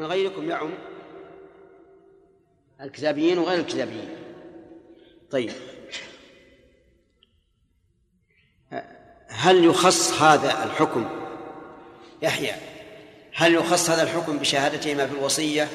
[0.00, 0.70] من غيركم يعم؟
[2.80, 4.08] الكتابيين وغير الكتابيين.
[5.30, 5.50] طيب.
[9.28, 11.08] هل يخص هذا الحكم
[12.22, 12.52] يحيى
[13.34, 15.68] هل يخص هذا الحكم بشهادتهما في الوصية؟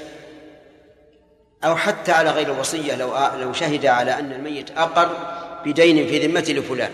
[1.64, 5.18] أو حتى على غير الوصية لو لو شهد على أن الميت أقر
[5.66, 6.92] بدين في ذمته لفلان.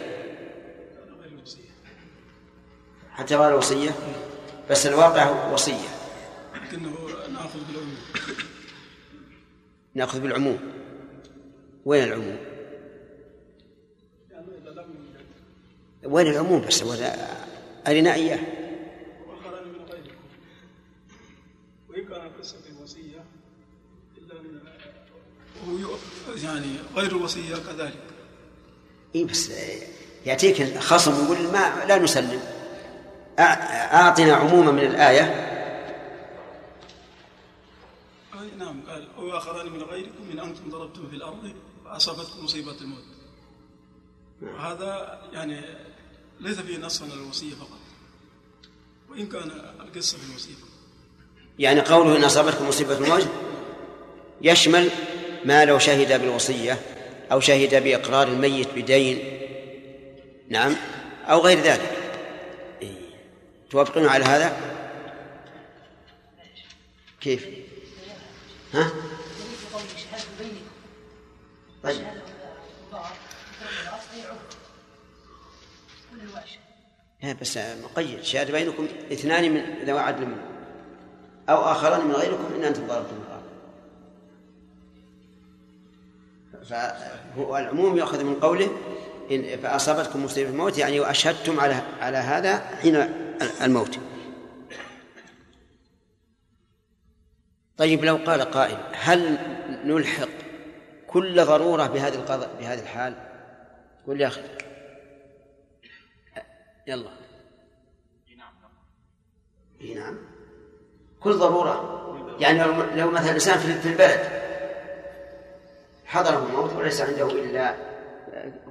[3.12, 3.92] حتى غير الوصية؟
[4.70, 6.02] بس الواقع وصية.
[6.56, 7.11] لكنه
[9.94, 10.60] ناخذ بالعموم.
[11.86, 12.38] وين العموم؟
[16.04, 16.84] وين العموم بس؟
[17.88, 18.40] أرنا إياه.
[22.70, 23.24] الوصية
[24.18, 24.36] إلا
[26.44, 28.04] يعني غير الوصية كذلك.
[29.16, 29.52] إيه بس
[30.26, 32.42] يأتيك خصم يقول ما لا نسلم.
[33.40, 35.22] أعطنا عموما من الآية
[38.34, 41.54] أي نعم قال وآخران من غيركم من أنتم ضربتم في الأرض
[41.86, 43.04] فأصابتكم مصيبة الموت.
[44.42, 45.62] وهذا يعني
[46.40, 47.80] ليس فيه نص على الوصية فقط
[49.10, 50.54] وإن كان القصة في الوصية.
[51.60, 53.28] يعني قوله إن أصابتكم مصيبة الموت
[54.42, 54.90] يشمل
[55.46, 56.82] ما لو شهد بالوصية
[57.32, 59.40] أو شهد بإقرار الميت بدين
[60.50, 60.76] نعم
[61.26, 61.98] أو غير ذلك.
[62.82, 62.96] إيه.
[63.70, 64.58] توافقون على هذا؟
[67.22, 67.61] كيف؟
[68.74, 68.92] ها؟
[71.84, 72.08] طيب.
[77.24, 78.24] لا بس مقيد.
[78.24, 80.42] شهادة بينكم اثنان من ذوي عدل منكم
[81.50, 83.42] أو آخران من غيركم إن أنتم ضربتم الأرض
[87.36, 88.70] فهو العموم يأخذ من قوله
[89.32, 92.96] إن فأصابتكم مصيبة الموت يعني وأشهدتم على على هذا حين
[93.62, 94.00] الموت.
[97.78, 99.38] طيب لو قال قائل هل
[99.86, 100.30] نلحق
[101.08, 103.16] كل ضرورة بهذه القضاء بهذه الحال؟
[104.08, 104.42] قل يا أخي.
[106.88, 107.10] يلا.
[109.82, 110.18] إي نعم.
[111.20, 111.98] كل ضرورة.
[112.40, 114.42] يعني لو, لو مثلا إنسان في البلد
[116.06, 117.76] حضره الموت وليس عنده إلا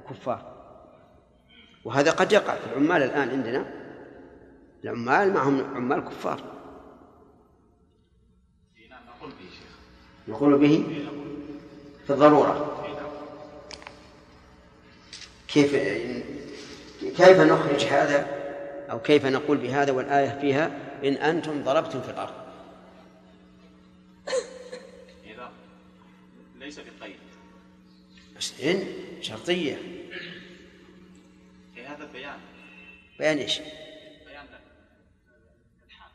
[0.09, 0.51] كفار.
[1.85, 3.65] وهذا قد يقع في العمال الآن عندنا.
[4.83, 6.60] العمال معهم عمال كفار.
[10.27, 11.05] نقول به
[12.07, 12.77] في الضرورة.
[15.47, 15.75] كيف
[17.01, 18.41] كيف نخرج هذا
[18.91, 20.71] أو كيف نقول بهذا والآية فيها
[21.03, 22.33] إن أنتم ضربتم في الأرض؟
[25.23, 25.51] إذا
[26.59, 27.15] ليس بالقيد
[28.37, 28.83] بس إن
[29.21, 29.75] شرطية.
[31.75, 32.39] في هذا البيان.
[33.19, 33.59] بيان إيش؟
[34.27, 34.45] بيان
[35.85, 36.11] الحال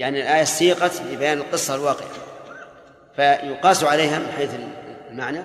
[0.00, 2.08] يعني الآية سيقت لبيان القصة الواقعة.
[3.16, 4.50] فيقاس عليها من حيث
[5.10, 5.42] المعنى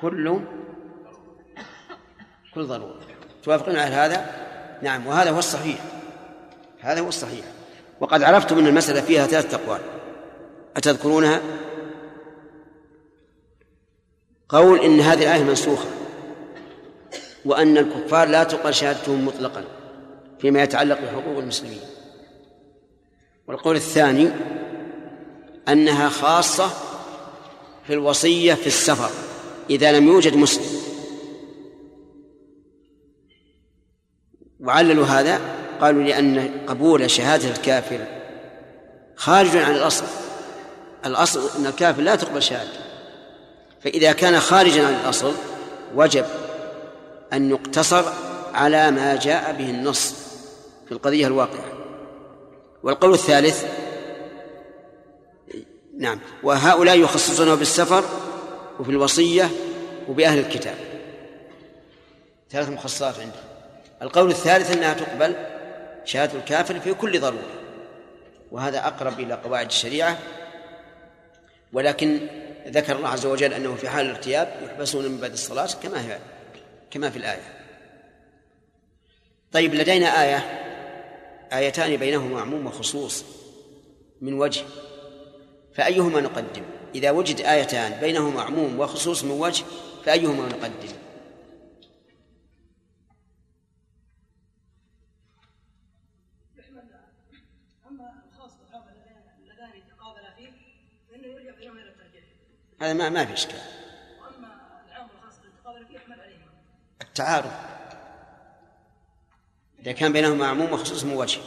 [0.00, 0.40] كل
[2.54, 3.00] كل ضرورة.
[3.42, 4.26] توافقون على هذا؟
[4.82, 5.78] نعم وهذا هو الصحيح.
[6.80, 7.44] هذا هو الصحيح.
[8.00, 9.80] وقد عرفتم أن المسألة فيها ثلاث أقوال.
[10.76, 11.40] أتذكرونها؟
[14.48, 15.88] قول إن هذه الآية منسوخة
[17.44, 19.64] وأن الكفار لا تقبل شهادتهم مطلقا
[20.40, 21.99] فيما يتعلق بحقوق المسلمين.
[23.50, 24.30] والقول الثاني
[25.68, 26.70] أنها خاصة
[27.86, 29.10] في الوصية في السفر
[29.70, 30.80] إذا لم يوجد مسلم.
[34.60, 35.40] وعللوا هذا
[35.80, 38.04] قالوا لأن قبول شهادة الكافر
[39.16, 40.04] خارج عن الأصل.
[41.06, 42.80] الأصل أن الكافر لا تقبل شهادته.
[43.80, 45.34] فإذا كان خارجا عن الأصل
[45.94, 46.24] وجب
[47.32, 48.04] أن يقتصر
[48.54, 50.14] على ما جاء به النص
[50.86, 51.79] في القضية الواقعة.
[52.82, 53.64] والقول الثالث
[55.98, 58.04] نعم وهؤلاء يخصصونه بالسفر
[58.80, 59.50] وفي الوصية
[60.08, 60.76] وبأهل الكتاب.
[62.50, 63.42] ثلاث مخصصات عندهم.
[64.02, 65.34] القول الثالث أنها تقبل
[66.04, 67.60] شهادة الكافر في كل ضرورة
[68.50, 70.18] وهذا أقرب إلى قواعد الشريعة.
[71.72, 72.20] ولكن
[72.68, 76.18] ذكر الله عز وجل أنه في حال الارتياب يحبسون من بعد الصلاة كما هي
[76.90, 77.42] كما في الآية.
[79.52, 80.59] طيب لدينا آية
[81.52, 83.24] آيتان بينهما عموم وخصوص
[84.20, 84.64] من وجه.
[85.74, 86.62] فأيهما نقدم؟
[86.94, 89.64] إذا وجد آيتان بينهما عموم وخصوص من وجه
[90.04, 90.88] فأيهما نقدم؟
[102.80, 103.58] هذا ما ما في إشكال.
[104.20, 104.48] وأما
[104.88, 106.50] العام والخاص بالتقابل فيه يحمل عليهما.
[107.02, 107.79] التعارض
[109.82, 111.40] إذا كان بينهما عموم وخصوص من وجه.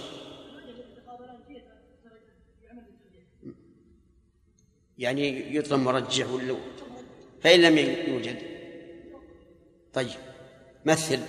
[4.97, 6.55] يعني يطلب مرجح ولا
[7.41, 8.37] فإن لم يوجد.
[9.93, 10.19] طيب.
[10.85, 11.19] مثل.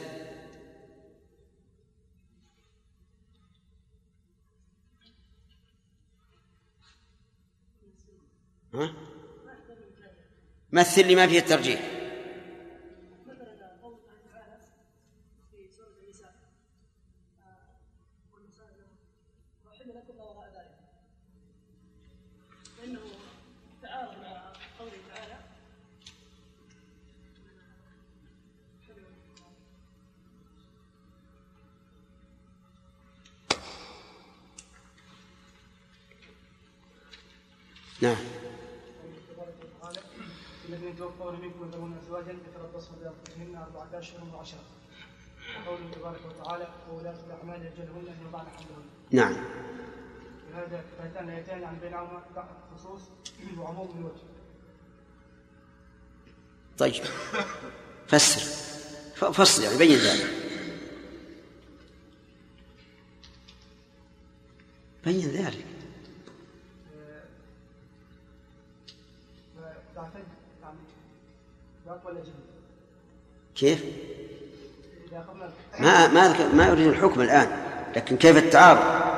[8.75, 8.95] ها؟
[10.73, 11.94] مثل لما فيه الترجيح.
[38.05, 38.17] نعم.
[40.69, 44.61] الذين يتوفون منكم ويذرون ازواجا يتربصن بانفسهن اربعه اشهر وعشرا
[45.67, 49.45] وقوله تبارك وتعالى وولاة الاعمال يجلهن ان يضعن حملهن نعم
[50.55, 52.23] هذا هاتان الايتان يعني بينهما
[52.77, 53.01] خصوص
[53.59, 54.35] وعموم من وجه
[56.79, 57.05] طيب.
[58.09, 58.41] فسر.
[59.33, 60.31] فصل يعني بين ذلك.
[65.05, 65.74] بين ذلك.
[73.55, 73.85] كيف؟
[75.79, 77.49] ما ما ما أريد الحكم الآن
[77.97, 79.15] لكن كيف التعارض؟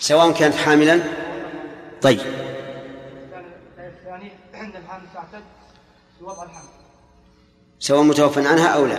[0.00, 1.00] سواء كانت حاملا
[2.02, 2.20] طيب
[4.06, 5.44] يعني عند الحامل تعتد
[6.20, 6.68] بوضع الحمل
[7.78, 8.98] سواء متوفى عنها أو لا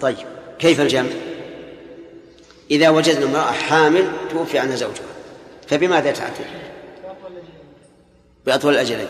[0.00, 0.26] طيب
[0.58, 1.10] كيف الجمع؟
[2.70, 5.06] إذا وجدنا امرأة حامل توفي عنها زوجها
[5.68, 6.71] فبماذا تعتد؟
[8.46, 9.08] بأطول الأجلين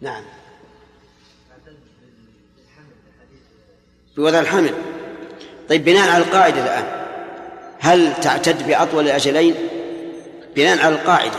[0.00, 0.24] نعم.
[4.16, 4.74] بوضع الحمل
[5.68, 6.98] طيب بناء على القاعدة الآن
[7.80, 9.54] هل تعتد بأطول الأجلين؟
[10.56, 11.38] بناء على القاعدة.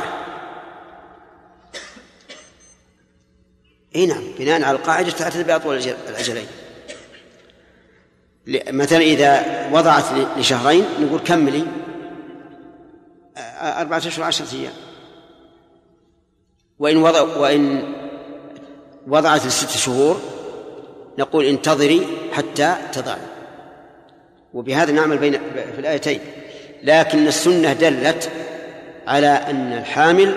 [3.95, 5.77] إي نعم بناء على القاعدة تعتد بأطول
[6.09, 6.47] الأجلين.
[8.67, 10.03] مثلا إذا وضعت
[10.37, 11.65] لشهرين نقول كملي
[13.59, 14.73] أربعة أشهر عشرة أيام.
[16.79, 17.93] وإن وضع وإن
[19.07, 20.21] وضعت لست شهور
[21.17, 23.21] نقول انتظري حتى تضعي
[24.53, 26.19] وبهذا نعمل بين في الآيتين.
[26.83, 28.31] لكن السنة دلت
[29.07, 30.35] على أن الحامل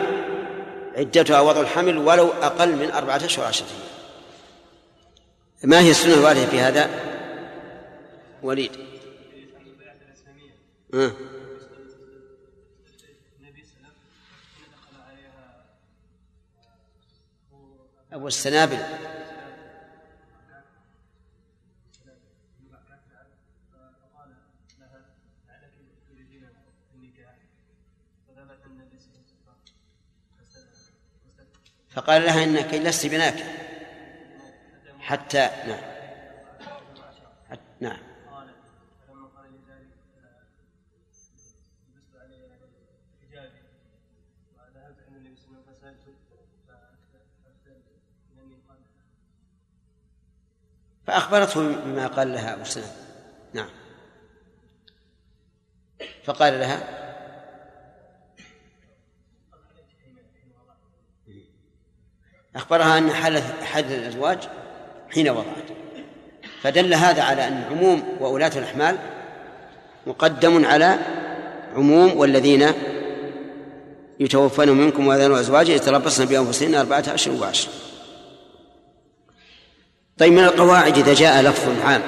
[0.96, 3.92] عدتها وضع الحمل ولو أقل من أربعة أشهر عشرة أيام.
[5.64, 6.90] ما هي السنة الواردة في هذا؟
[8.42, 8.70] وليد.
[10.94, 11.12] أه.
[18.12, 18.78] أبو السنابل.
[31.90, 33.44] فقال لها إنك لست بناك
[35.00, 35.91] حتى نعم.
[51.06, 52.86] فأخبرته بما قال لها أبو سلمة
[53.52, 53.68] نعم.
[56.24, 57.02] فقال لها
[62.56, 64.38] أخبرها أن حدث حدث الأزواج
[65.10, 65.64] حين وضعت.
[66.62, 68.98] فدل هذا على أن عموم وولاة الأحمال
[70.06, 70.98] مقدم على
[71.74, 72.72] عموم والذين
[74.20, 77.68] يتوفون منكم وذنوا أزواجا يتربصن بأنفسهن أربعة أشهر وعشر
[80.22, 82.02] طيب من القواعد إذا جاء لفظ عام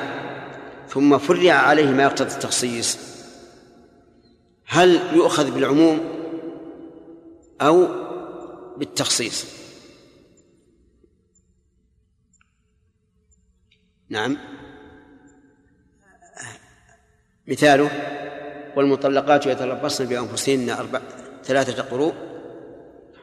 [0.89, 2.99] ثم فرع عليه ما يقتضي التخصيص
[4.67, 6.01] هل يؤخذ بالعموم
[7.61, 7.89] أو
[8.77, 9.47] بالتخصيص؟
[14.09, 14.39] نعم.
[17.47, 17.91] مثاله
[18.77, 21.01] والمطلقات يتربصن بأنفسهن أربع
[21.45, 22.15] ثلاثة قروء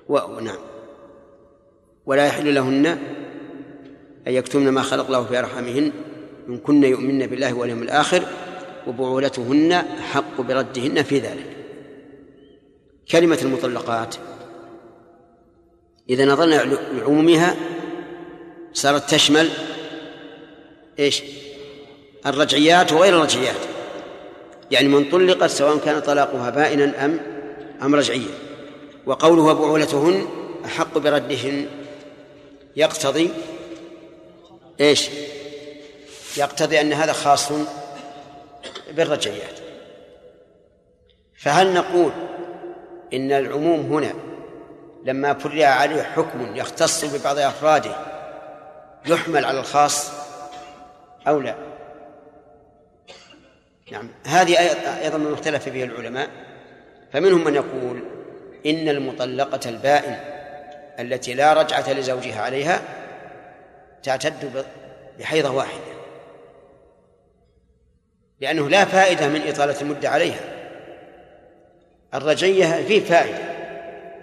[0.07, 0.59] ونعم
[2.05, 3.20] ولا يحل لهن
[4.27, 5.91] أن يكتمن ما خلق الله في أرحامهن
[6.49, 8.23] إن كن يؤمن بالله واليوم الآخر
[8.87, 11.45] وبعولتهن حق بردهن في ذلك.
[13.11, 14.15] كلمة المطلقات.
[16.09, 16.55] إذا نظرنا
[16.93, 17.55] لعمومها
[18.73, 19.49] صارت تشمل
[20.99, 21.23] إيش؟
[22.25, 23.61] الرجعيات وغير الرجعيات.
[24.71, 27.19] يعني من طلقت سواء كان طلاقها بائنا أم
[27.83, 28.31] أم رجعيا
[29.05, 30.27] وقوله بعولتهن
[30.65, 31.65] أحق بردهن.
[32.75, 33.29] يقتضي
[34.81, 35.09] إيش؟
[36.37, 37.51] يقتضي أن هذا خاص
[38.91, 39.59] بالرجعيات.
[41.37, 42.11] فهل نقول
[43.13, 44.13] إن العموم هنا
[45.03, 47.95] لما فرع عليه حكم يختص ببعض أفراده
[49.05, 50.11] يحمل على الخاص
[51.27, 51.55] أو لا؟
[53.91, 54.59] نعم هذه
[55.03, 56.29] أيضا من اختلف فيه العلماء.
[57.13, 58.03] فمنهم من يقول
[58.65, 60.19] إن المطلقة البائن
[60.99, 63.00] التي لا رجعة لزوجها عليها
[64.03, 64.65] تعتد
[65.19, 65.91] بحيضة واحدة.
[68.39, 70.39] لأنه لا فائدة من إطالة المدة عليها.
[72.13, 73.51] الرجية فيه فائدة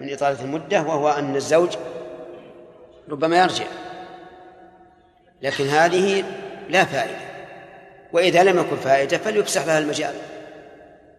[0.01, 1.77] من إطالة المدة وهو أن الزوج
[3.09, 3.65] ربما يرجع.
[5.41, 6.23] لكن هذه
[6.69, 7.29] لا فائدة.
[8.13, 10.15] وإذا لم يكن فائدة فليفسح لها المجال.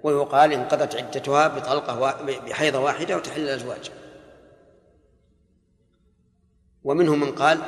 [0.02, 3.90] ويقال انقضت عدتها بطلقة بحيضة واحدة وتحل الأزواج.
[6.84, 7.58] ومنهم من قال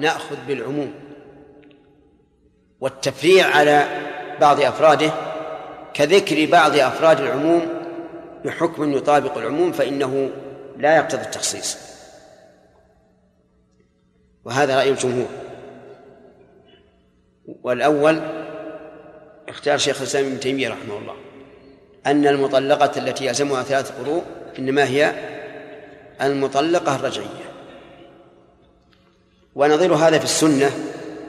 [0.00, 0.94] نأخذ بالعموم
[2.80, 3.86] والتفريع على
[4.40, 5.12] بعض أفراده
[5.94, 7.68] كذكر بعض أفراد العموم
[8.44, 10.30] بحكم يطابق العموم فإنه
[10.76, 11.78] لا يقتضي التخصيص.
[14.44, 15.28] وهذا رأي الجمهور.
[17.62, 18.20] والأول
[19.48, 21.14] اختار شيخ الإسلام ابن تيمية رحمه الله
[22.06, 24.24] أن المطلقة التي يلزمها ثلاث قروء
[24.58, 25.14] إنما هي
[26.22, 27.47] المطلقة الرجعية.
[29.54, 30.70] ونظير هذا في السنة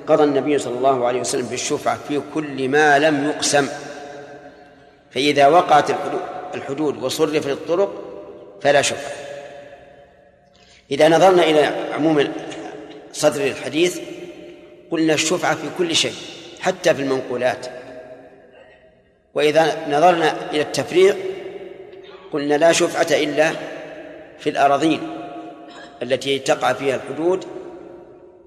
[0.07, 3.67] قضى النبي صلى الله عليه وسلم بالشفعة في كل ما لم يقسم.
[5.11, 5.89] فإذا وقعت
[6.55, 8.03] الحدود وصرفت الطرق
[8.61, 9.11] فلا شفعة.
[10.91, 12.33] إذا نظرنا إلى عموم
[13.13, 13.99] صدر الحديث
[14.91, 16.15] قلنا الشفعة في كل شيء
[16.59, 17.67] حتى في المنقولات.
[19.33, 21.17] وإذا نظرنا إلى التفريق
[22.33, 23.51] قلنا لا شفعة إلا
[24.39, 24.99] في الأراضين
[26.03, 27.45] التي تقع فيها الحدود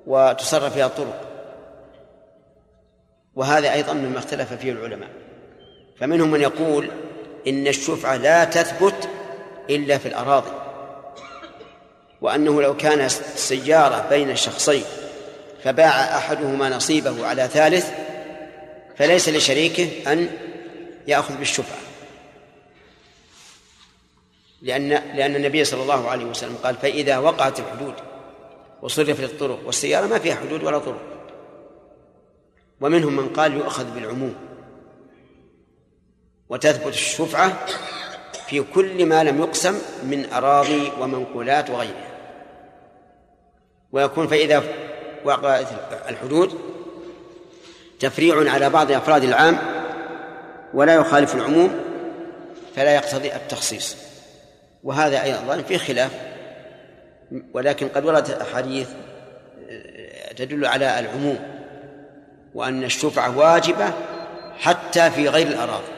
[0.07, 1.29] وتصرف فيها الطرق.
[3.35, 5.09] وهذا أيضا مما اختلف فيه العلماء.
[6.01, 6.91] فمنهم من يقول
[7.47, 9.09] إن الشفعة لا تثبت
[9.71, 10.51] إلا في الأراضي
[12.21, 14.85] وأنه لو كان سيارة بين شخصين
[15.65, 17.91] فباع أحدهما نصيبه على ثالث
[18.97, 20.29] فليس لشريكه أن
[21.07, 21.79] يأخذ بالشفعة.
[24.63, 27.95] لأن لأن النبي صلى الله عليه وسلم قال فإذا وقعت الحدود
[28.83, 31.03] وصرفت الطرق والسيارة ما فيها حدود ولا طرق.
[32.81, 34.35] ومنهم من قال يؤخذ بالعموم.
[36.49, 37.67] وتثبت الشفعة
[38.47, 42.09] في كل ما لم يقسم من أراضي ومنقولات وغيرها.
[43.93, 44.63] ويكون فإذا
[45.25, 45.67] وقعت
[46.09, 46.59] الحدود
[48.01, 49.59] تفريع على بعض أفراد العام
[50.75, 51.81] ولا يخالف العموم
[52.77, 53.97] فلا يقتضي التخصيص.
[54.85, 56.32] وهذا أيضا في خلاف
[57.53, 58.89] ولكن قد وردت أحاديث
[60.37, 61.39] تدل على العموم
[62.55, 63.93] وأن الشفعة واجبة
[64.59, 65.93] حتى في غير الأراضي.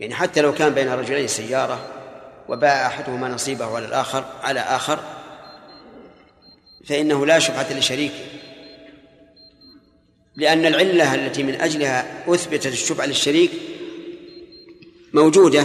[0.00, 1.78] يعني حتى لو كان بين رجلين سيارة
[2.48, 4.98] وباع أحدهما نصيبه على الآخر على آخر
[6.86, 8.24] فإنه لا شفعة لشريكه
[10.36, 13.50] لأن العلة التي من أجلها أثبتت الشفعة للشريك
[15.12, 15.62] موجودة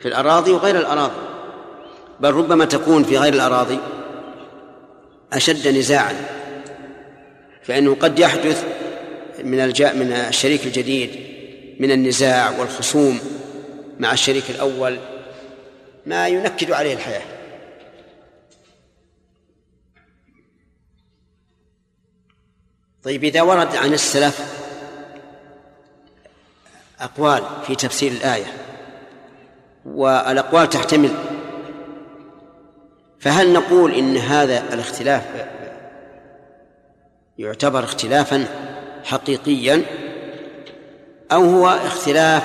[0.00, 1.27] في الأراضي وغير الأراضي.
[2.20, 3.78] بل ربما تكون في غير الأراضي
[5.32, 6.14] أشد نزاعا
[7.62, 8.64] فإنه قد يحدث
[9.44, 11.10] من من الشريك الجديد
[11.80, 13.20] من النزاع والخصوم
[13.98, 14.98] مع الشريك الأول
[16.06, 17.22] ما ينكد عليه الحياة.
[23.04, 24.58] طيب إذا ورد عن السلف
[27.00, 28.52] أقوال في تفسير الآية
[29.84, 31.10] والأقوال تحتمل
[33.20, 35.22] فهل نقول إن هذا الاختلاف
[37.38, 38.44] يعتبر اختلافا
[39.04, 39.82] حقيقيا؟
[41.32, 42.42] أو هو اختلاف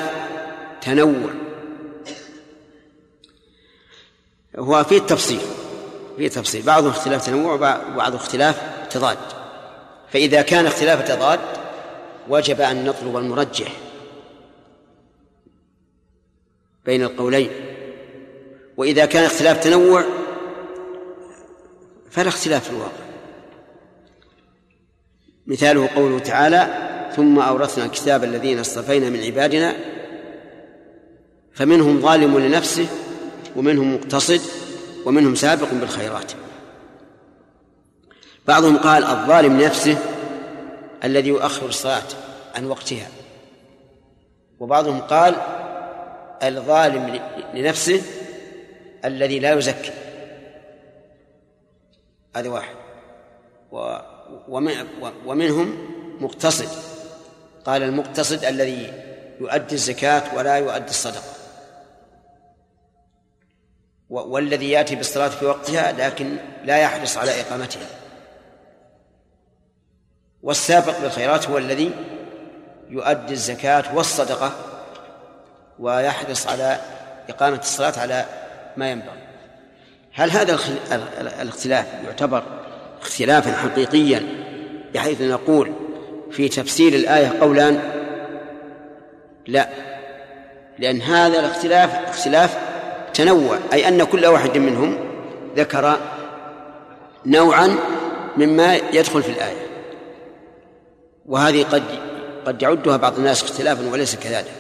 [0.82, 1.30] تنوع؟
[4.60, 5.42] هو في التفصيل
[6.18, 9.18] في تفصيل بعضه اختلاف تنوع وبعضه اختلاف تضاد.
[10.12, 11.40] فإذا كان اختلاف تضاد
[12.30, 13.72] وجب أن نطلب المرجح
[16.86, 17.50] بين القولين.
[18.78, 20.04] وإذا كان اختلاف تنوع
[22.14, 23.04] فلا اختلاف في الواقع.
[25.48, 29.76] مثاله قوله تعالى ثم أورثنا الكتاب الذين اصطفينا من عبادنا
[31.54, 32.88] فمنهم ظالم لنفسه
[33.56, 34.42] ومنهم مقتصد
[35.06, 36.32] ومنهم سابق بالخيرات.
[38.48, 39.98] بعضهم قال الظالم نفسه
[41.04, 42.08] الذي يؤخر الصلاة
[42.56, 43.08] عن وقتها
[44.60, 45.36] وبعضهم قال
[46.44, 47.20] الظالم
[47.54, 48.02] لنفسه
[49.06, 50.03] الذي لا يزكي
[52.36, 52.76] هذا واحد.
[55.26, 55.78] ومنهم
[56.20, 56.70] مقتصد.
[57.66, 58.94] قال المقتصد الذي
[59.40, 61.34] يؤدي الزكاة ولا يؤدي الصدقة.
[64.10, 67.88] والذي يأتي بالصلاة في وقتها لكن لا يحرص على إقامتها.
[70.44, 71.92] والسابق بالخيرات هو الذي
[72.90, 74.54] يؤدي الزكاة والصدقة
[75.80, 76.80] ويحرص على
[77.30, 78.26] إقامة الصلاة على
[78.78, 79.24] ما ينبغي.
[80.14, 80.60] هل هذا
[81.42, 82.44] الاختلاف يعتبر
[83.02, 84.24] اختلافا حقيقيا
[84.94, 85.72] بحيث نقول
[86.32, 87.80] في تفسير الآية قولان
[89.48, 89.70] لا
[90.80, 92.58] لأن هذا الاختلاف اختلاف
[93.14, 94.98] تنوع أي أن كل واحد منهم
[95.56, 96.00] ذكر
[97.26, 97.76] نوعا
[98.38, 99.68] مما يدخل في الآية.
[101.26, 101.84] وهذه قد
[102.46, 104.52] قد يعدها بعض الناس اختلافا وليس كذلك.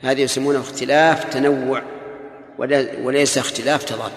[0.00, 1.82] هذه يسمونه اختلاف تنوع
[3.02, 4.12] وليس اختلاف تضاد.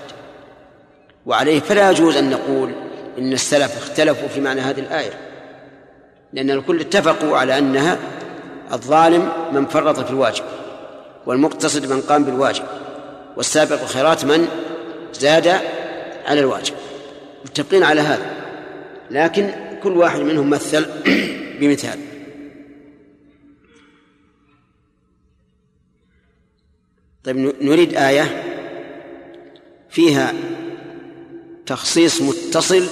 [1.26, 2.72] وعليه فلا يجوز أن نقول
[3.18, 5.14] إن السلف اختلفوا في معنى هذه الآية
[6.34, 7.98] لأن الكل اتفقوا على أنها
[8.72, 10.44] الظالم من فرط في الواجب
[11.26, 12.64] والمقتصد من قام بالواجب
[13.38, 14.48] والسابق الخيرات من
[15.14, 15.48] زاد
[16.26, 16.74] على الواجب
[17.46, 18.26] متفقين على هذا
[19.12, 19.52] لكن
[19.84, 20.86] كل واحد منهم مثل
[21.60, 22.00] بمثال.
[27.24, 28.44] طيب نريد آية
[29.90, 30.34] فيها
[31.66, 32.90] تخصيص متصل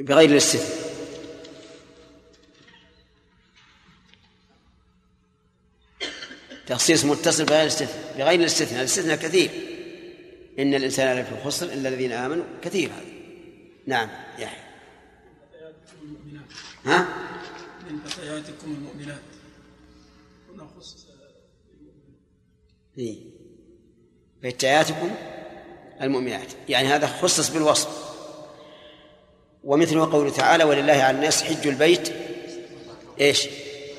[0.00, 0.86] بغير الاستثناء.
[6.66, 8.14] تخصيص متصل بغير الاستثناء.
[8.18, 8.80] بغير الاستثناء.
[8.80, 9.50] الاستثناء كثير.
[10.58, 12.44] إن الإنسان لفي خسر إلا الذين آمنوا.
[12.62, 13.04] كثير هذا.
[13.86, 14.08] نعم
[14.38, 14.66] يحيى.
[16.84, 17.08] ها؟
[17.90, 19.22] من فتياتكم المؤمنات.
[20.54, 21.06] هنا خص
[22.98, 23.25] إيه.
[24.46, 25.10] فتياتكم
[26.02, 26.48] المؤمنات.
[26.68, 27.88] يعني هذا خصص بالوصف.
[29.64, 32.08] ومثله قوله تعالى ولله على الناس حج البيت.
[33.20, 33.48] إيش؟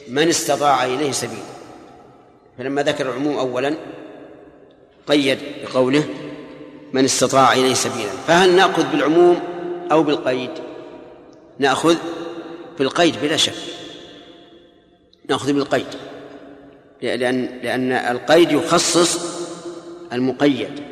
[0.07, 1.57] من استطاع إليه سبيلا
[2.57, 3.75] فلما ذكر العموم اولا
[5.07, 6.05] قيد بقوله
[6.93, 8.12] من استطاع إليه سبيلا.
[8.27, 9.39] فهل نأخذ بالعموم
[9.91, 10.51] أو بالقيد؟
[11.60, 11.95] نأخذ
[12.79, 13.53] بالقيد بلا شك.
[15.29, 15.88] نأخذ بالقيد.
[17.01, 19.37] لأن لأن القيد يخصص
[20.13, 20.83] المقيد.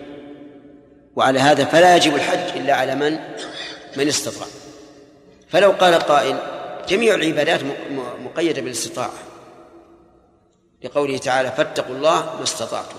[1.15, 3.19] وعلى هذا فلا يجب الحج إلا على من؟
[3.97, 4.47] من استطاع.
[5.47, 6.38] فلو قال قائل
[6.88, 7.62] جميع العبادات
[8.25, 9.13] مقيدة بالاستطاعة.
[10.84, 12.97] لقوله تعالى فاتقوا الله ما استطعتم.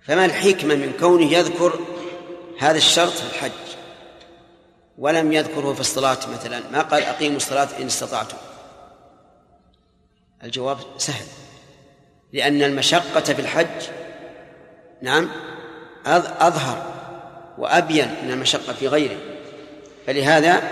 [0.00, 1.80] فما الحكمة من كونه يذكر
[2.58, 3.50] هذا الشرط في الحج؟
[4.98, 6.60] ولم يذكره في الصلاة مثلا.
[6.72, 8.36] ما قال أقيموا الصلاة إن استطعتم.
[10.44, 11.26] الجواب سهل.
[12.32, 14.01] لأن المشقة في الحج
[15.02, 15.28] نعم.
[16.04, 16.92] أظ- أظهر
[17.58, 19.16] وأبين من المشقة في غيره.
[20.06, 20.62] فلهذا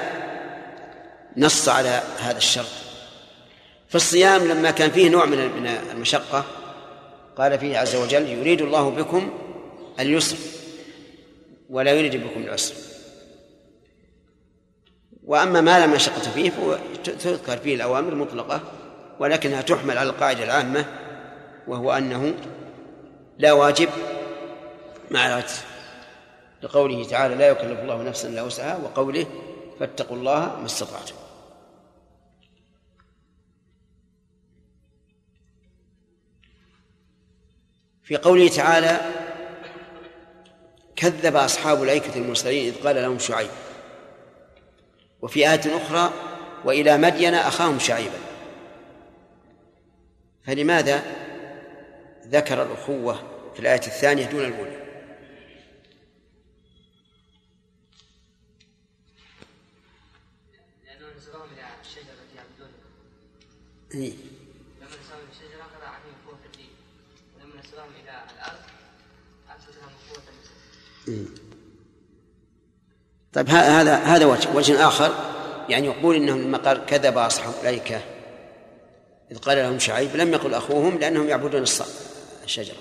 [1.36, 2.66] نص على هذا الشرط.
[3.88, 6.44] في الصيام لما كان فيه نوع من المشقة
[7.36, 9.30] قال فيه عز وجل يريد الله بكم
[10.00, 10.36] اليسر
[11.70, 12.74] ولا يريد بكم العسر.
[15.24, 18.60] وأما ما لا مشقة فيه فهو تذكر فيه الأوامر المطلقة
[19.20, 20.84] ولكنها تحمل على القاعدة العامة
[21.68, 22.34] وهو أنه
[23.38, 23.88] لا واجب
[25.10, 25.60] مع العجز.
[26.62, 29.26] لقوله تعالى لا يكلف الله نفسا إلا وسعها وقوله
[29.80, 31.14] فاتقوا الله ما استطعتم.
[38.02, 39.00] في قوله تعالى
[40.96, 43.50] كذب أصحاب الأيكة المرسلين إذ قال لهم شعيب.
[45.22, 46.12] وفي آية أخرى
[46.64, 48.18] وإلى مدين أخاهم شعيبا.
[50.46, 51.02] فلماذا
[52.26, 53.14] ذكر الأخوة
[53.54, 54.79] في الآية الثانية دون الأولى؟
[63.94, 64.12] إيه.
[64.80, 66.68] لما إلى الشجرة قضى عليهم قوة الدين.
[67.36, 68.58] ولما نسبهم إلى الأرض
[69.50, 70.22] أثبت لهم قوة
[71.08, 71.40] النسب
[73.32, 75.14] طيب ه- هذا هذا وجه وجه آخر.
[75.68, 78.00] يعني يقول إنهم لما قال كذب أصحاب الأيكة
[79.30, 81.62] إذ قال لهم شعيب لم يقل أخوهم لأنهم يعبدون
[82.44, 82.76] الشجرة.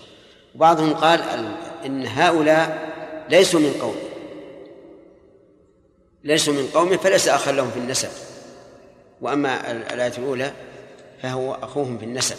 [0.56, 2.90] وبعضهم قال ال- إن هؤلاء
[3.30, 3.96] ليسوا من قوم
[6.24, 8.10] ليسوا من قوم فليس أخا لهم في النسب.
[9.22, 10.54] وأما ال- الآية الأولى
[11.22, 12.38] فهو أخوهم في النسب.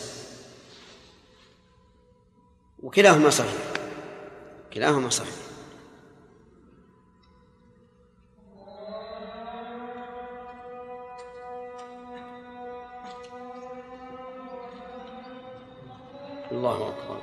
[2.82, 3.52] وكلاهما صحيح.
[4.74, 5.34] كلاهما صحيح.
[16.52, 17.20] الله أكبر.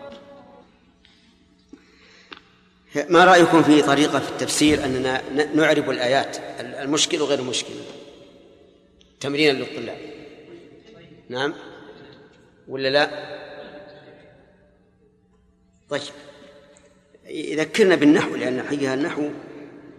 [3.10, 5.22] ما رأيكم في طريقة في التفسير أننا
[5.56, 7.74] نعرب الآيات؟ المشكل وغير المشكل
[9.20, 10.17] تمرينا للطلاب.
[11.30, 11.54] نعم.
[12.68, 13.38] ولا لا؟
[15.90, 16.02] طيب.
[17.26, 19.30] يذكرنا بالنحو لأن حقيقة النحو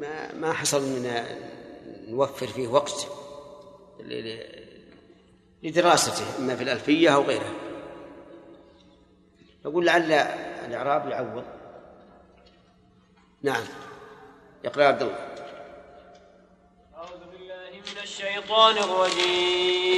[0.01, 1.27] ما ما حصل لنا
[2.09, 3.07] نوفر فيه وقت
[4.01, 4.69] ل- ل-
[5.63, 7.53] لدراسته إما في الألفية أو غيرها.
[9.67, 11.45] نقول لعل الإعراب يعوض.
[13.43, 13.63] نعم.
[14.65, 15.19] يقرأ عبد الله.
[16.95, 19.98] أعوذ بالله من الشيطان الرجيم.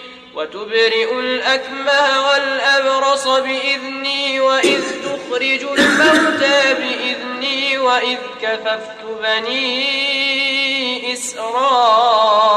[0.35, 12.49] وتبرئ الأكمه والأبرص بإذني وإذ تخرج الموتى بإذني وإذ كففت بني إسرائيل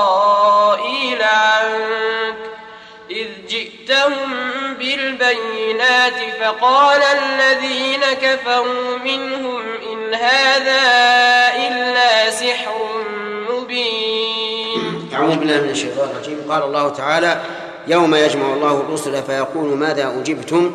[1.22, 2.36] عنك
[3.10, 4.34] إذ جئتهم
[4.78, 10.82] بالبينات فقال الذين كفروا منهم إن هذا
[11.68, 13.04] إلا سحر
[13.50, 15.10] مبين.
[15.14, 16.44] أعوذ بالله من الشيطان الرجيم.
[16.48, 17.40] قال الله تعالى
[17.86, 20.74] يوم يجمع الله الرسل فيقول ماذا أجبتم؟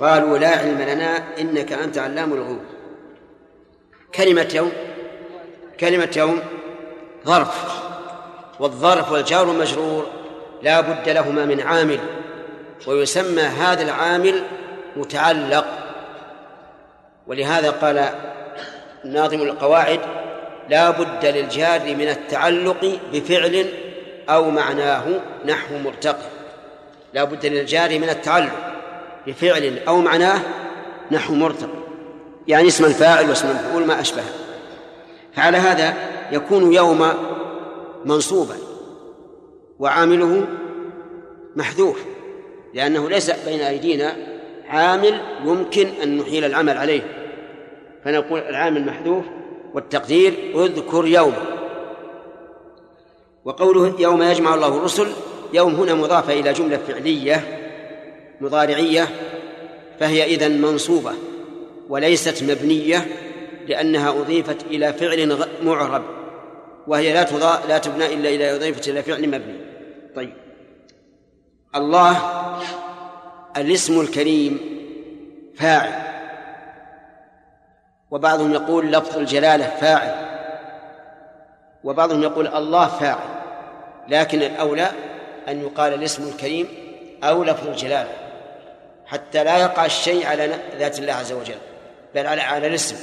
[0.00, 2.60] قالوا لا علم لنا إنك أنت علام الغيوب.
[4.14, 4.72] كلمة يوم
[5.80, 6.40] كلمة يوم
[7.26, 7.82] ظرف
[8.60, 10.06] والظرف والجار والمجرور
[10.62, 12.00] لا بد لهما من عامل
[12.86, 14.42] ويسمى هذا العامل
[14.96, 15.66] متعلق.
[17.26, 18.08] ولهذا قال
[19.04, 20.00] ناظم القواعد
[20.68, 23.66] لا بد للجار من التعلق بفعل
[24.30, 25.04] أو معناه
[25.46, 26.28] نحو مرتقي
[27.14, 28.72] لا بد للجار من التعلق
[29.26, 30.40] بفعل أو معناه
[31.10, 31.80] نحو مرتقي
[32.48, 34.22] يعني اسم الفاعل واسم المفعول ما أشبه.
[35.32, 35.94] فعلى هذا
[36.32, 37.08] يكون يوم
[38.04, 38.56] منصوبا
[39.78, 40.46] وعامله
[41.56, 42.04] محذوف
[42.74, 44.16] لأنه ليس بين أيدينا
[44.68, 47.02] عامل يمكن أن نحيل العمل عليه.
[48.04, 49.24] فنقول العامل محذوف
[49.74, 51.34] والتقدير اذكر يوم
[53.44, 55.08] وقوله يوم يجمع الله الرسل
[55.52, 57.58] يوم هنا مضافة إلى جملة فعلية
[58.40, 59.08] مضارعية
[60.00, 61.12] فهي إذن منصوبة
[61.88, 63.06] وليست مبنية
[63.68, 66.02] لأنها أضيفت إلى فعل معرب
[66.86, 69.60] وهي لا تضا لا تبنى إلا إذا أضيفت إلى فعل مبني.
[70.16, 70.32] طيب.
[71.74, 72.16] الله
[73.56, 74.60] الاسم الكريم
[75.56, 75.92] فاعل.
[78.10, 80.29] وبعضهم يقول لفظ الجلالة فاعل.
[81.84, 83.28] وبعضهم يقول الله فاعل
[84.08, 84.90] لكن الأولى
[85.48, 86.68] أن يقال الاسم الكريم
[87.24, 88.12] أو لفظ الجلالة
[89.06, 91.58] حتى لا يقع الشيء على ذات الله عز وجل
[92.14, 92.96] بل على على الاسم.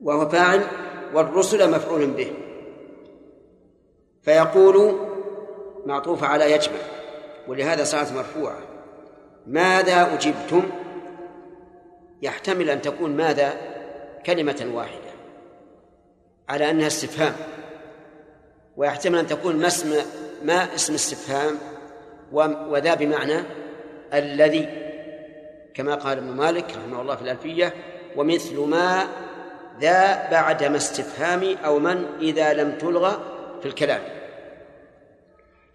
[0.00, 0.64] وهو فاعل
[1.14, 2.32] والرسل مفعول به.
[4.22, 4.98] فيقول
[5.86, 6.78] معطوف على يجمع
[7.48, 8.58] ولهذا صارت مرفوعة.
[9.46, 10.70] ماذا أجبتم؟
[12.22, 13.52] يحتمل أن تكون ماذا؟
[14.26, 15.01] كلمة واحدة.
[16.48, 17.34] على أنها استفهام
[18.76, 19.94] ويحتمل أن تكون ما اسم
[20.44, 21.58] ما اسم استفهام
[22.68, 23.44] وذا بمعنى
[24.14, 24.68] الذي
[25.74, 27.74] كما قال ابن مالك رحمه الله في الألفية
[28.16, 29.06] ومثل ما
[29.80, 33.22] ذا بعد ما استفهام أو من إذا لم تلغى
[33.60, 34.02] في الكلام.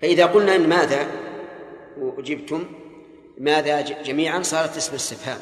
[0.01, 1.07] فإذا قلنا إن ماذا
[1.97, 2.65] أجبتم
[3.37, 5.39] ماذا جميعا صارت اسم استفهام.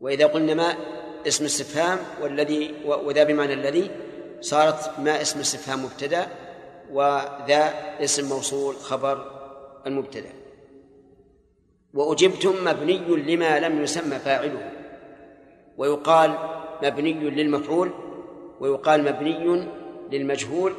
[0.00, 0.74] وإذا قلنا ما
[1.26, 3.90] اسم استفهام والذي وذا بمعنى الذي
[4.40, 6.26] صارت ما اسم استفهام مبتدأ
[6.92, 9.24] وذا اسم موصول خبر
[9.86, 10.32] المبتدأ.
[11.94, 14.70] وأجبتم مبني لما لم يسمى فاعله.
[15.78, 16.38] ويقال
[16.82, 17.90] مبني للمفعول
[18.60, 19.66] ويقال مبني
[20.12, 20.74] للمجهول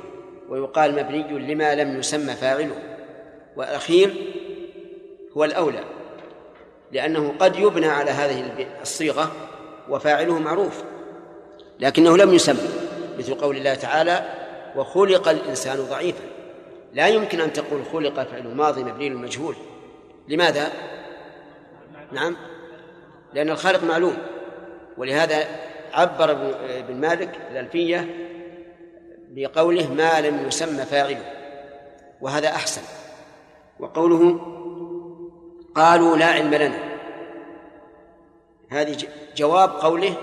[0.50, 2.76] ويقال مبني لما لم يسمى فاعله.
[3.56, 4.14] والأخير
[5.38, 5.84] هو الأولى
[6.92, 9.32] لأنه قد يبنى على هذه الصيغة
[9.92, 10.84] وفاعله معروف
[11.80, 12.70] لكنه لم يسمى
[13.20, 14.26] مثل قول الله تعالى
[14.76, 16.24] وخلق الإنسان ضعيفا.
[16.94, 19.56] لا يمكن أن تقول خلق فعل ماضي مبني للمجهول
[20.28, 20.72] لماذا؟
[22.12, 22.38] نعم
[23.34, 24.18] لأن الخالق معلوم
[24.98, 25.46] ولهذا
[25.94, 26.32] عبر
[26.80, 28.16] ابن مالك الألفية
[29.30, 31.26] بقوله ما لم يسمى فاعله
[32.22, 32.82] وهذا أحسن.
[33.80, 34.40] وقوله
[35.76, 36.78] قالوا لا علم لنا
[38.70, 38.98] هذه
[39.38, 40.14] جواب قوله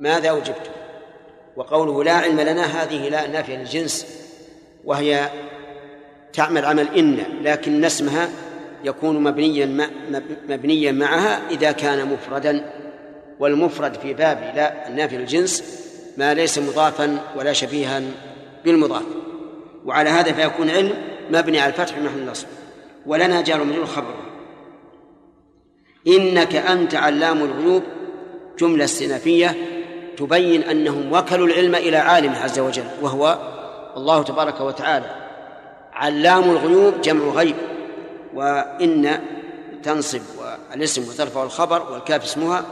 [0.00, 0.70] ماذا أجبت
[1.56, 4.06] وقوله لا علم لنا هذه لا نافية للجنس
[4.84, 5.28] وهي
[6.32, 8.28] تعمل عمل إن لكن اسمها
[8.84, 9.90] يكون مبنيا
[10.48, 12.70] مبنيا معها إذا كان مفردا
[13.38, 15.64] والمفرد في باب لا النافي للجنس
[16.16, 18.02] ما ليس مضافا ولا شبيها
[18.64, 19.02] بالمضاف.
[19.84, 20.94] وعلى هذا فيكون علم
[21.30, 22.46] مبني على الفتح محل النصب.
[23.06, 24.29] ولنا جار مجرور خبر
[26.06, 27.82] إنك أنت علام الغيوب.
[28.58, 29.56] جملة استئنافية
[30.16, 33.38] تبين أنهم وكلوا العلم إلى عالم عز وجل وهو
[33.96, 35.16] الله تبارك وتعالى.
[35.92, 37.56] علام الغيوب جمع غيب
[38.34, 39.20] وإن
[39.82, 40.20] تنصب
[40.74, 42.64] الاسم وترفع الخبر والكاف اسمها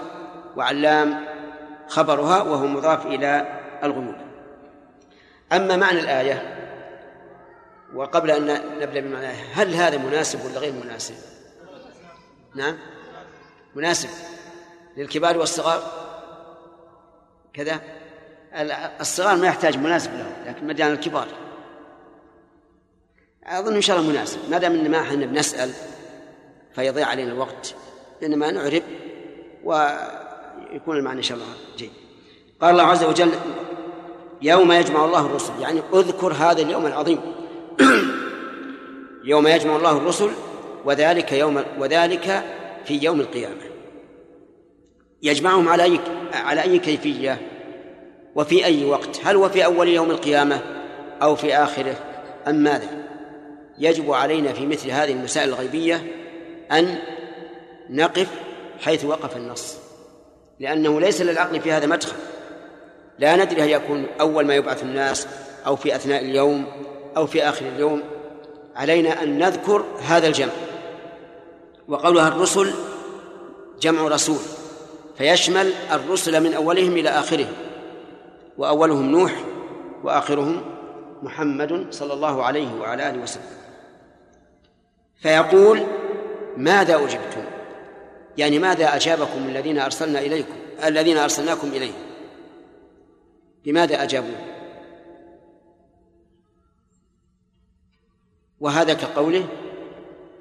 [0.57, 1.25] وعلام
[1.89, 4.15] خبرها وهو مضاف إلى الغيوب.
[5.53, 6.55] أما معنى الآية
[7.95, 11.15] وقبل أن نبدأ بمعنى الآية هل هذا مناسب ولا غير مناسب؟
[12.55, 12.77] نعم.
[13.79, 14.09] مناسب
[14.97, 15.83] للكبار والصغار؟
[17.55, 17.81] كذا.
[19.01, 21.27] الصغار ما يحتاج مناسب لهم لكن ما دام الكبار.
[23.47, 24.39] أظن إن شاء الله مناسب.
[24.51, 25.71] ما دام إن ما إحنا بنسأل
[26.75, 27.75] فيضيع علينا الوقت.
[28.23, 28.83] إنما نعرب
[29.65, 31.91] ويكون المعنى إن شاء الله جيد.
[32.61, 33.31] قال الله عز وجل
[34.43, 35.53] يوم يجمع الله الرسل.
[35.61, 37.21] يعني اذكر هذا اليوم العظيم.
[39.25, 40.31] يوم يجمع الله الرسل
[40.85, 42.45] وذلك يوم وذلك
[42.85, 43.68] في يوم القيامة.
[45.23, 46.01] يجمعهم على أي
[46.33, 47.39] على أي كيفية؟
[48.35, 50.61] وفي أي وقت؟ هل هو في أول يوم القيامة
[51.23, 51.95] أو في آخره؟
[52.49, 52.89] أم ماذا؟
[53.79, 56.03] يجب علينا في مثل هذه المسائل الغيبية
[56.73, 56.99] أن
[57.91, 58.29] نقف
[58.81, 59.77] حيث وقف النص
[60.61, 62.17] لأنه ليس للعقل في هذا مدخل.
[63.19, 65.27] لا ندري هل يكون أول ما يبعث الناس
[65.67, 66.67] أو في أثناء اليوم
[67.17, 68.03] أو في آخر اليوم.
[68.77, 70.53] علينا أن نذكر هذا الجمع.
[71.89, 72.75] وقولها الرسل
[73.81, 74.39] جمع رسول.
[75.19, 77.53] فيشمل الرسل من أولهم إلى آخرهم
[78.59, 79.45] وأولهم نوح
[80.05, 80.61] وآخرهم
[81.23, 83.43] محمد صلى الله عليه وعلى آله وسلم.
[85.23, 85.83] فيقول
[86.57, 87.45] ماذا أجبتم؟
[88.37, 90.55] يعني ماذا أجابكم الذين أرسلنا إليكم
[90.85, 92.09] الذين أرسلناكم إليهم؟
[93.65, 94.35] بماذا أجابوا
[98.61, 99.45] وهذا كقوله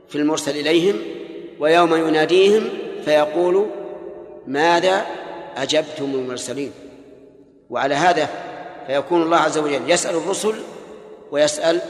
[0.09, 0.95] في المرسل إليهم
[1.59, 2.69] ويوم يناديهم
[3.05, 3.69] فيقول
[4.47, 5.05] ماذا
[5.57, 6.71] أجبتم المرسلين؟
[7.69, 8.29] وعلى هذا
[8.87, 10.55] فيكون الله عز وجل يسأل الرسل
[11.31, 11.81] ويسأل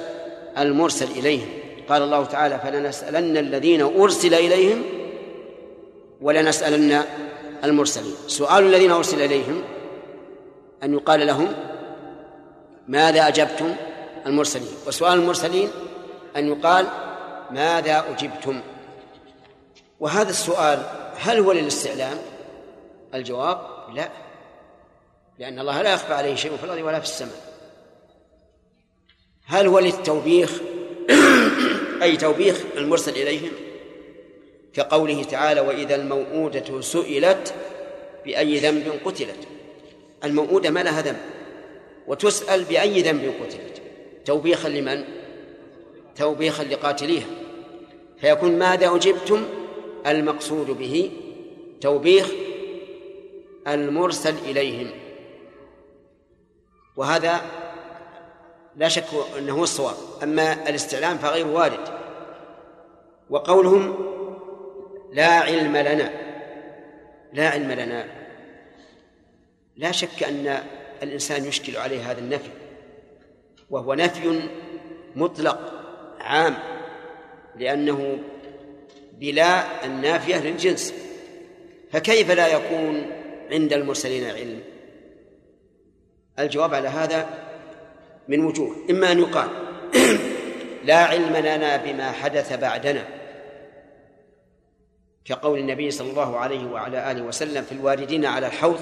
[0.57, 1.47] المرسل إليهم.
[1.89, 4.83] قال الله تعالى فلنسألن الذين أرسل إليهم
[6.21, 7.01] ولنسألن
[7.63, 8.15] المرسلين.
[8.27, 9.61] سؤال الذين أرسل إليهم
[10.83, 11.53] أن يقال لهم
[12.87, 13.75] ماذا أجبتم
[14.25, 15.69] المرسلين؟ وسؤال المرسلين
[16.35, 16.85] أن يقال
[17.51, 18.61] ماذا أجبتم؟
[19.99, 20.83] وهذا السؤال
[21.19, 22.17] هل هو للاستعلام؟
[23.13, 23.59] الجواب
[23.93, 24.09] لا
[25.39, 27.57] لأن الله لا يخفى عليه شيء في الأرض ولا في السماء.
[29.45, 30.61] هل هو للتوبيخ؟
[32.03, 33.51] أي توبيخ المرسل إليهم؟
[34.73, 37.53] كقوله تعالى وإذا الموءودة سئلت
[38.25, 39.47] بأي ذنب قتلت.
[40.23, 41.17] الموءودة ما لها ذنب
[42.07, 43.81] وتسأل بأي ذنب قتلت.
[44.25, 45.03] توبيخا لمن؟
[46.15, 47.27] توبيخا لقاتليها.
[48.21, 49.45] فيكون ماذا أجبتم؟
[50.07, 51.11] المقصود به
[51.81, 52.31] توبيخ
[53.67, 54.91] المرسل إليهم.
[56.95, 57.41] وهذا
[58.75, 59.05] لا شك
[59.37, 59.95] أنه الصواب.
[60.23, 61.97] أما الاستعلام فغير وارد.
[63.29, 63.95] وقولهم
[65.13, 66.11] لا علم لنا.
[67.33, 68.05] لا علم لنا.
[69.77, 70.63] لا شك أن
[71.03, 72.49] الإنسان يشكل عليه هذا النفي.
[73.69, 74.49] وهو نفي
[75.15, 75.73] مطلق
[76.19, 76.57] عام.
[77.55, 78.17] لأنه
[79.13, 80.93] بلا النافية للجنس.
[81.91, 83.16] فكيف لا يكون
[83.51, 84.63] عند المرسلين علم
[86.39, 87.29] الجواب على هذا
[88.27, 88.75] من وجوه.
[88.89, 89.49] إما أن يقال
[90.89, 93.05] لا علم لنا بما حدث بعدنا.
[95.25, 98.79] كقول النبي صلى الله عليه وعلى آله وسلم في الواردين على الحوض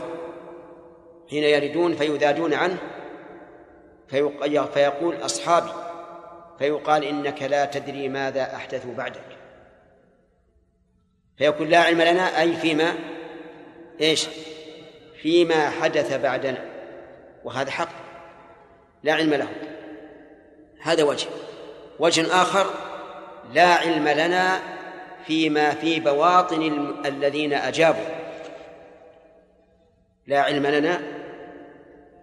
[1.29, 2.77] حين يردون فيذادون عنه
[4.73, 5.71] فيقول أصحابي
[6.59, 9.37] فيقال إنك لا تدري ماذا أحدثوا بعدك.
[11.37, 12.95] فيقول لا علم لنا أي فيما
[14.01, 14.27] إيش؟
[15.25, 16.65] فيما حدث بعدنا.
[17.43, 17.89] وهذا حق.
[19.03, 19.55] لا علم لهم
[20.81, 21.27] هذا وجه.
[21.99, 22.73] وجه آخر
[23.53, 24.59] لا علم لنا
[25.27, 28.05] فيما في بواطن الذين أجابوا.
[30.27, 31.01] لا علم لنا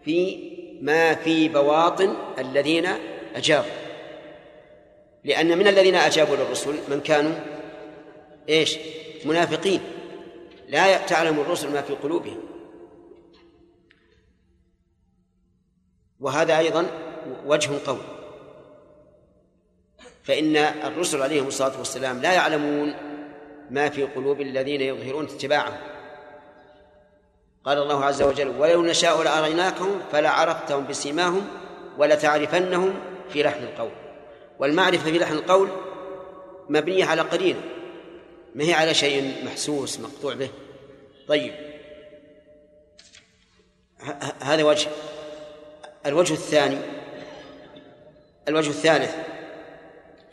[0.04, 0.50] في
[0.82, 2.88] ما في بواطن الذين
[3.34, 3.70] أجابوا.
[5.24, 7.34] لأن من الذين أجابوا للرسل من كانوا
[8.48, 8.78] إيش؟
[9.24, 9.80] منافقين.
[10.68, 12.51] لا تعلم الرسل ما في قلوبهم.
[16.22, 16.86] وهذا أيضا
[17.46, 17.98] وجه قوي
[20.24, 22.94] فإن الرسل عليهم الصلاة والسلام لا يعلمون
[23.70, 25.80] ما في قلوب الذين يظهرون اتباعهم.
[27.64, 31.46] قال الله عز وجل ولو نشاء لأريناكهم فلعرفتهم بسيماهم
[31.98, 32.94] ولتعرفنهم
[33.32, 33.90] في لحن القول.
[34.58, 35.68] والمعرفة في لحن القول
[36.68, 37.60] مبنية على قرينة
[38.54, 40.50] ما هي على شيء محسوس مقطوع به.
[41.28, 41.54] طيب
[44.40, 44.88] هذا وجه.
[46.06, 46.78] الوجه الثاني
[48.48, 49.14] الوجه الثالث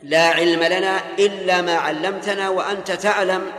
[0.04, 3.52] لا علم لنا إلا ما علمتنا وأنت تعلم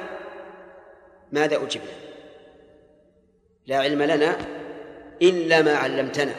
[1.33, 1.91] ماذا أجبنا.
[3.67, 4.39] لا علم لنا
[5.23, 6.35] إلا ما علمتنا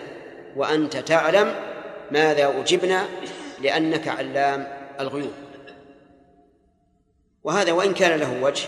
[0.56, 1.56] وأنت تعلم
[2.12, 3.08] ماذا أجبنا
[3.62, 4.68] لأنك علام
[5.00, 5.34] الغيوب.
[7.44, 8.68] وهذا وإن كان له وجه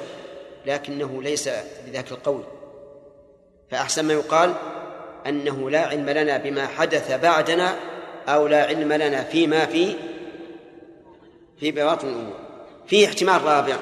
[0.65, 1.49] لكنه ليس
[1.87, 2.43] بذاك القول.
[3.71, 4.53] فأحسن ما يقال
[5.27, 7.75] أنه لا علم لنا بما حدث بعدنا
[8.27, 9.95] أو لا علم لنا فيما في
[11.59, 12.39] في بواطن الأمور.
[12.87, 13.75] في احتمال رابع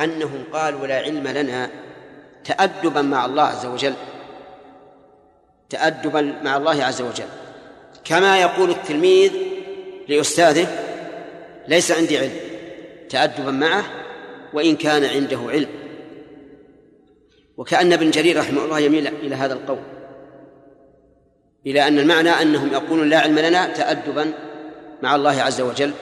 [0.00, 1.70] أنهم قالوا لا علم لنا
[2.44, 3.94] تأدبا مع الله عز وجل.
[5.70, 7.28] تأدبا مع الله عز وجل.
[8.04, 9.32] كما يقول التلميذ
[10.08, 10.68] لأستاذه
[11.68, 12.36] ليس عندي علم.
[13.10, 13.84] تأدبا معه
[14.52, 15.68] وإن كان عنده علم.
[17.56, 19.93] وكأن ابن جرير رحمه الله يميل إلى هذا القول.
[21.66, 24.32] إلى أن المعنى أنهم يقولون لا علم لنا تأدبا
[25.02, 25.92] مع الله عز وجل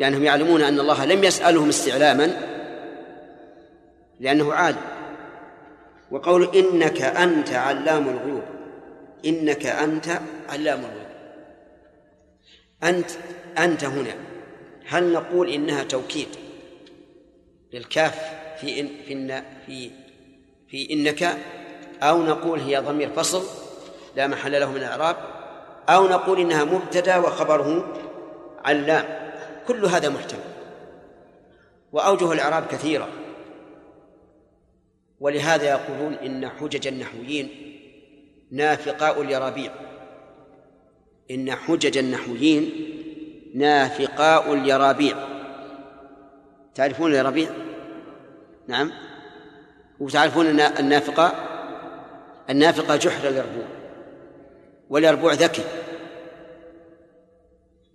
[0.00, 2.30] لأنهم يعلمون أن الله لم يسألهم استعلاما
[4.20, 4.80] لأنه عالم.
[6.10, 8.42] وقول إنك أنت علام الغيوب
[9.26, 11.08] إنك أنت علام الغيوب.
[12.82, 13.10] أنت
[13.58, 14.14] أنت هنا.
[14.86, 16.28] هل نقول إنها توكيد
[17.72, 18.14] للكاف
[18.60, 19.90] في إن في في
[20.68, 21.38] في إنك
[22.02, 23.42] أو نقول هي ضمير فصل؟
[24.18, 25.16] لا محل له من الإعراب
[25.88, 27.94] أو نقول إنها مبتدأ وخبره
[28.64, 29.04] علام.
[29.68, 30.40] كل هذا محتمل.
[31.92, 33.08] وأوجه الإعراب كثيرة.
[35.20, 37.48] ولهذا يقولون إن حجج النحويين
[38.50, 39.72] نافقاء اليرابيع.
[41.30, 42.70] إن حجج النحويين
[43.54, 45.16] نافقاء اليرابيع.
[46.74, 47.50] تعرفون اليرابيع؟
[48.68, 48.92] نعم.
[50.00, 51.32] وتعرفون النافقة
[52.50, 53.77] النافقة جحر اليربوع.
[54.90, 55.64] واليربوع ذكي.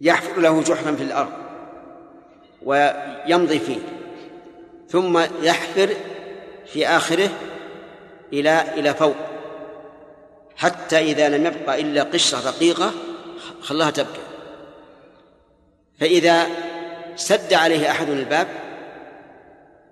[0.01, 1.31] يحفر له جحرا في الأرض
[2.61, 3.79] ويمضي فيه.
[4.89, 5.89] ثم يحفر
[6.65, 7.29] في آخره
[8.33, 9.15] إلى إلى فوق.
[10.55, 12.91] حتى إذا لم يبقى إلا قشرة رقيقة
[13.61, 14.21] خلاها تبكي.
[15.99, 16.47] فإذا
[17.15, 18.47] سد عليه أحد الباب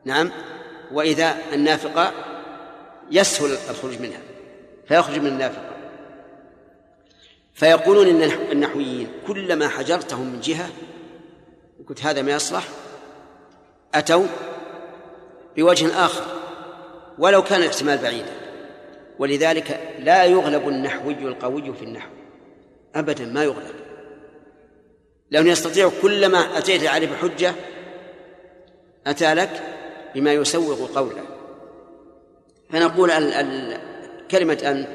[0.06, 0.32] نعم
[0.92, 2.12] وإذا النافقة
[3.12, 4.20] يسهل الخروج منها.
[4.88, 5.71] فيخرج من النافقة.
[7.54, 10.70] فيقولون إن النحويين كلما حجرتهم من جهة
[11.80, 12.64] وقلت هذا ما يصلح؟
[13.96, 14.28] أتوا
[15.58, 16.24] بوجه آخر
[17.18, 18.34] ولو كان الاحتمال بعيدا.
[19.20, 22.10] ولذلك لا يغلب النحوي القوي في النحو
[22.96, 23.76] أبدا ما يغلب.
[25.32, 27.54] لأنه يستطيع كلما أتيت عليه بحجة
[29.08, 29.64] أتى لك
[30.16, 31.24] بما يسوغ قوله.
[32.70, 33.78] فنقول ال ال
[34.32, 34.86] كلمة أن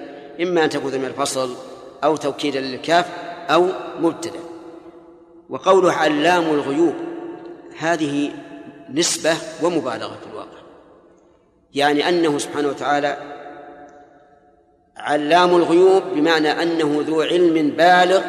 [0.40, 1.56] إما أن تكون من الفصل
[2.04, 3.06] أو توكيدا للكاف
[3.50, 3.68] أو
[4.00, 4.40] مبتدأ.
[5.50, 6.94] وقوله علام الغيوب
[7.78, 8.32] هذه
[8.94, 10.58] نسبة ومبالغة في الواقع.
[11.74, 13.16] يعني أنه سبحانه وتعالى
[14.96, 18.20] علام الغيوب بمعنى أنه ذو علم بالغ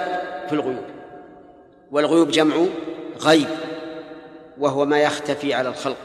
[0.48, 0.86] في الغيوب.
[1.92, 2.56] والغيوب جمع
[3.20, 3.48] غيب
[4.58, 5.98] وهو ما يختفي على الخلق.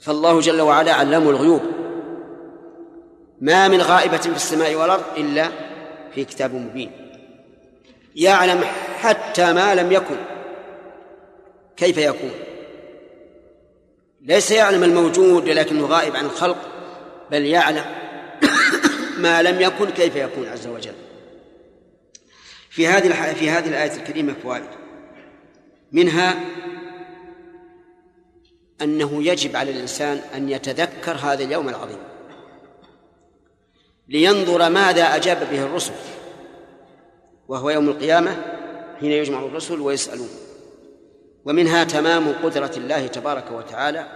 [0.00, 1.60] فالله جل وعلا علام الغيوب.
[3.40, 5.48] ما من غائبة في السماء والأرض إلا
[6.14, 6.90] في كتاب مبين.
[8.16, 8.64] يعلم
[8.98, 10.16] حتى ما لم يكن.
[11.76, 12.32] كيف يكون؟
[14.22, 16.58] ليس يعلم الموجود لكنه غائب عن الخلق
[17.30, 17.84] بل يعلم
[19.24, 20.94] ما لم يكن كيف يكون عز وجل.
[22.70, 24.64] في هذه في هذه الآية الكريمة فوائد.
[25.92, 26.34] منها
[28.82, 32.09] أنه يجب على الإنسان أن يتذكر هذا اليوم العظيم.
[34.10, 35.92] لينظر ماذا أجاب به الرسل.
[37.48, 38.36] وهو يوم القيامة
[39.00, 40.28] حين يجمع الرسل ويسألون.
[41.44, 44.06] ومنها تمام قدرة الله تبارك وتعالى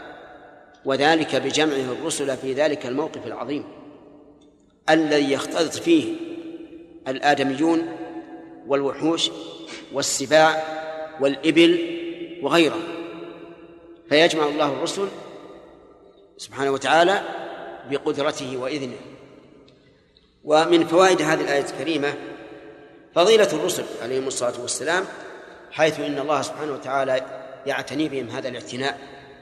[0.85, 3.65] وذلك بجمعه الرسل في ذلك الموقف العظيم
[4.91, 6.15] الذي يختلط فيه
[7.09, 7.97] الآدميون
[8.67, 9.31] والوحوش
[9.93, 10.65] والسباع
[11.21, 12.01] والإبل
[12.43, 12.79] وغيره.
[14.09, 15.09] فيجمع الله الرسل
[16.37, 17.23] سبحانه وتعالى
[17.91, 18.97] بقدرته وإذنه.
[20.45, 22.15] ومن فوائد هذه الآية الكريمة
[23.15, 25.05] فضيلة الرسل عليهم الصلاة والسلام
[25.71, 27.21] حيث إن الله سبحانه وتعالى
[27.67, 28.99] يعتني بهم هذا الاعتناء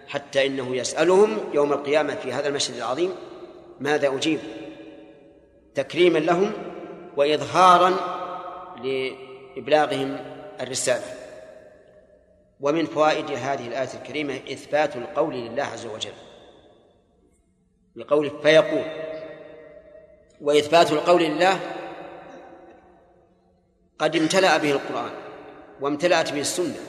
[0.09, 3.11] حتى إنه يسألهم يوم القيامة في هذا المشهد العظيم
[3.81, 4.41] ماذا أجيب؟
[5.75, 6.53] تكريما لهم
[7.17, 7.95] وإظهارا
[8.83, 10.19] لإبلاغهم
[10.61, 11.05] الرسالة.
[12.61, 16.13] ومن فوائد هذه الآية الكريمة إثبات القول لله عز وجل
[17.97, 19.12] بقوله فيقول
[20.43, 21.61] وإثبات القول لله
[23.99, 25.11] قد امتلأ به القرآن
[25.81, 26.81] وامتلأت به السنة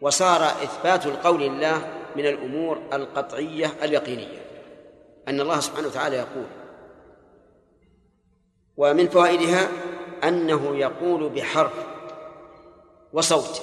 [0.00, 4.44] وصار إثبات القول لله من الأمور القطعية اليقينية
[5.28, 6.46] أن الله سبحانه وتعالى يقول
[8.76, 9.68] ومن فوائدها
[10.24, 11.72] أنه يقول بحرف
[13.12, 13.62] وصوت.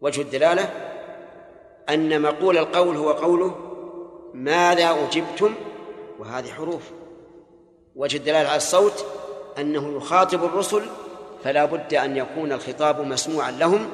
[0.00, 0.70] وجه الدلالة
[1.88, 3.54] أن مقول القول هو قوله
[4.34, 5.54] ماذا أجبتم
[6.18, 6.82] وهذه حروف.
[7.96, 9.04] وجه الدلالة على الصوت
[9.58, 10.82] أنه يخاطب الرسل
[11.44, 13.88] فلا بد أن يكون الخطاب مسموعا لهم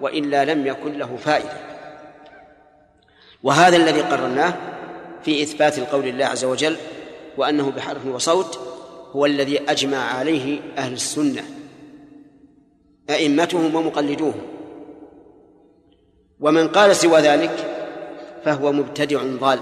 [0.00, 1.70] وإلا لم يكن له فائدة.
[3.42, 4.54] وهذا الذي قررناه
[5.22, 6.76] في إثبات القول لله عز وجل
[7.36, 8.60] وأنه بحرف وصوت
[9.12, 11.44] هو الذي أجمع عليه أهل السنة.
[13.10, 14.42] أئمتهم ومقلدوهم.
[16.40, 17.76] ومن قال سوى ذلك
[18.44, 19.58] فهو مبتدع ضال.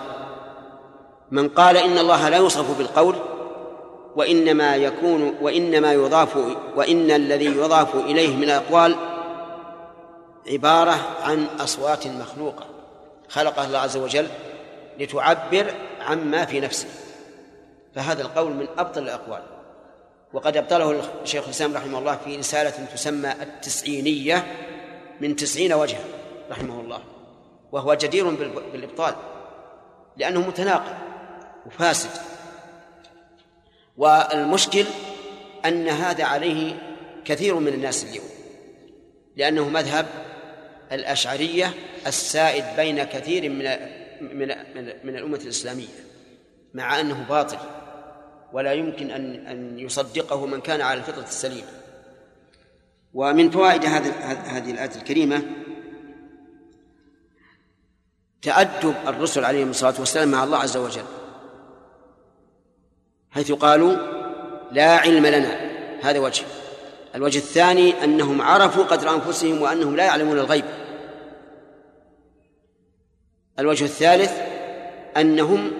[1.30, 3.14] من قال إن الله لا يوصف بالقول
[4.16, 6.36] وإنما يكون وإنما يضاف
[6.76, 8.96] وإن الذي يضاف إليه من الأقوال
[10.50, 12.66] عبارة عن أصوات مخلوقة
[13.28, 14.26] خلقها الله عز وجل
[14.98, 16.88] لتعبر عما في نفسه.
[17.94, 19.42] فهذا القول من أبطل الأقوال.
[20.32, 24.46] وقد أبطله الشيخ الإسلام رحمه الله في رسالة تسمى التسعينية
[25.20, 26.04] من تسعين وجها
[26.50, 27.00] رحمه الله
[27.72, 28.30] وهو جدير
[28.72, 29.14] بالإبطال
[30.16, 31.07] لأنه متناقض.
[31.68, 32.10] وفاسد.
[33.96, 34.84] والمشكل
[35.64, 36.74] أن هذا عليه
[37.24, 38.28] كثير من الناس اليوم
[39.36, 40.06] لأنه مذهب
[40.92, 41.74] الأشعرية
[42.06, 43.64] السائد بين كثير من
[44.20, 44.48] من
[45.04, 45.88] من الأمة الإسلامية
[46.74, 47.58] مع أنه باطل
[48.52, 51.68] ولا يمكن أن أن يصدقه من كان على الفطرة السليمة.
[53.14, 54.10] ومن فوائد هذه
[54.56, 55.42] هذه الآية الكريمة
[58.42, 61.17] تأدب الرسل عليهم الصلاة والسلام مع الله عز وجل.
[63.30, 63.96] حيث قالوا
[64.72, 65.60] لا علم لنا.
[66.02, 66.44] هذا وجه.
[67.14, 70.64] الوجه الثاني أنهم عرفوا قدر أنفسهم وأنهم لا يعلمون الغيب.
[73.58, 74.32] الوجه الثالث
[75.16, 75.70] أنهم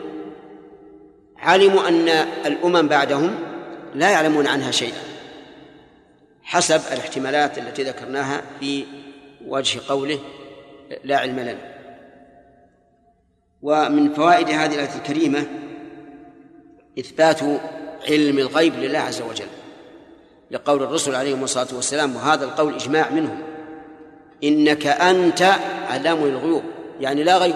[1.36, 2.08] علموا أن
[2.46, 3.38] الأمم بعدهم
[3.94, 5.02] لا يعلمون عنها شيئا
[6.42, 8.84] حسب الاحتمالات التي ذكرناها في
[9.46, 10.18] وجه قوله
[11.04, 11.78] لا علم لنا.
[13.62, 15.46] ومن فوائد هذه الآية الكريمة
[16.98, 17.40] إثبات
[18.08, 19.46] علم الغيب لله عز وجل.
[20.50, 23.38] لقول الرسل عليهم الصلاة والسلام وهذا القول إجماع منهم.
[24.44, 25.42] إنك أنت
[25.88, 26.62] علام الغيوب
[27.00, 27.54] يعني لا غيب.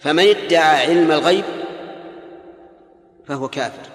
[0.00, 1.44] فمن ادعى علم الغيب
[3.26, 3.90] فهو كافر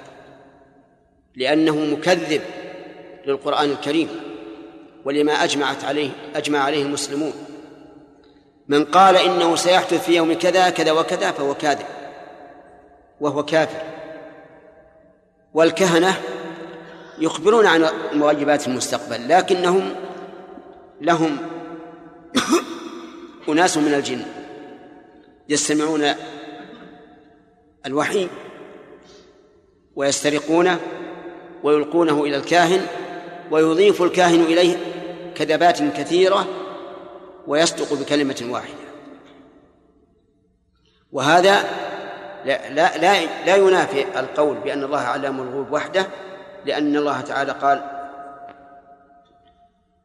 [1.35, 2.41] لأنه مكذب
[3.25, 4.09] للقرآن الكريم
[5.05, 7.33] ولما أجمعت عليه أجمع عليه المسلمون.
[8.67, 11.85] من قال إنه سيحدث في يوم كذا كذا وكذا فهو كاذب
[13.21, 13.94] وهو كافر.
[15.55, 16.21] والكهنة
[17.19, 19.95] يخبرون عن مغيبات المستقبل لكنهم
[21.01, 21.37] لهم
[23.49, 24.25] أناس من الجن
[25.49, 26.13] يستمعون
[27.85, 28.27] الوحي
[29.95, 30.79] ويسترقونه
[31.63, 32.87] ويلقونه إلى الكاهن
[33.51, 34.77] ويضيف الكاهن إليه
[35.35, 36.47] كذبات كثيرة
[37.47, 38.85] ويصدق بكلمة واحدة.
[41.11, 41.84] وهذا
[42.45, 46.07] لا لا لا, لا ينافي القول بأن الله علام الغيوب وحده
[46.65, 47.81] لأن الله تعالى قال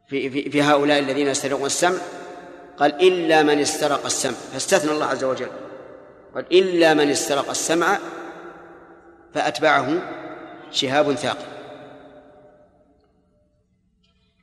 [0.07, 1.97] في, في, في هؤلاء الذين يسترقون السمع
[2.77, 5.49] قال إلا من استرق السمع فاستثنى الله عز وجل
[6.35, 7.97] قال إلا من استرق السمع
[9.33, 10.01] فأتبعه
[10.71, 11.51] شهاب ثاقب.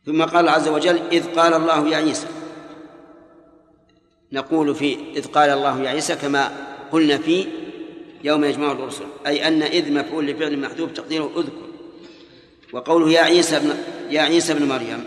[0.07, 2.27] ثم قال عز وجل إذ قال الله يا عيسى
[4.33, 6.51] نقول في إذ قال الله يا عيسى كما
[6.93, 7.47] قلنا في
[8.25, 9.05] يوم يجمع الرسل.
[9.27, 11.69] أي أن إذ مفعول لفعل محذوف تقديره أذكر.
[12.73, 13.75] وقوله يا عيسى ابن
[14.11, 15.05] يا عيسى ابن مريم.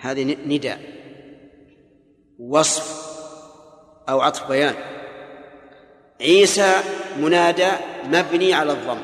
[0.00, 0.80] هذه نداء.
[2.38, 3.08] وصف
[4.08, 4.74] أو عطف بيان.
[6.20, 6.80] عيسى
[7.18, 7.70] منادى
[8.04, 8.98] مبني على الضم.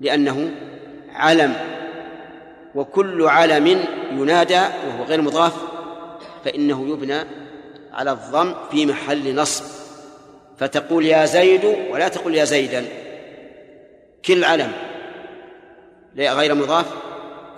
[0.00, 0.54] لأنه
[1.12, 1.56] علم.
[2.74, 3.66] وكل علم
[4.12, 5.54] ينادى وهو غير مضاف.
[6.44, 7.20] فإنه يبنى
[7.92, 9.83] على الضم في محل نصب.
[10.58, 12.84] فتقول يا زيد ولا تقول يا زيدا.
[14.24, 14.72] كل علم
[16.16, 16.86] غير مضاف.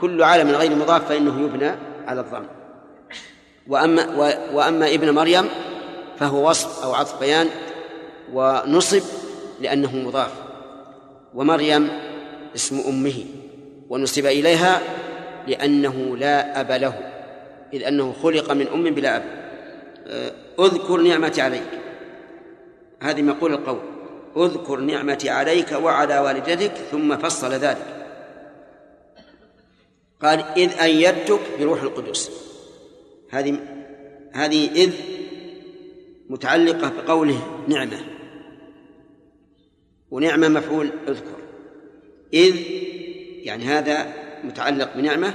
[0.01, 1.71] كل علم غير مضاف فإنه يبنى
[2.07, 2.47] على الضم.
[3.69, 4.17] وأما
[4.53, 5.49] وأما ابن مريم
[6.19, 7.49] فهو وصف أو عطف بيان
[8.33, 9.03] ونصب
[9.61, 10.33] لأنه مضاف.
[11.35, 11.89] ومريم
[12.55, 13.25] اسم أمه
[13.89, 14.81] ونسب إليها
[15.47, 16.95] لأنه لا أب له
[17.73, 19.23] إذ أنه خلق من أم بلا أب.
[20.07, 21.86] أه، أذكر نعمتي عليك.
[23.01, 23.81] هذه مقول القول.
[24.37, 28.07] اذكر نعمتي عليك وعلى والدتك ثم فصل ذلك.
[30.23, 32.31] قال إذ أيدتك بروح القدس.
[33.31, 33.59] هذه
[34.33, 34.93] هذه إذ
[36.31, 38.01] متعلقة بقوله نعمة.
[40.11, 41.37] ونعمة مفعول اذكر.
[42.35, 42.57] إذ
[43.43, 44.13] يعني هذا
[44.45, 45.35] متعلق بنعمة.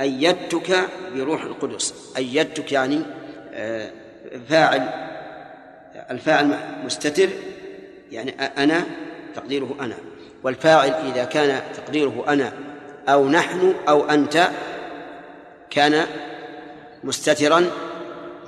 [0.00, 2.14] أيدتك بروح القدس.
[2.16, 3.02] أيدتك يعني
[3.52, 3.92] آه،
[4.48, 5.05] فاعل
[6.10, 7.28] الفاعل مستتر
[8.12, 8.84] يعني أنا
[9.34, 9.94] تقديره أنا.
[10.42, 12.52] والفاعل إذا كان تقديره أنا
[13.08, 14.48] أو نحن أو أنت
[15.70, 16.06] كان
[17.04, 17.70] مستترا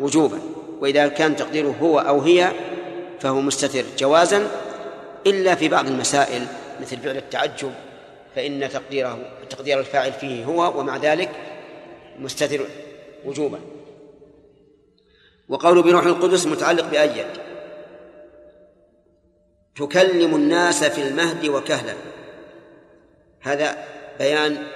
[0.00, 0.40] وجوبا.
[0.80, 2.52] وإذا كان تقديره هو أو هي
[3.20, 4.48] فهو مستتر جوازا
[5.26, 6.46] إلا في بعض المسائل
[6.80, 7.72] مثل فعل التعجب
[8.36, 9.18] فإن تقديره
[9.50, 11.30] تقدير الفاعل فيه هو ومع ذلك
[12.18, 12.60] مستتر
[13.24, 13.58] وجوبا.
[15.48, 17.26] وقول بروح القدس متعلق بأيد
[19.78, 21.94] تكلم الناس في المهد وكهلا
[23.40, 23.84] هذا
[24.18, 24.66] بيان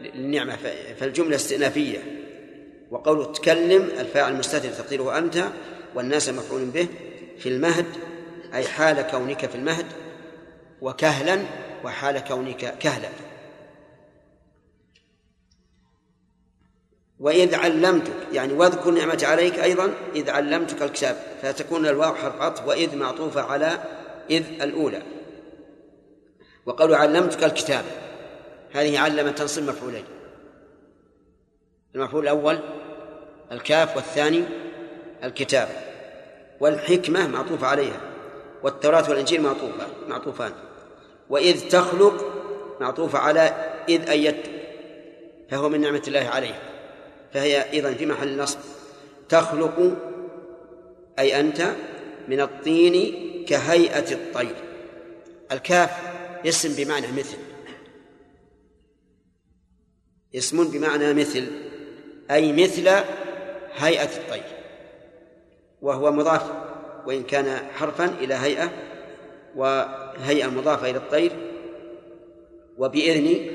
[0.00, 0.56] للنعمة
[1.00, 1.98] فالجملة استئنافية.
[2.90, 5.44] وقول تكلم الفاعل المستتر تقديره أنت
[5.94, 6.88] والناس مفعول به
[7.38, 7.86] في المهد
[8.54, 9.86] أي حال كونك في المهد
[10.80, 11.38] وكهلا
[11.84, 13.08] وحال كونك كهلا.
[17.20, 22.96] وإذ علمتك يعني واذكر نعمتي عليك أيضا إذ علمتك الكتاب فتكون الواو حرف عطف وإذ
[22.96, 23.78] معطوفة على
[24.30, 25.02] إذ الأولى.
[26.66, 27.84] وقالوا علمتك الكتاب.
[28.72, 30.04] هذه علم تنصب مفعولين.
[31.94, 32.58] المفعول الأول
[33.52, 34.44] الكاف والثاني
[35.24, 35.68] الكتاب.
[36.60, 38.00] والحكمة معطوفة عليها.
[38.62, 40.52] والتوراة والإنجيل معطوفة معطوفان.
[41.30, 42.32] وإذ تخلق
[42.80, 43.40] معطوفة على
[43.88, 44.50] إذ أيدت
[45.50, 46.62] فهو من نعمة الله عليه.
[47.32, 48.58] فهي أيضا في محل نصب.
[49.28, 49.96] تخلق
[51.18, 51.62] أي أنت
[52.28, 54.54] من الطين كهيئة الطير.
[55.52, 55.90] الكاف
[56.46, 57.36] اسم بمعنى مثل.
[60.34, 61.46] اسم بمعنى مثل
[62.30, 62.88] أي مثل
[63.74, 64.44] هيئة الطير.
[65.82, 66.52] وهو مضاف
[67.06, 68.70] وإن كان حرفا إلى هيئة
[69.56, 71.32] وهيئة مضافة إلى الطير
[72.78, 73.50] وبإذن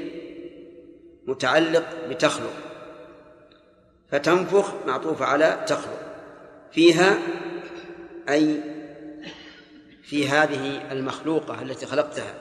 [1.25, 2.53] متعلق بتخلق.
[4.11, 5.99] فتنفخ معطوفة على تخلق.
[6.71, 7.17] فيها
[8.29, 8.72] أي
[10.03, 12.35] في هذه المخلوقة التي خلقتها.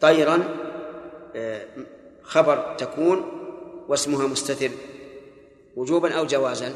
[0.00, 0.56] طيرا
[1.36, 1.66] آه،
[2.22, 3.24] خبر تكون
[3.88, 4.70] واسمها مستتر.
[5.76, 6.74] وجوبا أو جوازا؟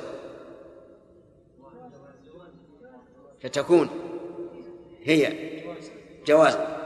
[3.43, 3.91] فتكون
[5.03, 5.33] هي.
[6.27, 6.79] جوازا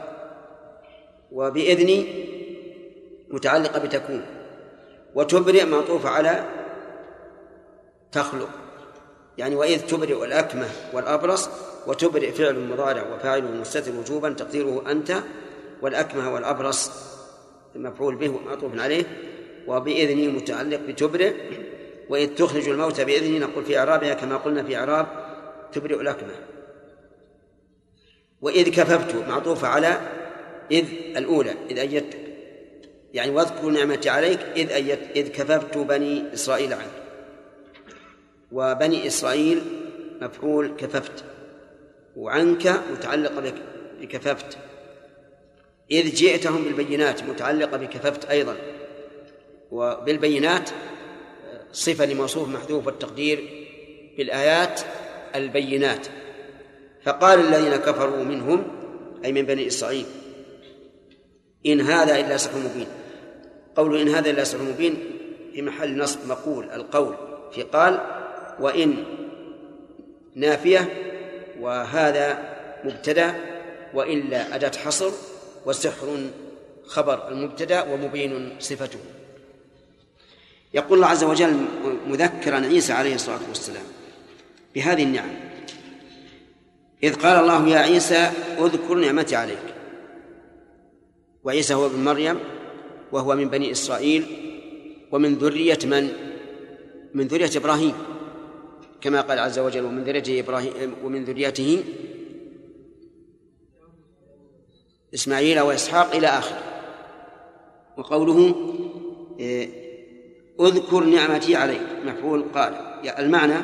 [1.31, 2.05] وبإذن
[3.29, 4.25] متعلقة بتكون.
[5.15, 6.49] وتبرئ معطوفة على
[8.11, 8.62] تخلق.
[9.37, 11.49] يعني وإذ تبرئ الأكمة والأبرص
[11.87, 15.15] وتبرئ فعل مضارع وفاعله مستتر وجوبا تقديره أنت
[15.81, 16.91] والأكمة والأبرص
[17.75, 19.03] المفعول به معطوف عليه
[19.67, 21.33] وبإذنه متعلق بتبرئ
[22.09, 25.07] وإذ تخرج الموت بإذنه نقول في إعرابها كما قلنا في إعراب
[25.73, 26.33] تبرئ الأكمة.
[28.41, 29.97] وإذ كففت معطوفة على
[30.71, 30.85] إذ
[31.17, 32.19] الأولى إذ أيدتك
[33.13, 37.02] يعني واذكر نعمتي عليك إذ أيدت إذ كففت بني إسرائيل عنك.
[38.53, 39.61] وبني إسرائيل
[40.21, 41.23] مفعول كففت
[42.15, 43.53] وعنك متعلقة
[44.01, 44.57] بكففت.
[45.91, 48.55] إذ جئتهم بالبينات متعلقة بكففت أيضا.
[49.71, 50.69] وبالبينات
[51.71, 53.39] صفة لموصوف محذوف والتقدير
[54.17, 54.81] بالآيات
[55.35, 56.07] البينات.
[57.03, 58.63] فقال الذين كفروا منهم
[59.25, 60.05] أي من بني إسرائيل
[61.65, 62.87] إن هذا إلا سحر مبين.
[63.75, 64.97] قول إن هذا إلا سحر مبين
[65.53, 67.15] في محل نصب مقول القول
[67.51, 68.22] في قال
[68.59, 69.03] وإن
[70.35, 70.89] نافية
[71.59, 73.35] وهذا مبتدأ
[73.93, 75.11] وإلا أداة حصر
[75.65, 76.29] وسحر
[76.85, 78.99] خبر المبتدأ ومبين صفته.
[80.73, 81.65] يقول الله عز وجل
[82.07, 83.85] مذكرا عيسى عليه الصلاة والسلام
[84.75, 85.29] بهذه النعم
[87.03, 89.73] إذ قال الله يا عيسى اذكر نعمتي عليك.
[91.43, 92.39] وعيسى هو ابن مريم
[93.11, 94.25] وهو من بني إسرائيل
[95.11, 96.09] ومن ذرية من؟
[97.13, 97.93] من ذرية إبراهيم.
[99.03, 101.83] كما قال عز وجل ومن ذريته إبراهيم ومن ذريته
[105.13, 106.61] إسماعيل وإسحاق إلى آخره.
[107.97, 108.55] وقوله
[109.39, 109.69] إيه،
[110.59, 111.81] اذكر نعمتي عليك.
[112.05, 112.73] مفعول قال
[113.19, 113.55] المعنى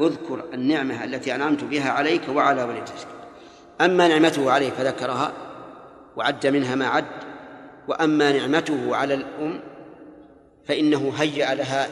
[0.00, 3.06] اذكر النعمة التي أنعمت بها عليك وعلى والدتك.
[3.80, 5.32] أما نعمته عليه فذكرها
[6.16, 7.04] وعد منها ما عد
[7.88, 9.60] وأما نعمته على الأم
[10.64, 11.88] فإنه هيأ لها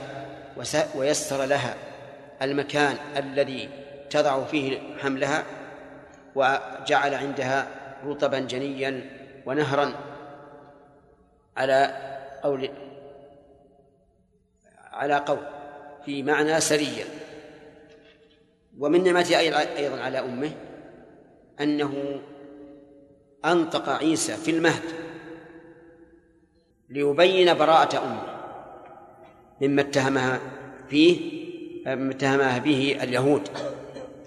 [0.97, 1.77] ويسر لها
[2.45, 3.69] المكان الذي
[4.11, 5.45] تضع فيه حملها
[6.35, 7.69] وجعل عندها
[8.05, 9.11] رطبا جنيا
[9.47, 9.93] ونهرا
[11.57, 11.97] على
[12.43, 12.71] قول
[14.93, 15.39] على قول
[16.05, 17.05] في معنى سريا.
[18.79, 20.51] ومن نعمته أيضا على أمه
[21.61, 22.21] أنه
[23.45, 24.83] أنطق عيسى في المهد
[26.91, 28.35] ليبين براءة أمه
[29.61, 30.41] مما اتهمها
[30.89, 31.44] فيه
[31.87, 33.49] اتهمها به اليهود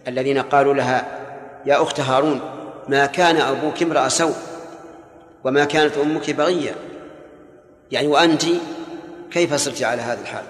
[0.08, 1.28] الذين قالوا لها
[1.66, 2.42] يا أخت هارون
[2.88, 4.36] ما كان أبوك امرأ سوء
[5.44, 6.76] وما كانت أمك بغية.
[7.92, 8.44] يعني وأنت
[9.32, 10.44] كيف صرت على هذا الحال؟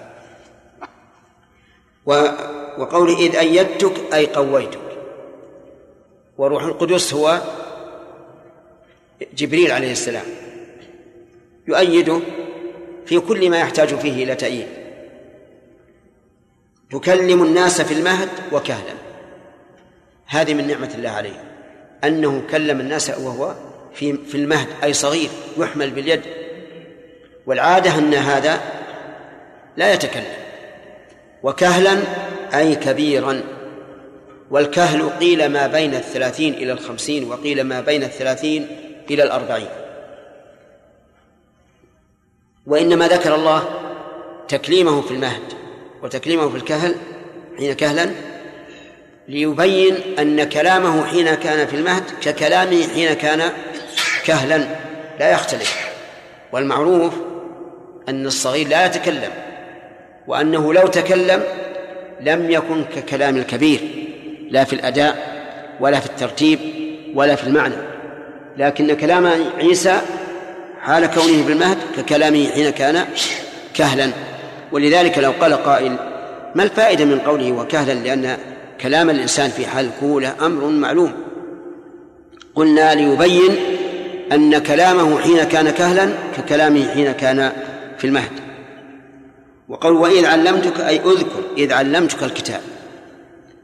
[2.78, 4.80] وقول إذ أيدتك أي قويتك.
[6.38, 7.40] وروح القدس هو
[9.34, 10.24] جبريل عليه السلام
[11.68, 12.20] يؤيده
[13.06, 14.77] في كل ما يحتاج فيه إلى تأييد.
[16.90, 18.94] تكلم الناس في المهد وكهلا.
[20.26, 21.44] هذه من نعمة الله عليه.
[22.04, 23.54] أنه كلم الناس وهو
[23.94, 26.22] في في المهد أي صغير يحمل باليد.
[27.46, 28.60] والعادة أن هذا
[29.76, 30.36] لا يتكلم.
[31.42, 31.98] وكهلا
[32.54, 33.42] أي كبيرا.
[34.50, 38.66] والكهل قيل ما بين الثلاثين إلى الخمسين وقيل ما بين الثلاثين
[39.10, 39.68] إلى الأربعين.
[42.66, 43.68] وإنما ذكر الله
[44.48, 45.42] تكليمه في المهد.
[46.02, 46.94] وتكليمه في الكهل
[47.58, 48.10] حين كهلا
[49.28, 53.42] ليبين أن كلامه حين كان في المهد ككلامه حين كان
[54.24, 54.66] كهلا.
[55.20, 55.88] لا يختلف.
[56.52, 57.14] والمعروف
[58.08, 59.30] أن الصغير لا يتكلم
[60.26, 61.42] وأنه لو تكلم
[62.20, 63.80] لم يكن ككلام الكبير
[64.50, 65.38] لا في الأداء
[65.80, 66.58] ولا في الترتيب
[67.14, 67.74] ولا في المعنى.
[68.56, 70.00] لكن كلام عيسى
[70.80, 73.06] حال كونه في المهد ككلامه حين كان
[73.74, 74.10] كهلا.
[74.72, 75.96] ولذلك لو قال قائل
[76.54, 78.36] ما الفائدة من قوله وكهلا لأن
[78.80, 81.12] كلام الإنسان في حال الكولة أمر معلوم.
[82.54, 83.56] قلنا ليبين
[84.32, 87.52] أن كلامه حين كان كهلا ككلامه حين كان
[87.98, 88.32] في المهد.
[89.68, 92.60] وقال وإذ علمتك أي أذكر إذ علمتك الكتاب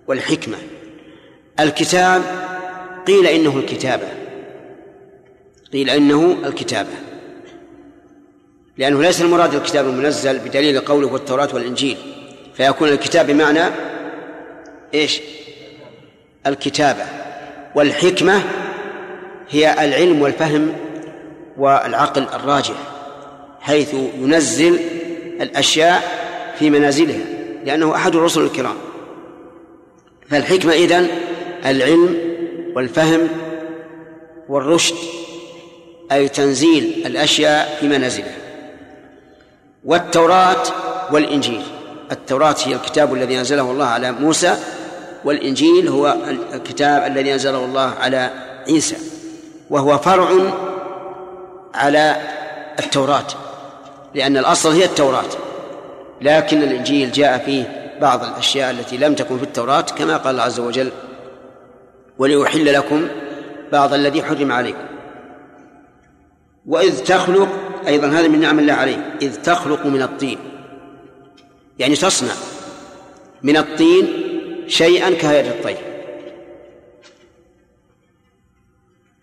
[0.07, 0.57] والحكمة.
[1.61, 2.23] الكتاب
[3.07, 4.09] قيل إنه الكتابة.
[5.73, 7.14] قيل إنه الكتابة.
[8.79, 11.97] لأنه ليس المراد الكتاب المنزل بدليل قوله والتوراة والإنجيل.
[12.55, 13.61] فيكون الكتاب بمعنى
[14.95, 15.21] إيش؟
[16.47, 17.05] الكتابة.
[17.75, 18.43] والحكمة
[19.51, 20.73] هي العلم والفهم
[21.57, 22.75] والعقل الراجح
[23.61, 24.79] حيث ينزل
[25.41, 26.03] الأشياء
[26.59, 27.25] في منازلها
[27.65, 28.77] لأنه أحد الرسل الكرام.
[30.31, 31.09] فالحكمة إذن
[31.67, 32.19] العلم
[32.77, 33.29] والفهم
[34.49, 34.97] والرشد
[36.13, 38.44] أي تنزيل الأشياء في منازلها.
[39.85, 40.63] والتوراة
[41.11, 41.63] والإنجيل.
[42.13, 44.57] التوراة هي الكتاب الذي أنزله الله على موسى
[45.25, 46.17] والإنجيل هو
[46.55, 48.31] الكتاب الذي أنزله الله على
[48.69, 48.97] عيسى.
[49.71, 50.29] وهو فرع
[51.75, 52.17] على
[52.79, 53.27] التوراة
[54.15, 55.31] لأن الأصل هي التوراة.
[56.21, 60.61] لكن الإنجيل جاء فيه بعض الأشياء التي لم تكن في التوراة كما قال الله عز
[60.61, 60.91] وجل
[62.19, 63.09] وليحل لكم
[63.73, 64.85] بعض الذي حرم عليكم.
[66.67, 67.49] وإذ تخلق
[67.87, 70.39] أيضا هذا من نعم الله عليه إذ تخلق من الطين.
[71.79, 72.33] يعني تصنع
[73.43, 74.09] من الطين
[74.67, 75.79] شيئا كهيئة الطير.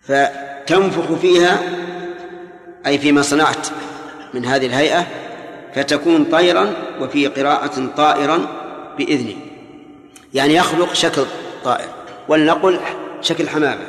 [0.00, 1.62] فتنفخ فيها
[2.86, 3.68] أي فيما صنعت
[4.34, 5.06] من هذه الهيئة
[5.74, 8.46] فتكون طيرا وفي قراءة طائرا
[8.98, 9.36] بإذنه.
[10.34, 11.24] يعني يخلق شكل
[11.64, 11.88] طائر
[12.28, 12.80] ولنقل
[13.20, 13.86] شكل حمامة.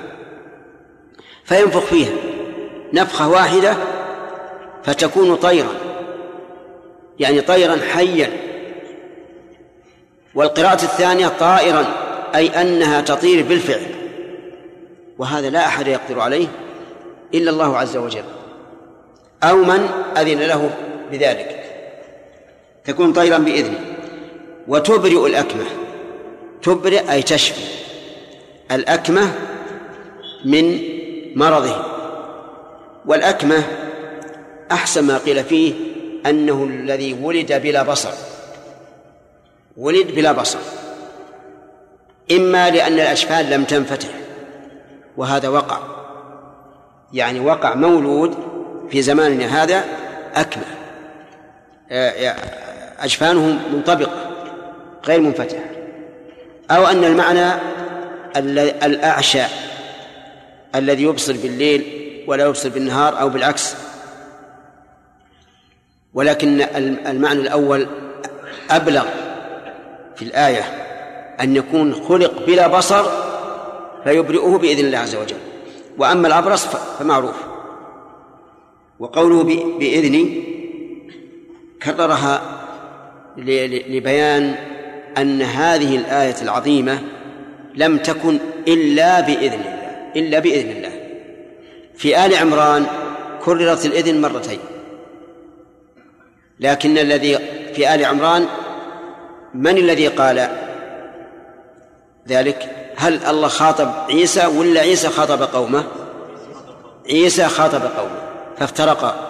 [1.45, 2.13] فينفخ فيها
[2.93, 3.77] نفخة واحدة
[4.85, 5.75] فتكون طيرا.
[7.19, 8.29] يعني طيرا حيا.
[10.35, 11.85] والقراءة الثانية طائرا
[12.35, 13.85] أي أنها تطير بالفعل.
[15.17, 16.47] وهذا لا أحد يقدر عليه
[17.33, 18.23] إلا الله عز وجل.
[19.43, 20.69] أو من أذن له
[21.11, 21.63] بذلك.
[22.85, 23.79] تكون طيرا بإذنه.
[24.67, 25.65] وتبرئ الأكمة.
[26.61, 27.61] تبرئ أي تشفي
[28.71, 29.31] الأكمة
[30.45, 30.79] من
[31.35, 31.85] مرضه.
[33.05, 33.63] والأكمة
[34.73, 35.73] أحسن ما قيل فيه
[36.25, 38.11] أنه الذي ولد بلا بصر.
[39.77, 40.59] ولد بلا بصر.
[42.31, 44.09] إما لأن الأشفال لم تنفتح
[45.17, 45.79] وهذا وقع.
[47.13, 48.37] يعني وقع مولود
[48.91, 49.83] في زماننا هذا
[50.35, 50.63] أكمة
[52.99, 54.31] أجفانه منطبقة
[55.05, 55.63] غير منفتحة.
[56.71, 57.53] أو أن المعنى
[58.85, 59.43] الأعشى
[60.75, 61.83] الذي يبصر بالليل
[62.27, 63.75] ولا يبصر بالنهار أو بالعكس
[66.13, 66.61] ولكن
[67.07, 67.87] المعنى الأول
[68.71, 69.05] أبلغ
[70.15, 70.61] في الآية
[71.41, 73.05] أن يكون خلق بلا بصر
[74.03, 75.37] فيبرئه بإذن الله عز وجل.
[75.97, 77.35] وأما الأبرص فمعروف.
[78.99, 79.43] وقوله
[79.79, 80.43] بإذني
[81.83, 82.41] كررها
[83.89, 84.55] لبيان
[85.17, 86.99] أن هذه الآية العظيمة
[87.75, 90.91] لم تكن إلا بإذن الله إلا بإذن الله.
[91.95, 92.85] في آل عمران
[93.45, 94.59] كررت الإذن مرتين.
[96.63, 97.39] لكن الذي
[97.75, 98.45] في آل عمران
[99.53, 100.49] من الذي قال
[102.27, 105.83] ذلك؟ هل الله خاطب عيسى ولا عيسى خاطب قومه؟
[107.09, 108.21] عيسى خاطب قومه
[108.57, 109.29] فافترقا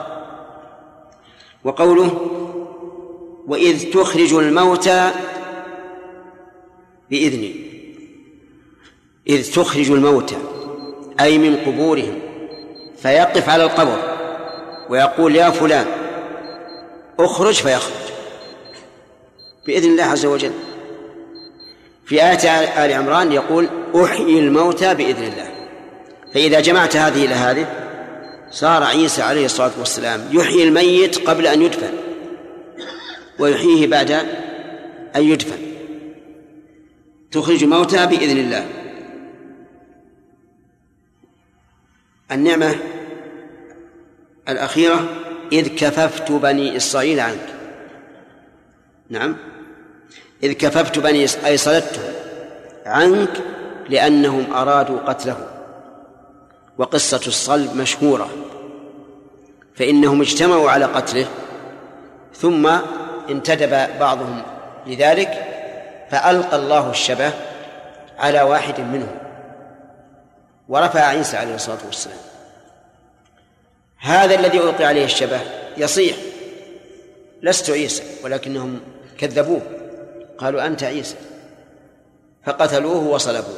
[1.64, 2.32] وقوله
[3.48, 5.12] وإذ تخرج الموتى
[7.10, 7.56] بإذني.
[9.28, 10.36] إذ تخرج الموتى
[11.20, 12.20] أي من قبورهم
[12.98, 13.98] فيقف على القبر
[14.90, 16.03] ويقول يا فلان
[17.20, 17.94] اخرج فيخرج.
[19.66, 20.52] بإذن الله عز وجل.
[22.06, 22.50] في آية
[22.86, 25.68] آل عمران يقول أحيي الموتى بإذن الله.
[26.34, 27.68] فإذا جمعت هذه إلى هذه
[28.52, 31.94] صار عيسى عليه الصلاة والسلام يحيي الميت قبل أن يدفن.
[33.40, 34.12] ويحييه بعد
[35.16, 35.58] أن يدفن.
[37.32, 38.68] تخرج الموتى بإذن الله.
[42.32, 42.76] النعمة
[44.50, 45.10] الأخيرة
[45.54, 47.48] إذ كففت بني إسرائيل عنك.
[49.10, 49.38] نعم.
[50.44, 52.14] إذ كففت بني أي صلدتهم
[52.86, 53.30] عنك
[53.90, 55.48] لأنهم أرادوا قتله.
[56.78, 58.30] وقصة الصلب مشهورة.
[59.76, 61.26] فإنهم اجتمعوا على قتله
[62.36, 62.72] ثم
[63.30, 64.42] انتدب بعضهم
[64.88, 65.46] لذلك
[66.12, 67.32] فألقى الله الشبه
[68.20, 69.18] على واحد منهم.
[70.70, 72.33] ورفع عيسى عليه الصلاة والسلام.
[74.04, 75.40] هذا الذي ألقي عليه الشبه
[75.78, 76.16] يصيح.
[77.42, 78.80] لست عيسى ولكنهم
[79.18, 79.62] كذبوه.
[80.38, 81.16] قالوا أنت عيسى.
[82.46, 83.58] فقتلوه وصلبوه.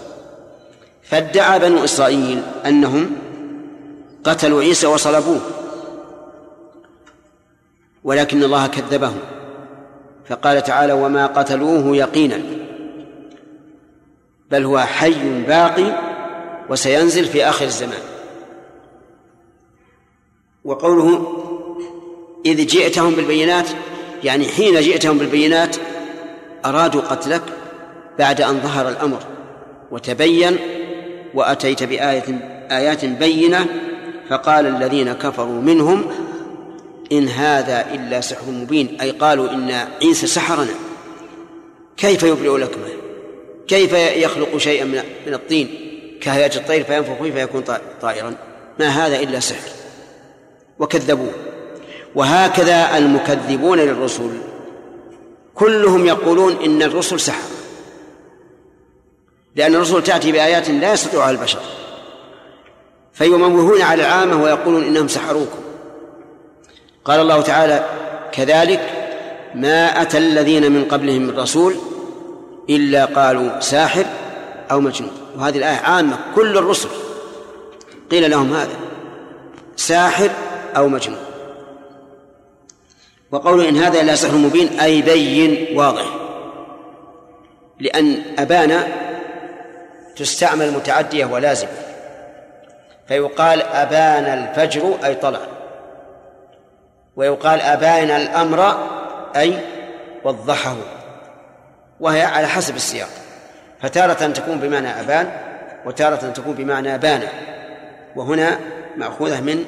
[1.04, 3.18] فادعى بنو إسرائيل أنهم
[4.24, 5.42] قتلوا عيسى وصلبوه.
[8.04, 9.20] ولكن الله كذبهم.
[10.30, 12.42] فقال تعالى وما قتلوه يقينا.
[14.52, 16.00] بل هو حي باقي
[16.70, 18.15] وسينزل في آخر الزمان.
[20.66, 21.28] وقوله
[22.46, 23.70] إذ جئتهم بالبينات
[24.24, 25.76] يعني حين جئتهم بالبينات
[26.66, 27.42] أرادوا قتلك
[28.20, 29.20] بعد أن ظهر الأمر
[29.92, 30.58] وتبين
[31.34, 32.24] وأتيت بآية
[32.72, 33.66] آيات بينة
[34.30, 36.06] فقال الذين كفروا منهم
[37.12, 40.74] إن هذا إلا سحر مبين أي قالوا إن عيسى سحرنا.
[41.98, 42.88] كيف يبرئ لكمه
[43.68, 44.86] كيف يخلق شيئا
[45.28, 45.68] من الطين؟
[46.22, 47.64] كهيئة الطير فينفخ فيه فيكون
[48.02, 48.36] طائرا.
[48.80, 49.85] ما هذا إلا سحر.
[50.80, 51.32] وكذبوه.
[52.16, 54.30] وهكذا المكذبون للرسل.
[55.56, 57.50] كلهم يقولون إن الرسل سحر.
[59.56, 61.60] لأن الرسل تأتي بآيات لا يستطيعها البشر.
[63.14, 65.60] فيموهون على العامة ويقولون إنهم سحروكم.
[67.06, 67.86] قال الله تعالى
[68.32, 68.92] كذلك
[69.56, 71.76] ما أتى الذين من قبلهم من رسول
[72.70, 74.06] إلا قالوا ساحر
[74.72, 75.12] أو مجنون.
[75.38, 76.90] وهذه الآية عامة كل الرسل
[78.12, 78.76] قيل لهم هذا
[79.76, 80.30] ساحر
[80.78, 81.20] أو مجنون.
[83.32, 86.06] وقول إن هذا إلا سحر مبين أي بين واضح.
[87.80, 88.88] لأن أبانا
[90.16, 91.70] تستعمل متعدية ولازمة
[93.08, 95.42] فيقال أبان الفجر أي طلع.
[97.16, 98.88] ويقال أبان الأمر
[99.36, 99.54] أي
[100.24, 100.76] وضحه.
[102.00, 103.10] وهي على حسب السياق.
[103.82, 105.32] فتارة تكون بمعنى أبان
[105.86, 107.22] وتارة تكون بمعنى بان
[108.16, 108.60] وهنا
[108.98, 109.66] مأخوذة من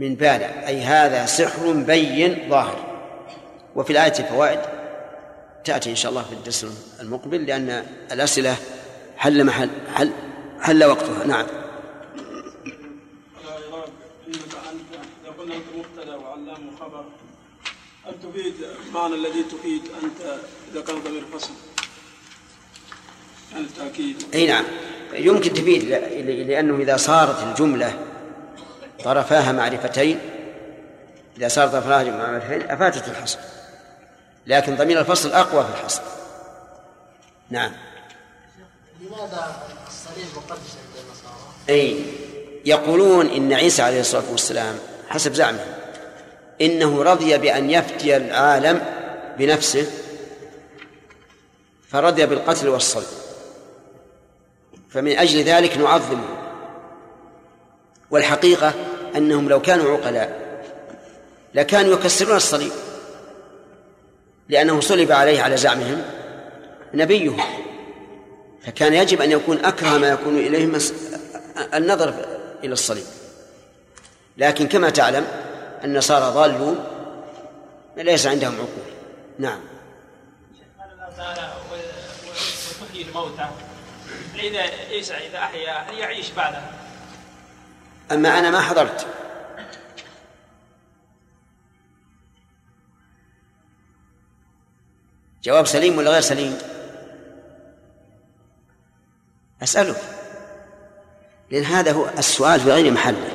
[0.00, 2.94] من بان أي هذا سحر بين ظاهر.
[3.76, 4.60] وفي الآية فوائد
[5.64, 6.66] تأتي إن شاء الله في الدرس
[7.00, 8.56] المقبل لأن الأسئلة
[9.16, 10.10] حل محل حل
[10.60, 11.26] حل وقتها.
[11.26, 11.46] نعم.
[14.28, 14.58] إذا
[18.06, 18.54] هل تفيد
[18.88, 20.38] المعنى الذي تفيد أنت
[20.72, 21.50] إذا كان ضمير فصل؟
[23.56, 24.64] التأكيد أي نعم.
[25.14, 27.98] يمكن تفيد ل- لأنه إذا صارت الجملة
[29.04, 30.18] طرفاها معرفتين
[31.36, 33.38] إذا صارت طرفاها معرفتين افادت الحصر.
[34.46, 36.02] لكن ضمير الفصل أقوى في الحصر.
[37.50, 37.72] نعم.
[39.00, 41.34] لماذا الصليب مقدس عند النصارى؟
[41.68, 42.04] أي
[42.64, 44.78] يقولون إن عيسى عليه الصلاة والسلام
[45.08, 45.74] حسب زعمهم
[46.60, 48.84] إنه رضي بأن يفتي العالم
[49.38, 49.90] بنفسه
[51.88, 53.06] فرضي بالقتل والصلب.
[54.90, 56.44] فمن أجل ذلك نعظمه
[58.10, 58.74] والحقيقة
[59.16, 60.44] أنهم لو كانوا عقلاء
[61.54, 62.72] لكانوا يكسرون الصليب
[64.48, 66.02] لأنه صلب عليه على زعمهم
[66.94, 67.36] نبيه
[68.66, 70.92] فكان يجب أن يكون أكره ما يكون إليه مس-
[71.74, 72.14] النظر
[72.64, 73.04] إلى الصليب.
[74.38, 75.26] لكن كما تعلم
[75.84, 76.84] النصارى ضالون
[77.96, 78.94] ليس عندهم عقول.
[79.38, 79.60] نعم.
[82.94, 83.48] الموتى.
[84.42, 84.60] إذا
[84.90, 86.70] عيسى إذا أحيا يعيش بعدها؟
[88.12, 89.06] أما أنا ما حضرت.
[95.44, 96.58] جواب سليم ولا غير سليم؟
[99.62, 99.96] أسأله
[101.50, 103.32] لأن هذا هو السؤال في غير محله.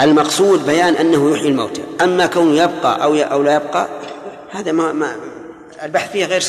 [0.00, 1.84] المقصود بيان أنه يحيي الموتى.
[2.00, 3.88] أما كونه يبقى أو أو لا يبقى
[4.50, 5.16] هذا ما, ما
[5.82, 6.42] البحث فيه غير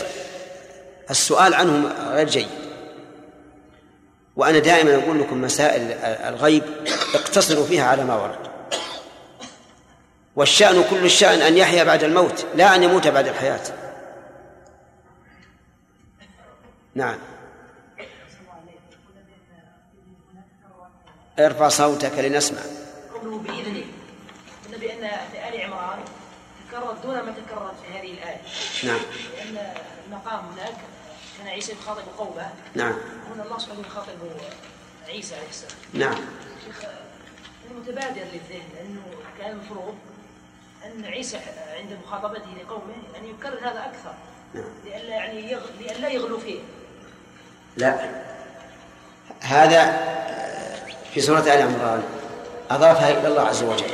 [1.10, 2.61] السؤال عنه غير جيد.
[4.36, 6.64] وأنا دائما أقول لكم مسائل الغيب
[7.14, 8.52] اقتصروا فيها على ما ورد.
[10.36, 13.62] والشأن كل الشأن أن يحيا بعد الموت لا أن يموت بعد الحياة.
[16.96, 17.18] نعم.
[21.40, 22.62] ارفع صوتك لنسمع.
[23.14, 23.84] قوله بإذنه.
[24.66, 26.00] قلنا بأن في آل عمران
[26.70, 28.42] تكررت دون ما تكررت في هذه الآية.
[28.84, 29.00] نعم.
[29.38, 29.74] لأن
[30.08, 30.76] المقام هناك
[31.42, 32.50] كان عيسى يخاطب قومه.
[32.76, 32.94] نعم.
[33.34, 34.10] هنا الله سبحانه يخاطب
[35.08, 35.74] عيسى عليه السلام.
[35.94, 36.16] نعم.
[36.66, 36.86] شيخ
[37.72, 39.02] المتبادر للذهن أنه
[39.40, 39.96] كان المفروض
[40.86, 41.40] أن عيسى
[41.80, 44.14] عند مخاطبته لقومه أن يكرر هذا أكثر.
[44.86, 45.62] لئلا يعني يغ...
[45.80, 46.60] لئلا يغلو فيه.
[47.78, 48.10] لا.
[49.42, 49.82] هذا
[51.14, 52.04] في سورة آل عمران
[52.72, 53.92] أضافها إلى الله عز وجل.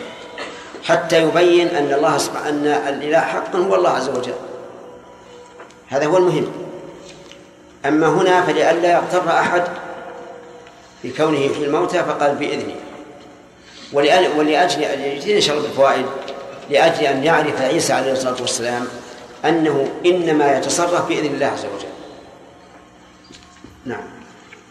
[0.83, 4.35] حتى يبين أن الله سبحانه أن الإله حقا هو الله عز وجل.
[5.87, 6.66] هذا هو المهم.
[7.87, 9.63] أما هنا فلئلا يغتر أحد
[11.01, 12.35] في كونه يحيي الموتى فقال
[13.93, 14.83] ولأن- ولأجل
[15.35, 16.05] إن شاء الله بالفوائد
[16.69, 18.87] لأجل أن يعرف عيسى عليه الصلاة والسلام
[19.45, 21.87] أنه إنما يتصرف بإذن الله عز وجل.
[23.85, 24.07] نعم.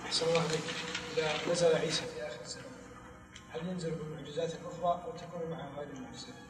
[0.06, 0.60] أحسن الله عليك
[1.16, 2.64] إذا نزل عيسى في آخر الزمان
[3.54, 6.45] هل ينزل بالمعجزات الأخرى أو تكون معه هذه المعجزات؟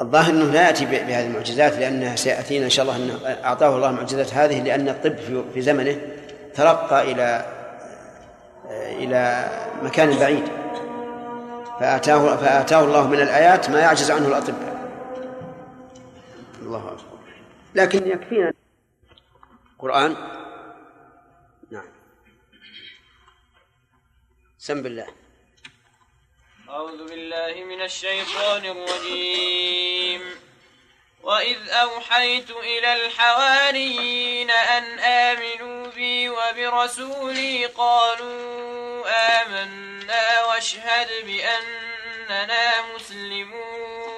[0.00, 4.34] الظاهر أنه لا يأتي بهذه المعجزات لانها سيأتينا إن شاء الله انه أعطاه الله المعجزات
[4.34, 5.16] هذه لأن الطب
[5.54, 5.98] في- زمنه
[6.54, 7.44] ترقى إلى
[8.70, 9.48] إلى
[9.82, 10.44] مكان بعيد.
[11.80, 14.78] فأتاه فأتاه الله من الآيات ما يعجز عنه الأطباء.
[16.62, 17.18] الله أكبر.
[17.74, 18.52] لكن يكفينا
[19.74, 20.14] القرآن.
[21.70, 21.84] نعم.
[24.58, 25.06] سم بالله.
[26.70, 30.40] أعوذ بالله من الشيطان الرجيم.
[31.22, 39.04] وإذ أوحيت إلى الحواريين أن آمنوا بي وبرسولي قالوا
[39.42, 44.17] آمنا واشهد بأننا مسلمون.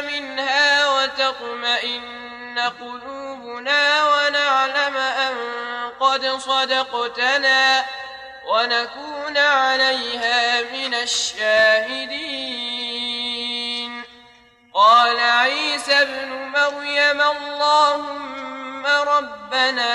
[0.00, 5.34] منها وتطمئن قلوبنا ونعلم أن
[6.00, 7.84] قد صدقتنا
[8.46, 12.48] ونكون عليها من الشاهدين.
[14.74, 19.94] قال عيسى ابن مريم اللهم ربنا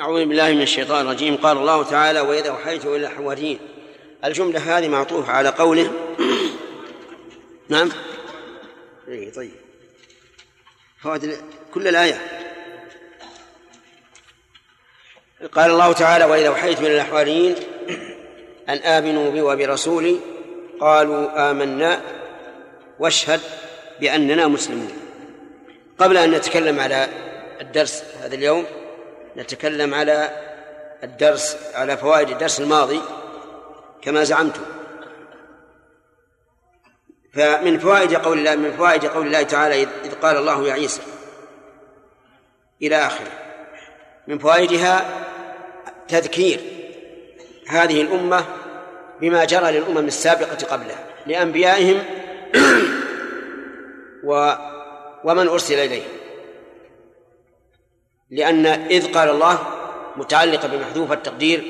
[0.00, 1.36] أعوذ بالله من الشيطان الرجيم.
[1.36, 3.58] قال الله تعالى وإذا أوحيت إلى الحواريين.
[4.24, 5.92] الجملة هذه معطوفة على قوله
[7.68, 7.90] نعم.
[9.08, 9.50] إيه طيب.
[11.02, 11.36] فوائد
[11.74, 12.20] كل الآية.
[15.52, 17.54] قال الله تعالى وإذا أوحيت إلى الحواريين
[18.68, 20.20] أن آمنوا بي وبرسولي
[20.80, 22.00] قالوا آمنا
[22.98, 23.40] واشهد
[24.00, 24.92] بأننا مسلمون.
[25.98, 27.08] قبل أن نتكلم على
[27.60, 28.66] الدرس هذا اليوم
[29.36, 30.30] نتكلم على
[31.02, 33.00] الدرس على فوائد الدرس الماضي
[34.02, 34.62] كما زعمتم.
[37.34, 41.02] فمن فوائد قول الله من فوائد قول الله تعالى إذ قال الله يا عيسى
[42.82, 43.32] إلى آخره.
[44.26, 45.24] من فوائدها
[46.08, 46.60] تذكير
[47.68, 48.44] هذه الأمة
[49.20, 52.02] بما جرى للأمم السابقة قبلها لأنبيائهم
[54.28, 54.52] و
[55.24, 56.23] ومن أرسل إليهم.
[58.34, 59.58] لأن إذ قال الله
[60.16, 61.64] متعلقة بمحذوف التقدير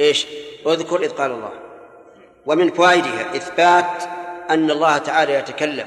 [0.00, 0.26] إيش؟
[0.66, 1.50] اذكر إذ قال الله.
[2.46, 4.02] ومن فوائدها إثبات
[4.50, 5.86] أن الله تعالى يتكلم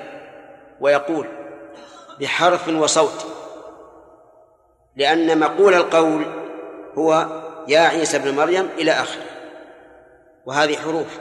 [0.80, 1.28] ويقول
[2.20, 3.26] بحرف وصوت.
[4.96, 6.26] لأن مقول القول
[6.96, 7.28] هو
[7.68, 9.26] يا عيسى ابن مريم إلى آخره.
[10.46, 11.20] وهذه حروف.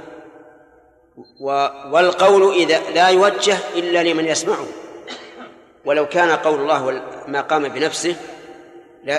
[1.90, 4.66] والقول إذا لا يوجه إلا لمن يسمعه.
[5.84, 8.16] ولو كان قول الله ما قام بنفسه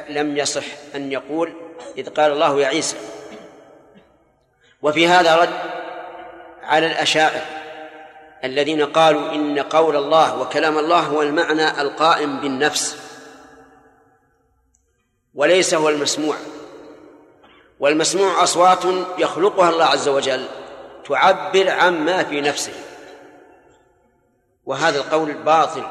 [0.10, 0.64] لم يصح
[0.96, 1.54] أن يقول
[1.98, 2.98] إذ قال الله يا عيسى.
[4.82, 5.50] وفي هذا رد
[6.64, 7.42] على الأشاعر
[8.44, 12.98] الذين قالوا إن قول الله وكلام الله هو المعنى القائم بالنفس
[15.34, 16.36] وليس هو المسموع.
[17.80, 18.84] والمسموع أصوات
[19.18, 20.46] يخلقها الله عز وجل
[21.06, 22.74] تعبر عما في نفسه.
[24.66, 25.84] وهذا القول باطل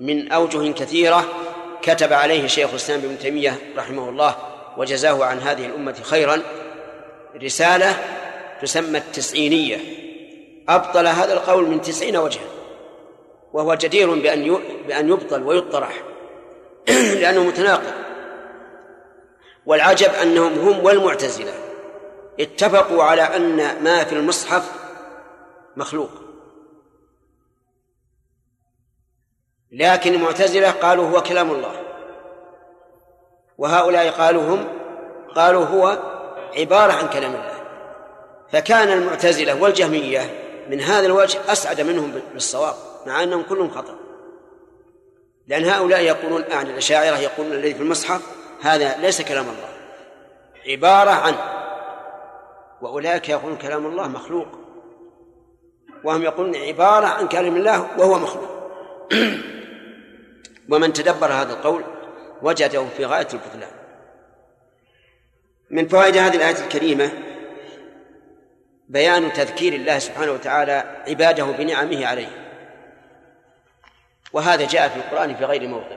[0.00, 1.24] من أوجه كثيرة
[1.82, 4.36] كتب عليه شيخ الإسلام ابن تيمية رحمه الله
[4.76, 6.42] وجزاه عن هذه الأمة خيرا
[7.42, 7.96] رسالة
[8.62, 9.78] تسمى التسعينية.
[10.68, 12.42] أبطل هذا القول من تسعين وجها
[13.52, 16.02] وهو جدير بأن بأن يبطل ويطرح
[17.20, 17.92] لأنه متناقض.
[19.66, 21.52] والعجب أنهم هم والمعتزلة.
[22.40, 24.72] اتفقوا على أن ما في المصحف
[25.76, 26.10] مخلوق.
[29.72, 31.72] لكن المعتزلة قالوا هو كلام الله.
[33.58, 34.68] وهؤلاء قالوا هم
[35.36, 35.98] قالوا هو
[36.56, 37.62] عبارة عن كلام الله.
[38.52, 40.20] فكان المعتزلة والجهمية
[40.68, 42.74] من هذا الوجه أسعد منهم بالصواب
[43.06, 43.96] مع أنهم كلهم خطأ.
[45.46, 48.22] لأن هؤلاء يقولون أعني الأشاعرة يقولون الذي في المصحف
[48.62, 49.68] هذا ليس كلام الله.
[50.66, 51.38] عبارة عنه
[52.82, 54.48] وأولئك يقولون كلام الله مخلوق.
[56.04, 58.50] وهم يقولون عبارة عن كلام الله وهو مخلوق.
[60.72, 61.84] ومن تدبر هذا القول
[62.42, 63.70] وجده في غاية البطلان.
[65.70, 67.10] من فوائد هذه الآية الكريمة
[68.88, 72.58] بيان تذكير الله سبحانه وتعالى عباده بنعمه عليه.
[74.32, 75.96] وهذا جاء في القرآن في غير موضع.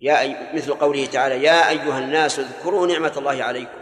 [0.00, 3.78] يا أي مثل قوله تعالى يا أيها الناس اذكروا نعمة الله عليكم.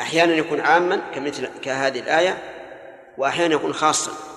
[0.00, 2.38] أحيانا يكون عاما كمثل كهذه الآية
[3.18, 4.31] وأحيانا يكون خاصا.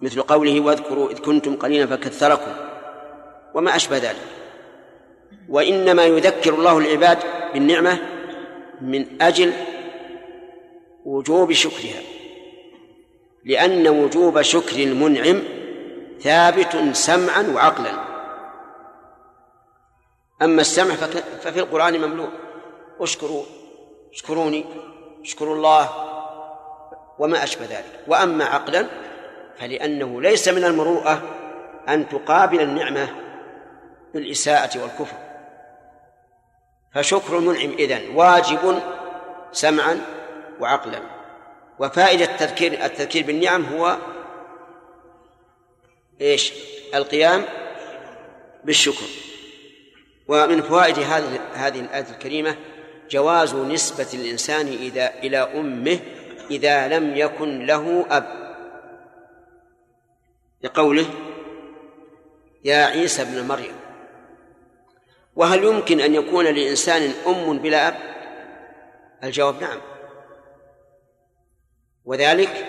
[0.00, 2.52] مثل قوله واذكروا إذ كنتم قليلا فكثركم
[3.54, 4.26] وما أشبه ذلك.
[5.48, 7.18] وإنما يذكر الله العباد
[7.52, 7.98] بالنعمة
[8.80, 9.52] من أجل
[11.04, 12.02] وجوب شكرها
[13.44, 15.42] لأن وجوب شكر المنعم
[16.20, 17.92] ثابت سمعا وعقلا.
[20.42, 20.94] أما السمع
[21.42, 22.28] ففي القرآن مملوء.
[23.00, 23.42] اشكروا
[24.12, 24.64] اشكروني
[25.22, 25.90] اشكروا الله
[27.18, 28.00] وما أشبه ذلك.
[28.08, 28.86] وأما عقلا
[29.58, 31.22] فلأنه ليس من المروءة
[31.88, 33.08] أن تقابل النعمة
[34.14, 35.16] بالإساءة والكفر.
[36.94, 38.82] فشكر المنعم إذن واجب
[39.52, 40.00] سمعا
[40.60, 41.00] وعقلا.
[41.78, 43.96] وفائدة التذكير التذكير بالنعم هو
[46.20, 46.52] إيش؟
[46.94, 47.44] القيام
[48.64, 49.06] بالشكر.
[50.28, 52.56] ومن فوائد هذه هذه الآية الكريمة
[53.10, 55.98] جواز نسبة الإنسان إذا إلى أمه
[56.50, 58.45] إذا لم يكن له أب.
[60.66, 61.06] لقوله
[62.64, 63.74] يا عيسى ابن مريم
[65.36, 67.94] وهل يمكن أن يكون لإنسان أم بلا أب؟
[69.24, 69.80] الجواب نعم.
[72.04, 72.66] وذلك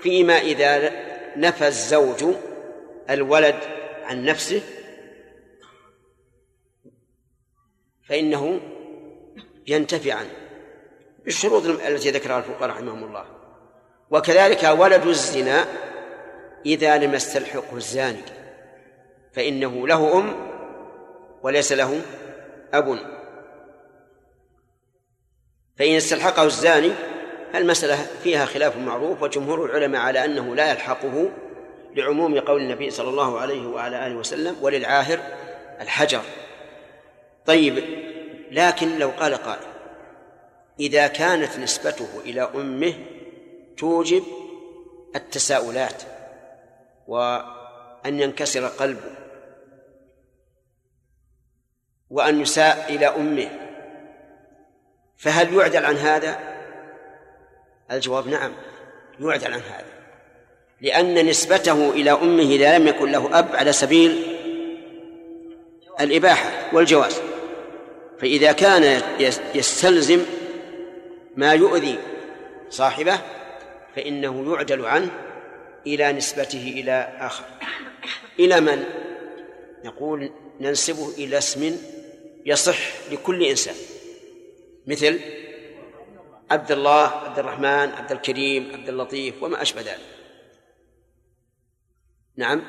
[0.00, 0.92] فيما إذا
[1.36, 2.24] نفى الزوج
[3.10, 3.56] الولد
[4.04, 4.62] عن نفسه
[8.08, 8.60] فإنه
[9.66, 10.30] ينتفي عنه
[11.24, 13.24] بالشروط التي ذكرها الفقهاء رحمهم الله.
[14.10, 15.66] وكذلك ولد الزنا
[16.66, 18.22] إذا لم يستلحقه الزاني
[19.32, 20.50] فإنه له أم
[21.42, 22.00] وليس له
[22.74, 22.98] أب.
[25.76, 26.92] فإن استلحقه الزاني
[27.54, 31.30] المسألة فيها خلاف معروف وجمهور العلماء على أنه لا يلحقه
[31.96, 35.20] لعموم قول النبي صلى الله عليه وعلى آله وسلم وللعاهر
[35.80, 36.22] الحجر
[37.46, 37.84] طيب
[38.50, 39.66] لكن لو قال قائل
[40.80, 42.94] إذا كانت نسبته إلى أمه
[43.76, 44.22] توجب
[45.16, 46.02] التساؤلات
[47.10, 49.10] وأن ينكسر قلبه
[52.10, 53.48] وأن يساء إلى أمه
[55.18, 56.38] فهل يعدل عن هذا؟
[57.90, 58.52] الجواب نعم
[59.20, 59.84] يعدل عن هذا
[60.80, 64.36] لأن نسبته إلى أمه إذا لم يكن له أب على سبيل
[66.00, 67.20] الإباحة والجواز
[68.18, 69.02] فإذا كان
[69.54, 70.24] يستلزم
[71.36, 71.98] ما يؤذي
[72.68, 73.18] صاحبه
[73.96, 75.29] فإنه يعدل عنه
[75.86, 77.44] إلى نسبته إلى آخر.
[78.38, 78.84] إلى من؟
[79.84, 81.76] نقول ننسبه إلى اسم
[82.46, 82.78] يصح
[83.12, 83.74] لكل إنسان.
[84.86, 85.20] مثل
[86.50, 90.00] عبد الله عبد الرحمن عبد الكريم عبد اللطيف وما أشبه ذلك.
[92.36, 92.62] نعم.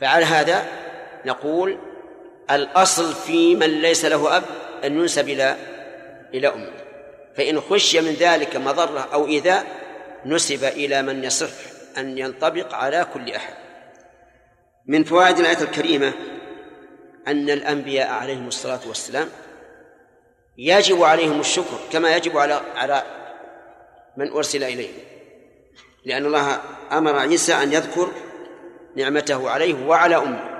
[0.00, 0.66] فعلى هذا
[1.26, 1.78] نقول
[2.50, 4.44] الأصل في من ليس له أب
[4.84, 5.56] أن ينسب إلى
[6.34, 6.72] إلى أمه.
[7.36, 9.66] فإن خشي من ذلك مضرة أو إيذاء
[10.26, 13.54] نسب إلى من يصح أن ينطبق على كل أحد.
[14.86, 16.12] من فوائد الآية الكريمة
[17.26, 19.28] أن الأنبياء عليهم الصلاة والسلام
[20.58, 23.02] يجب عليهم الشكر كما يجب على على
[24.16, 24.90] من أرسل إليه
[26.04, 26.60] لأن الله
[26.92, 28.12] أمر عيسى أن يذكر
[28.96, 30.54] نعمته عليه وعلى أمه.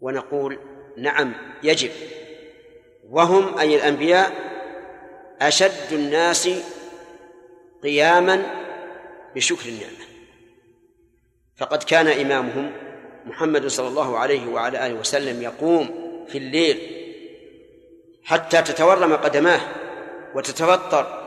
[0.00, 0.58] ونقول
[0.96, 1.90] نعم يجب.
[3.10, 4.32] وهم أي الأنبياء
[5.40, 6.48] أشد الناس
[7.84, 8.42] قياما
[9.34, 10.04] بشكر النعمة.
[11.56, 12.72] فقد كان إمامهم
[13.26, 15.86] محمد صلى الله عليه وعلى آله وسلم يقوم
[16.28, 17.04] في الليل
[18.24, 19.60] حتى تتورم قدماه
[20.34, 21.24] وتتفطر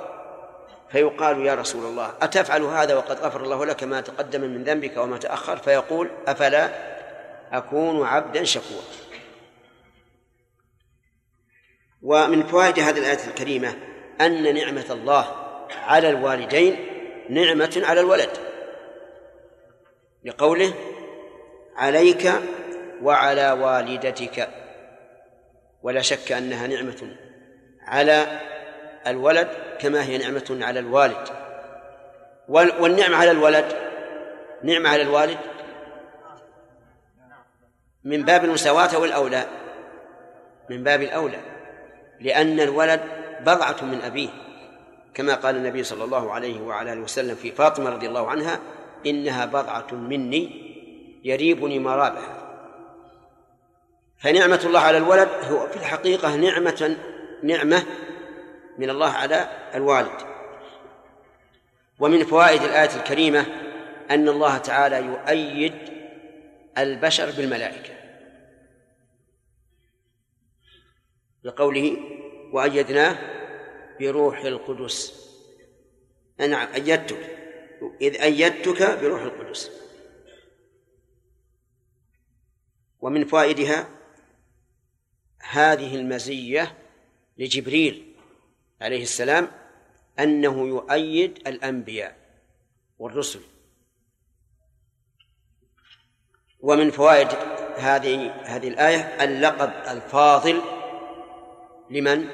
[0.92, 5.18] فيقال يا رسول الله أتفعل هذا وقد غفر الله لك ما تقدم من ذنبك وما
[5.18, 6.70] تأخر؟ فيقول أفلا
[7.52, 8.84] أكون عبدا شكورا.
[12.02, 13.76] ومن فوائد هذه الآية الكريمة
[14.22, 16.86] أن نعمة الله على الوالدين
[17.30, 18.30] نعمة على الولد.
[20.24, 20.74] لقوله
[21.76, 22.32] عليك
[23.02, 24.50] وعلى والدتك.
[25.84, 27.16] ولا شك أنها نعمة
[27.82, 28.40] على
[29.08, 29.48] الولد
[29.80, 31.28] كما هي نعمة على الوالد.
[32.50, 33.66] والنعمة على الولد
[34.64, 35.38] نعمة على الوالد
[38.04, 39.46] من باب المساواة أو الأولى
[40.70, 41.40] من باب الأولى
[42.20, 43.02] لأن الولد
[43.42, 44.30] بضعة من أبيه.
[45.14, 48.60] كما قال النبي صلى الله عليه وعلى آله وسلم في فاطمة رضي الله عنها
[49.06, 50.74] إنها بضعة مني
[51.24, 52.38] يريبني مرابها.
[54.18, 56.98] فنعمة الله على الولد هو في الحقيقة نعمة
[57.44, 57.84] نعمة
[58.78, 60.22] من الله على الوالد.
[62.00, 63.46] ومن فوائد الآية الكريمة
[64.12, 65.74] أن الله تعالى يؤيد
[66.78, 67.94] البشر بالملائكة.
[71.44, 71.98] بقوله
[72.54, 73.37] وأيدناه
[74.00, 75.28] بروح القدس.
[76.40, 77.38] نعم أيدتك
[78.02, 79.72] إذ أيدتك بروح القدس.
[83.02, 83.90] ومن فوائدها
[85.40, 86.78] هذه المزية
[87.38, 88.16] لجبريل
[88.82, 89.52] عليه السلام
[90.20, 92.18] أنه يؤيد الأنبياء
[93.00, 93.40] والرسل.
[96.60, 97.28] ومن فوائد
[97.78, 100.62] هذه هذه الآية اللقب الفاضل
[101.90, 102.28] لمن؟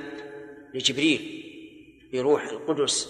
[0.73, 1.42] لجبريل.
[2.13, 3.09] بروح القدس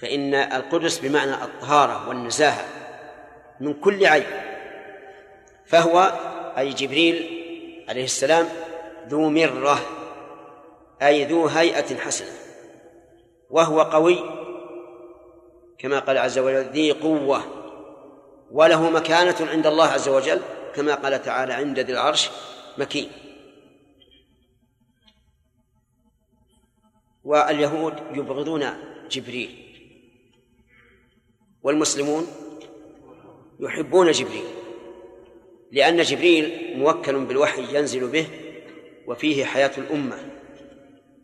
[0.00, 2.64] فإن القدس بمعنى الطهارة والنزاهة
[3.60, 4.24] من كل عيب
[5.66, 6.00] فهو
[6.58, 7.44] أي جبريل
[7.88, 8.48] عليه السلام
[9.08, 9.78] ذو مرة
[11.02, 12.32] أي ذو هيئة حسنة
[13.50, 14.18] وهو قوي
[15.78, 17.42] كما قال عز وجل ذي قوة
[18.50, 20.40] وله مكانة عند الله عز وجل
[20.74, 22.30] كما قال تعالى عند ذي العرش
[22.78, 23.12] مكين.
[27.24, 28.66] واليهود يبغضون
[29.10, 29.64] جبريل.
[31.62, 32.26] والمسلمون
[33.60, 34.44] يحبون جبريل
[35.72, 38.26] لأن جبريل موكل بالوحي ينزل به
[39.06, 40.16] وفيه حياة الأمة.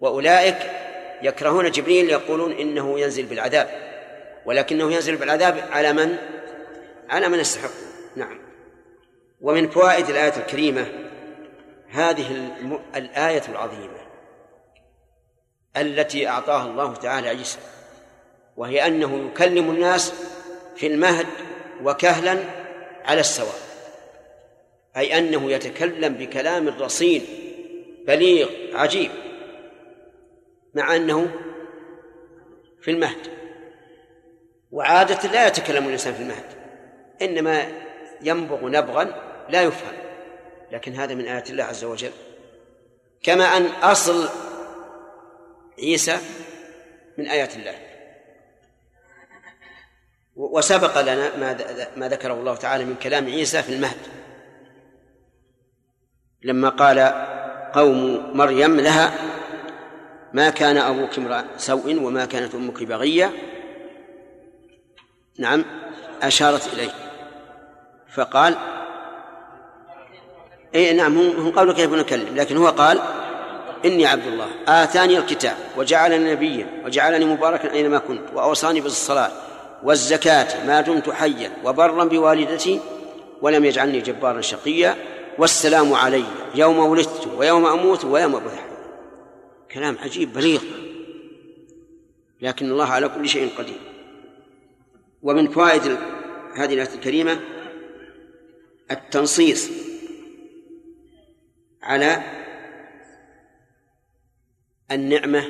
[0.00, 0.56] وأولئك
[1.22, 3.68] يكرهون جبريل يقولون إنه ينزل بالعذاب.
[4.46, 6.16] ولكنه ينزل بالعذاب على من؟
[7.08, 7.70] على من يستحق.
[8.16, 8.38] نعم.
[9.40, 10.86] ومن فوائد الآية الكريمة
[11.88, 12.50] هذه.
[12.96, 13.99] الآية العظيمة.
[15.76, 17.58] التي أعطاها الله تعالى عيسى
[18.56, 20.12] وهي أنه يكلم الناس
[20.76, 21.26] في المهد
[21.82, 22.38] وكهلا
[23.04, 23.70] على السواء
[24.96, 27.22] أي أنه يتكلم بكلام رصين
[28.06, 29.10] بليغ عجيب
[30.74, 31.30] مع أنه
[32.80, 33.40] في المهد.
[34.72, 36.44] وعادة لا يتكلم الإنسان في المهد
[37.22, 37.68] إنما
[38.22, 39.04] ينبغ نبغا
[39.48, 39.92] لا يفهم
[40.72, 42.10] لكن هذا من آيات الله عز وجل.
[43.22, 44.28] كما أن أصل
[45.82, 46.18] عيسى
[47.18, 47.74] من آيات الله.
[50.36, 51.36] وسبق لنا
[51.96, 53.96] ما ذكره الله تعالى من كلام عيسى في المهد.
[56.42, 56.98] لما قال
[57.74, 59.14] قوم مريم لها
[60.32, 63.32] ما كان أبوك امرأ سوء وما كانت أمك بغية.
[65.38, 65.64] نعم
[66.22, 66.90] أشارت إليه.
[68.14, 68.56] فقال
[70.74, 73.00] اي نعم هم قالوا كيف نكلم؟ لكن هو قال
[73.84, 74.48] إني عبد الله.
[74.68, 79.32] آتاني الكتاب وجعلني نبيا وجعلني مباركا أينما كنت وأوصاني بالصلاة
[79.82, 82.80] والزكاة ما دمت حيا وبرا بوالدتي
[83.42, 84.96] ولم يجعلني جبارا شقيا
[85.38, 86.24] والسلام علي
[86.54, 88.60] يوم ولدت ويوم أموت ويوم أبعث.
[89.72, 90.60] كلام عجيب بليغ.
[92.40, 93.80] لكن الله على كل شيء قدير.
[95.22, 95.82] ومن فوائد
[96.56, 97.40] هذه الآية الكريمة
[98.90, 99.70] التنصيص
[101.82, 102.22] على
[104.92, 105.44] النعمة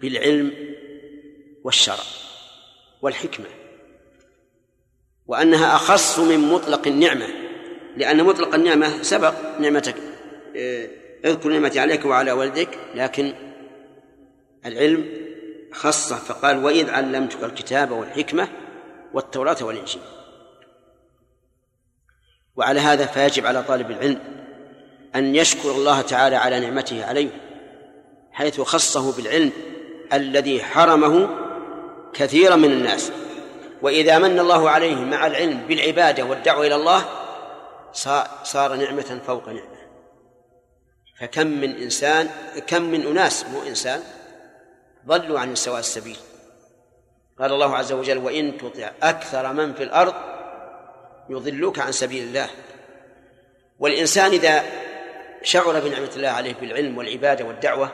[0.00, 0.52] بالعلم
[1.64, 2.04] والشرع
[3.02, 3.46] والحكمة
[5.26, 7.26] وأنها أخص من مطلق النعمة
[7.96, 9.94] لأن مطلق النعمة سبق نعمتك
[10.56, 10.88] آه،
[11.24, 13.32] أذكر نعمتي عليك وعلى والدك لكن
[14.66, 15.08] العلم
[15.72, 18.48] خصه فقال وإذ علمتك الكتاب والحكمة
[19.12, 20.02] والتوراة والإنجيل
[22.56, 24.20] وعلى هذا فيجب على طالب العلم
[25.14, 27.47] أن يشكر الله تعالى على نعمته عليه
[28.38, 29.52] حيث خصه بالعلم
[30.12, 31.28] الذي حرمه
[32.14, 33.12] كثيرا من الناس.
[33.82, 37.04] وإذا من الله عليه مع العلم بالعبادة والدعوة إلى الله
[38.42, 39.78] صار نعمة فوق نعمة.
[41.20, 42.28] فكم من إنسان
[42.66, 44.02] كم من أناس مو إنسان
[45.06, 46.16] ضلوا عن سواء السبيل.
[47.38, 50.14] قال الله عز وجل وإن تطع أكثر من في الأرض
[51.30, 52.48] يضلوك عن سبيل الله.
[53.78, 54.62] والإنسان إذا
[55.42, 57.92] شعر بنعمة الله عليه بالعلم والعبادة والدعوة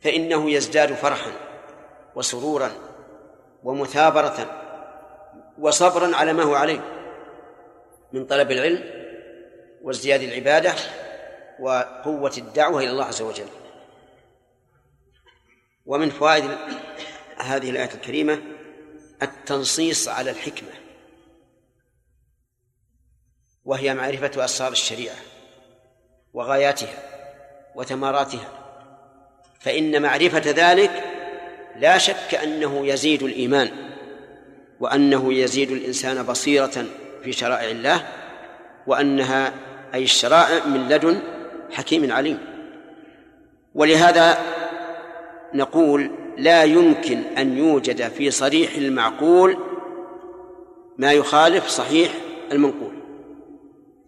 [0.00, 1.32] فإنه يزداد فرحا
[2.14, 2.72] وسرورا
[3.62, 4.62] ومثابرة
[5.58, 6.80] وصبرا على ما هو عليه
[8.12, 8.84] من طلب العلم
[9.82, 10.74] وازدياد العبادة
[11.60, 13.48] وقوة الدعوة إلى الله عز وجل.
[15.86, 16.50] ومن فوائد
[17.36, 18.42] هذه الآية الكريمة
[19.22, 20.70] التنصيص على الحكمة
[23.64, 25.16] وهي معرفة أسرار الشريعة
[26.34, 26.98] وغاياتها
[27.74, 28.65] وثمراتها
[29.60, 31.04] فإن معرفة ذلك
[31.80, 33.68] لا شك أنه يزيد الإيمان
[34.80, 36.84] وأنه يزيد الإنسان بصيرة
[37.24, 38.02] في شرائع الله
[38.86, 39.52] وأنها
[39.94, 41.18] أي الشرائع من لدن
[41.70, 42.38] حكيم عليم.
[43.74, 44.38] ولهذا
[45.54, 49.58] نقول لا يمكن أن يوجد في صريح المعقول
[50.98, 52.12] ما يخالف صحيح
[52.52, 52.92] المنقول.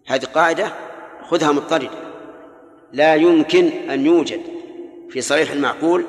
[0.07, 0.73] هذه قاعدة
[1.23, 1.89] خذها مضطردة
[2.93, 4.41] لا يمكن أن يوجد
[5.11, 6.05] في صريح المعقول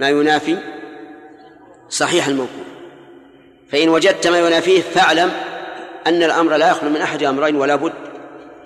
[0.00, 0.58] ما ينافي
[1.88, 2.64] صحيح المنقول
[3.72, 5.32] فإن وجدت ما ينافيه فاعلم
[6.06, 7.92] أن الأمر لا يخلو من أحد أمرين ولا بد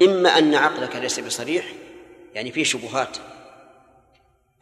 [0.02, 1.64] إما أن عقلك ليس بصريح
[2.34, 3.16] يعني فيه شبهات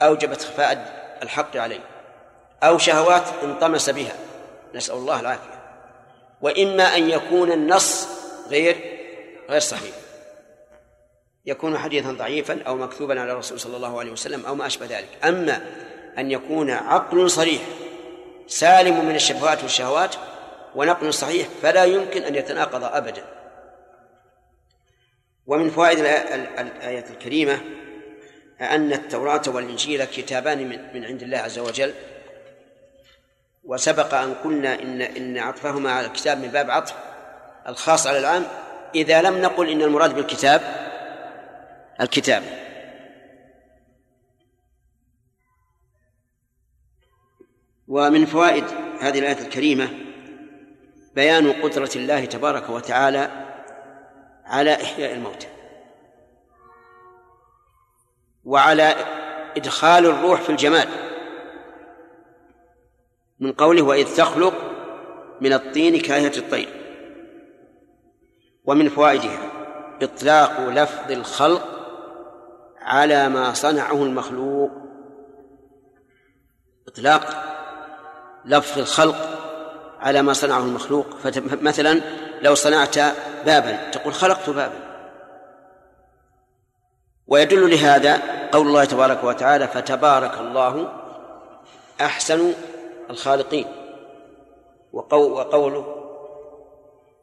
[0.03, 1.81] أوجبت خفاء الحق عليه
[2.63, 4.13] أو شهوات انطمس بها
[4.75, 5.61] نسأل الله العافية.
[6.41, 8.09] وإما أن يكون النص
[8.51, 8.77] غير
[9.51, 9.95] غير صحيح.
[11.51, 15.09] يكون حديثا ضعيفا أو مكتوبا على الرسول صلى الله عليه وسلم أو ما أشبه ذلك.
[15.25, 15.61] أما
[16.19, 17.63] أن يكون عقل صريح
[18.47, 20.15] سالم من الشبهات والشهوات
[20.75, 23.25] ونقل صحيح فلا يمكن أن يتناقض أبدا.
[25.47, 27.61] ومن فوائد الآية الكريمة
[28.61, 31.95] أن التوراة والإنجيل كتابان من عند الله عز وجل.
[33.65, 36.95] وسبق أن قلنا إن إن عطفهما على الكتاب من باب عطف
[37.69, 38.47] الخاص على العام.
[38.95, 40.90] إذا لم نقل إن المراد بالكتاب
[42.01, 42.43] الكتاب.
[47.89, 48.65] ومن فوائد
[49.01, 49.89] هذه الآية الكريمة
[51.15, 53.31] بيان قدرة الله تبارك وتعالى
[54.45, 55.47] على إحياء الموتى.
[58.45, 58.95] وعلى
[59.57, 60.89] إدخال الروح في الجماد
[63.41, 64.55] من قوله وإذ تخلق
[65.41, 66.69] من الطين كهيئة الطير.
[68.65, 69.51] ومن فوائدها
[70.03, 71.80] إطلاق لفظ الخلق
[72.81, 74.70] على ما صنعه المخلوق.
[76.89, 77.44] إطلاق
[78.44, 79.16] لفظ الخلق
[80.01, 81.07] على ما صنعه المخلوق.
[81.62, 82.01] مثلا
[82.43, 82.98] لو صنعت
[83.47, 84.90] بابا تقول خلقت بابا.
[87.27, 90.93] ويدل لهذا قول الله تبارك وتعالى فتبارك الله
[92.01, 92.52] أحسن
[93.11, 93.66] الخالقين
[94.93, 95.97] وقوله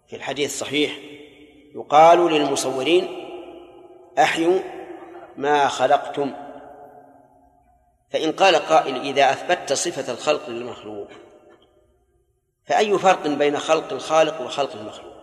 [0.09, 0.97] في الحديث الصحيح
[1.75, 3.07] يقال للمصورين
[4.19, 4.59] أحيوا
[5.38, 6.34] ما خلقتم.
[8.09, 11.07] فإن قال قائل إذا أثبتت صفة الخلق للمخلوق
[12.65, 15.18] فأي فرق بين خلق الخالق وخلق المخلوق؟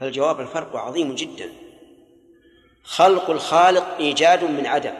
[0.00, 1.52] فالجواب الفرق عظيم جدا.
[2.84, 4.94] خلق الخالق إيجاد من عدم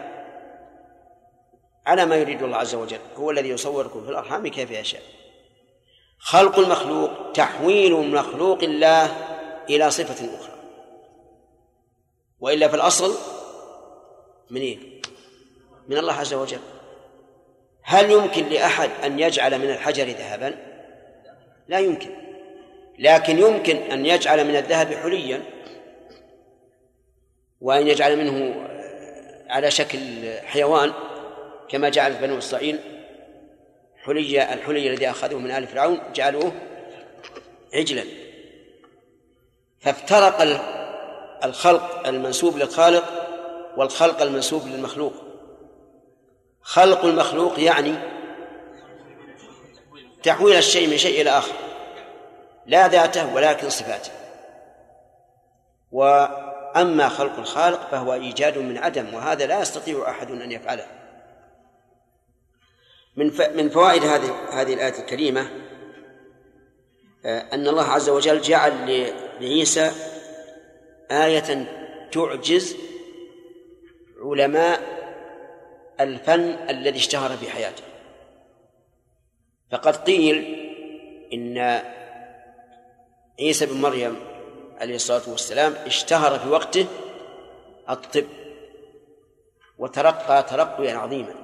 [1.86, 5.02] على ما يريد الله عز وجل هو الذي يصوركم في الأرحام كيف يشاء.
[6.18, 9.16] خلق المخلوق تحويل مخلوق الله
[9.70, 10.52] إلى صفة أخرى.
[12.40, 13.14] وإلا في الأصل
[14.52, 14.78] من إيه؟
[15.88, 16.58] من الله عز وجل.
[17.82, 20.54] هل يمكن لأحد أن يجعل من الحجر ذهبا؟
[21.68, 22.10] لا يمكن.
[22.98, 25.42] لكن يمكن أن يجعل من الذهب حليا
[27.60, 28.68] وأن يجعل منه
[29.48, 29.98] على شكل
[30.44, 30.92] حيوان
[31.68, 32.78] كما جعل بنو إسرائيل
[34.04, 36.52] حلي الحلي الذي أخذوه من آل فرعون جعلوه
[37.74, 38.04] عجلا.
[39.80, 40.40] فافترق
[41.44, 43.21] الخلق المنسوب للخالق
[43.76, 45.12] والخلق المنسوب للمخلوق.
[46.62, 47.94] خلق المخلوق يعني
[50.22, 51.54] تحويل الشيء من شيء إلى آخر
[52.66, 54.10] لا ذاته ولكن صفاته.
[55.92, 60.86] وأما خلق الخالق فهو إيجاد من عدم وهذا لا يستطيع أحد أن يفعله.
[63.16, 65.50] من من فوائد هذه هذه الآية الكريمة
[67.24, 69.92] آه، أن الله عز وجل جعل لعيسى
[71.10, 71.66] آية
[72.12, 72.76] تعجز
[74.22, 74.80] علماء
[76.00, 77.82] الفن الذي اشتهر في حياته
[79.70, 80.58] فقد قيل
[81.32, 81.82] إن
[83.40, 84.16] عيسى بن مريم
[84.80, 86.86] عليه الصلاة والسلام اشتهر في وقته
[87.90, 88.26] الطب
[89.78, 91.34] وترقى ترقيا عظيما.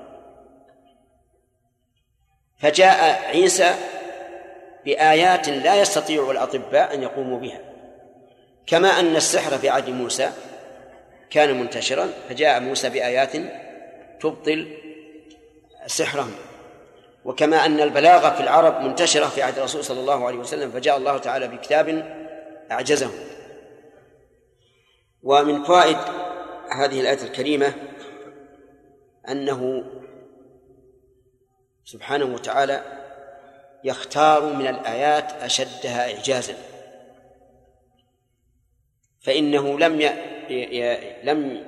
[2.59, 3.75] فجاء عيسى
[4.85, 7.61] بآيات لا يستطيع الأطباء أن يقوموا بها
[8.67, 10.33] كما أن السحر في عهد موسى
[11.31, 13.33] كان منتشرا فجاء موسى بآيات
[14.21, 14.77] تبطل
[15.87, 16.35] سحرهم
[17.25, 21.19] وكما أن البلاغة في العرب منتشرة في عهد الرسول صلى الله عليه وسلم فجاء الله
[21.19, 21.89] تعالى بكتاب
[22.71, 23.13] أعجزهم
[25.23, 25.97] ومن فوائد
[26.71, 27.75] هذه الآية الكريمة
[29.29, 29.85] أنه
[31.85, 32.83] سبحانه وتعالى
[33.85, 36.55] يختار من الآيات أشدها إعجازا
[39.21, 40.01] فإنه لم.
[41.25, 41.65] لم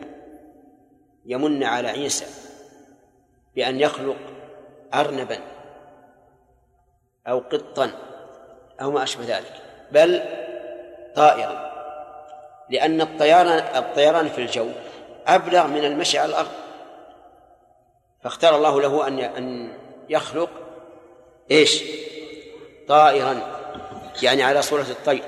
[1.27, 2.27] يمن على عيسى
[3.55, 4.16] بأن يخلق
[4.94, 5.39] أرنبا
[7.28, 7.90] أو قطا
[8.82, 9.52] أو ما أشبه ذلك
[9.93, 10.23] بل
[11.15, 11.70] طائرا
[12.70, 14.69] لأن الطيران الطيران في الجو
[15.27, 16.51] أبلغ من المشي على الأرض
[18.23, 19.73] فاختار الله له أن أن
[20.09, 20.51] يخلق
[21.51, 21.82] إيش؟
[22.89, 23.40] طائرا
[24.23, 25.23] يعني على صورة الطير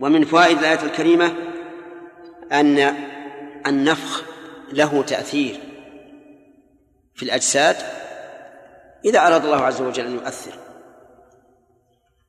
[0.00, 1.34] ومن فوائد الآية الكريمة
[2.52, 2.96] أن
[3.66, 4.22] النفخ
[4.72, 5.60] له تأثير
[7.14, 7.76] في الأجساد
[9.04, 10.52] إذا أراد الله عز وجل أن يؤثر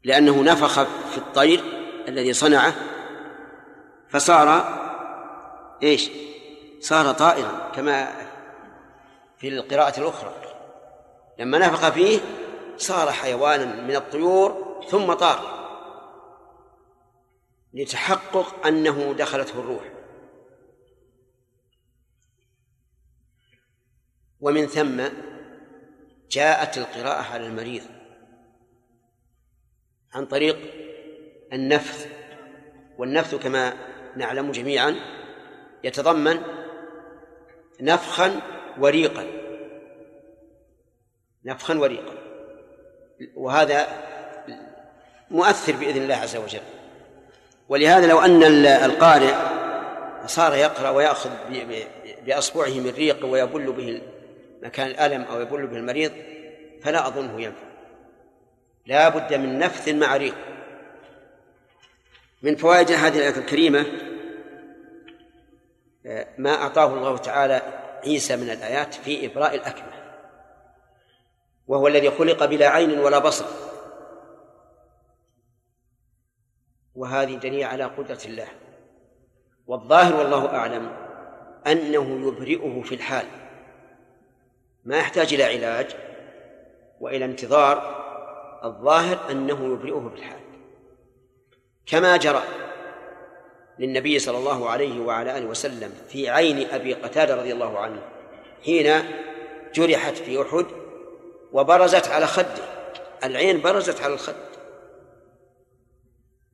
[0.03, 1.63] لأنه نفخ في الطير
[2.07, 2.73] الذي صنعه
[4.09, 4.77] فصار
[5.83, 6.09] إيش؟
[6.79, 8.07] صار طائرا كما
[9.37, 10.31] في القراءة الأخرى
[11.39, 12.19] لما نفخ فيه
[12.77, 15.66] صار حيوانا من الطيور ثم طار
[17.73, 19.83] لتحقق أنه دخلته الروح.
[24.41, 25.03] ومن ثم
[26.29, 27.83] جاءت القراءة على المريض
[30.13, 30.57] عن طريق
[31.53, 32.07] النفث
[32.97, 33.73] والنفث كما
[34.15, 34.95] نعلم جميعا
[35.83, 36.43] يتضمن
[37.81, 38.41] نفخا
[38.79, 39.27] وريقا
[41.45, 42.13] نفخا وريقا.
[43.35, 43.87] وهذا
[45.31, 46.76] مؤثر بإذن الله عز وجل.
[47.69, 49.33] ولهذا لو أن القارئ
[50.25, 51.29] صار يقرأ ويأخذ
[52.25, 54.01] بأصبعه من ريق ويبل به
[54.63, 56.11] مكان الألم أو يبل به المريض
[56.83, 57.67] فلا أظنه ينفع.
[58.85, 60.35] لا بد من نفث مع ريق.
[62.41, 63.85] من فوائد هذه الآية الكريمة
[66.05, 67.61] آه، ما أعطاه الله تعالى
[68.05, 69.91] عيسى من الآيات في إبراء الأكمة
[71.67, 73.45] وهو الذي خلق بلا عين ولا بصر.
[76.97, 78.47] وهذه دليل على قدرة الله.
[79.67, 80.91] والظاهر والله أعلم
[81.67, 83.25] أنه يبرئه في الحال.
[84.85, 85.95] ما يحتاج إلى علاج
[86.99, 87.97] وإلى انتظار
[88.63, 90.39] الظاهر أنه يبرئه في الحال.
[91.85, 92.43] كما جرى
[93.79, 98.01] للنبي صلى الله عليه وعلى آله وسلم في عين أبي قتادة رضي الله عنه
[98.65, 98.93] حين
[99.73, 100.65] جرحت في أحد
[101.51, 102.63] وبرزت على خده.
[103.23, 104.56] العين برزت على الخد.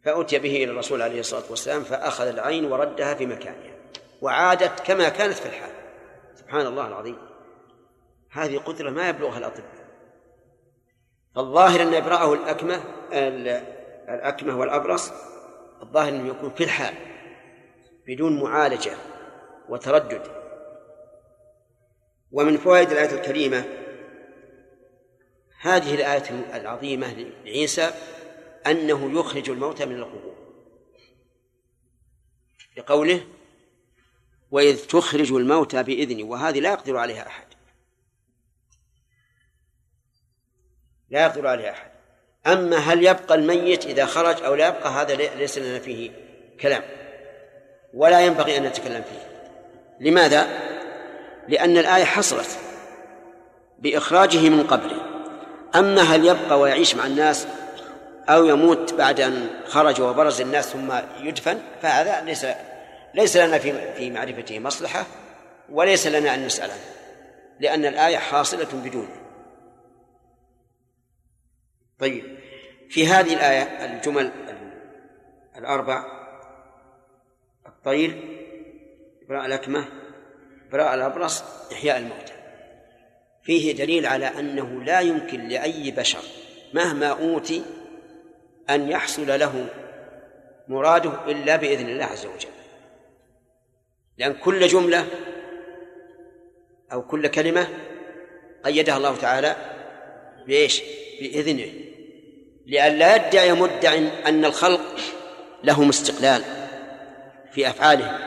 [0.03, 3.73] فأتي به إلى الرسول عليه الصلاة والسلام فأخذ العين وردها في مكانها
[4.21, 5.71] وعادت كما كانت في الحال.
[6.35, 7.17] سبحان الله العظيم.
[8.31, 9.83] هذه قدرة ما يبلغها الأطباء.
[11.35, 12.83] فالظاهر أن إبراءه الأكمة
[14.09, 15.11] الأكمة والأبرص
[15.81, 16.93] الظاهر أنه يكون في الحال
[18.07, 18.91] بدون معالجة
[19.69, 20.21] وتردد.
[22.31, 23.65] ومن فوائد الآية الكريمة
[25.61, 26.23] هذه الآية
[26.53, 27.13] العظيمة
[27.45, 27.91] لعيسى
[28.67, 30.35] أنه يخرج الموتى من القبور.
[32.77, 33.25] لقوله
[34.51, 37.45] وإذ تخرج الموتى بإذني وهذه لا يقدر عليها أحد.
[41.09, 41.91] لا يقدر عليها أحد.
[42.47, 46.11] أما هل يبقى الميت إذا خرج أو لا يبقى هذا ليس لنا فيه
[46.61, 46.83] كلام.
[47.93, 49.33] ولا ينبغي أن نتكلم فيه.
[49.99, 50.47] لماذا؟
[51.47, 52.59] لأن الآية حصلت
[53.79, 55.13] بإخراجه من قبره
[55.75, 57.47] أما هل يبقى ويعيش مع الناس
[58.29, 62.45] أو يموت بعد أن خرج وبرز الناس ثم يدفن فهذا ليس
[63.13, 65.05] ليس لنا في في معرفته مصلحة
[65.69, 66.71] وليس لنا أن نسأل
[67.59, 69.15] لأن الآية حاصلة بدونه
[71.99, 72.37] طيب
[72.89, 74.31] في هذه الآية الجمل
[75.57, 76.05] الأربع
[77.67, 78.39] الطير
[79.25, 79.85] إبراء الأكمة
[80.69, 82.33] إبراء الأبرص إحياء الموتى.
[83.43, 86.23] فيه دليل على أنه لا يمكن لأي بشر
[86.73, 87.63] مهما أوتي
[88.69, 89.65] أن يحصل له
[90.67, 92.49] مراده إلا بإذن الله عز وجل.
[94.17, 95.05] لأن كل جملة
[96.93, 97.67] أو كل كلمة
[98.65, 99.55] قيدها الله تعالى
[100.47, 100.81] بإيش؟
[101.21, 101.73] بإذنه.
[102.65, 103.93] لئلا يدعي مدع
[104.25, 104.99] أن الخلق
[105.63, 106.43] لهم استقلال
[107.51, 108.17] في أفعالهم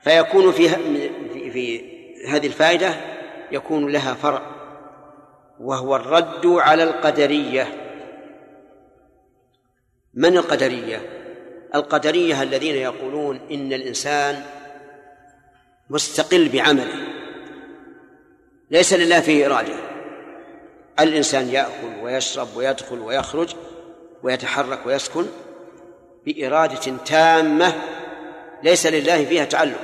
[0.00, 0.68] فيكون في
[1.50, 1.96] في
[2.28, 2.94] هذه الفائدة
[3.52, 4.42] يكون لها فرع
[5.60, 7.85] وهو الرد على القدرية.
[10.16, 11.00] من القدرية؟
[11.74, 14.42] القدرية الذين يقولون إن الإنسان
[15.90, 17.06] مستقل بعمله
[18.70, 19.74] ليس لله فيه إرادة.
[21.00, 23.54] الإنسان يأكل ويشرب ويدخل ويخرج
[24.22, 25.26] ويتحرك ويسكن
[26.26, 27.72] بإرادة تامة
[28.62, 29.80] ليس لله فيها تعلق.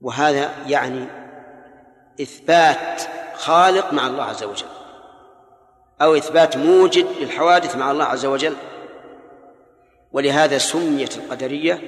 [0.00, 1.06] وهذا يعني
[2.22, 3.02] إثبات
[3.34, 4.77] خالق مع الله عز وجل.
[6.02, 8.54] أو إثبات موجد للحوادث مع الله عز وجل.
[10.12, 11.80] ولهذا سميت القدرية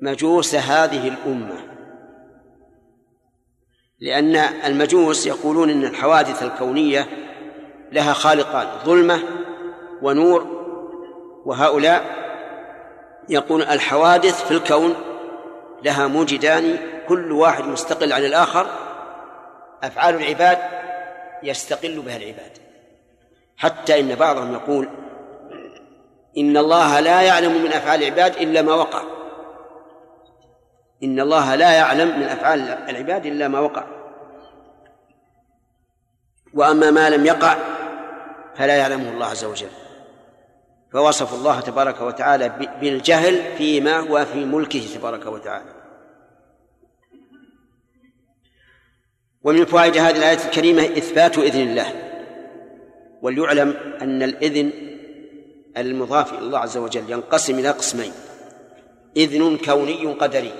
[0.00, 1.56] مجوس هذه الأمة.
[4.00, 7.06] لأن المجوس يقولون إن الحوادث الكونية
[7.92, 9.22] لها خالقان ظلمة
[10.02, 10.46] ونور.
[11.44, 12.24] وهؤلاء
[13.28, 14.94] يقول الحوادث في الكون
[15.82, 16.78] لها موجدان
[17.08, 18.66] كل واحد مستقل عن الآخر.
[19.82, 20.58] أفعال العباد
[21.42, 22.63] يستقل بها العباد.
[23.56, 24.88] حتى إن بعضهم يقول
[26.38, 29.02] إن الله لا يعلم من أفعال العباد إلا ما وقع.
[31.02, 33.84] إن الله لا يعلم من أفعال العباد إلا ما وقع.
[36.54, 37.56] وأما ما لم يقع
[38.54, 39.70] فلا يعلمه الله عز وجل.
[40.92, 42.48] فوصف الله تبارك وتعالى
[42.80, 45.74] بالجهل فيما هو في ملكه تبارك وتعالى.
[49.42, 52.13] ومن فوائد هذه الآية الكريمة إثبات إذن الله.
[53.24, 54.70] وليعلم أن الإذن
[55.76, 58.12] المضاف إلى الله عز وجل ينقسم إلى قسمين.
[59.16, 60.52] إذن كوني قدري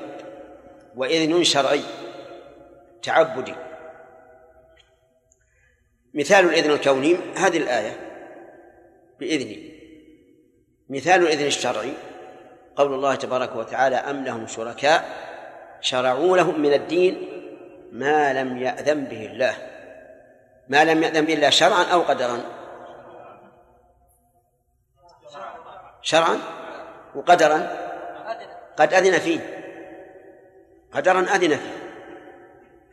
[0.97, 1.81] وإذن شرعي
[3.03, 3.55] تعبدي.
[6.15, 7.97] مثال الإذن الكوني هذه الآية
[9.21, 9.75] بإذني.
[10.89, 11.93] مثال الإذن الشرعي
[12.77, 15.05] قول الله تبارك وتعالى أم لهم شركاء
[15.81, 17.29] شرعوا لهم من الدين
[17.93, 19.74] ما لم يأذن به الله.
[20.69, 22.41] ما لم يأذن به الله شرعا أو قدرا.
[26.03, 26.39] شرعا
[27.15, 27.85] وقدرا.
[28.77, 29.41] قد أذن فيه.
[30.93, 31.85] قدرا أذن فيه.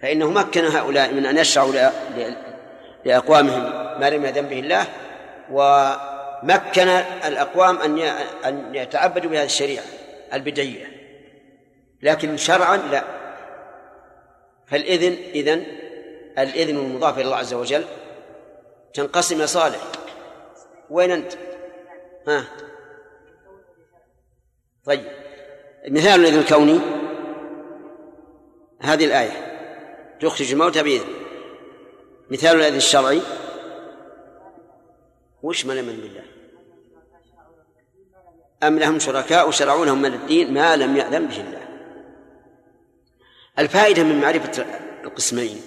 [0.02, 1.73] فإنه مكن هؤلاء من أن يشرعوا
[3.06, 3.64] لأقوامهم
[3.99, 4.85] ما لم يأذن به الله
[5.52, 6.88] ومكن
[7.26, 7.99] الأقوام أن
[8.45, 9.84] أن يتعبدوا بهذه الشريعة
[10.34, 10.85] البدعية.
[12.02, 13.03] لكن شرعا لا.
[14.68, 15.65] فالإذن إذن
[16.40, 17.86] الإذن المضاف إلى الله عز وجل
[18.94, 19.82] تنقسم إلى صالح.
[20.90, 21.34] وين أنت؟
[22.28, 22.45] ها؟
[24.86, 25.03] طيب.
[25.90, 26.80] مثال الإذن الكوني.
[28.82, 29.52] هذه الآية.
[30.22, 31.10] تخرج الموتى بإذن.
[32.32, 33.22] مثال الإذن الشرعي.
[35.44, 36.24] وش من يمن بالله؟
[38.64, 41.68] أم لهم شركاء شرعوا لهم من الدين ما لم يأذن به الله.
[43.60, 44.66] الفائدة من معرفة
[45.03, 45.62] القسمين.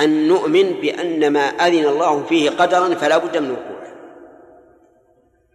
[0.00, 3.92] أن نؤمن بأن ما أذن الله فيه قدرا فلا بد من وقوعه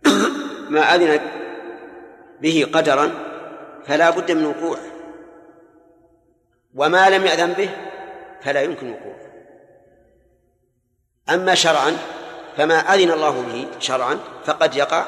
[0.73, 1.21] ما أذن
[2.41, 3.11] به قدرا
[3.87, 4.91] فلا بد من وقوعه
[6.75, 7.69] وما لم يأذن به
[8.41, 9.25] فلا يمكن وقوعه
[11.29, 11.97] أما شرعا
[12.57, 15.05] فما أذن الله به شرعا فقد يقع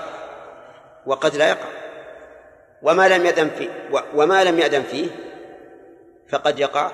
[1.05, 1.69] وقد لا يقع.
[2.81, 3.69] وما لم يأذن فيه
[4.13, 5.07] وما لم يأذن فيه
[6.29, 6.91] فقد يقع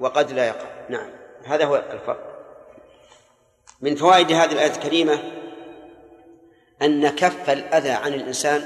[0.00, 0.66] وقد لا يقع.
[0.88, 1.17] نعم.
[1.44, 2.38] هذا هو الفرق.
[3.80, 5.18] من فوائد هذه الآية الكريمة
[6.82, 8.64] أن كف الأذى عن الإنسان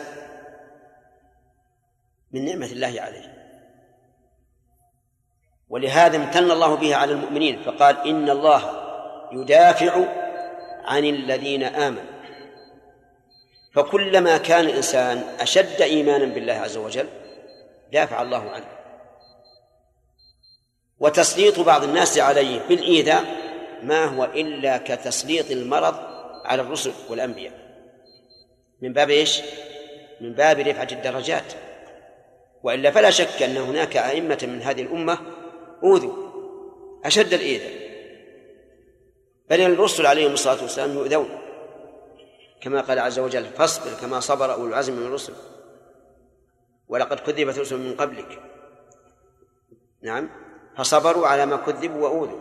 [2.33, 3.33] من نعمة الله عليه.
[5.69, 8.83] ولهذا امتن الله به على المؤمنين فقال إن الله
[9.33, 10.05] يدافع
[10.85, 12.13] عن الذين آمنوا.
[13.75, 17.09] فكلما كان الإنسان أشد إيمانا بالله عز وجل
[17.93, 18.82] دافع الله عنه.
[21.03, 23.25] وتسليط بعض الناس عليه بالإيذاء
[23.83, 25.95] ما هو إلا كتسليط المرض
[26.45, 27.53] على الرسل والأنبياء.
[28.83, 29.43] من باب إيش؟
[30.21, 31.53] من باب رفعة الدرجات.
[32.63, 35.19] وإلا فلا شك أن هناك أئمة من هذه الأمة
[35.83, 36.13] أوذوا
[37.05, 37.73] أشد الإيذاء.
[39.51, 41.29] بل الرسل عليهم الصلاة والسلام يؤذون.
[42.61, 45.35] كما قال عز وجل فاصبر كما صبر أولو العزم من الرسل.
[46.89, 48.43] ولقد كذبت رسل من قبلك.
[50.03, 50.42] نعم.
[50.77, 52.41] فصبروا على ما كذبوا وأوذوا.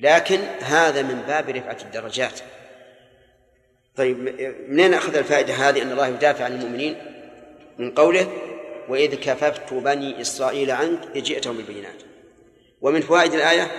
[0.00, 2.40] لكن هذا من باب رفعة الدرجات.
[3.96, 4.18] طيب
[4.68, 6.96] منين أخذ الفائدة هذه أن الله يدافع عن المؤمنين؟
[7.78, 8.26] من قوله
[8.88, 12.02] وإذ كففت بني إسرائيل عنك جئتهم بالبينات.
[12.80, 13.70] ومن فوائد الآية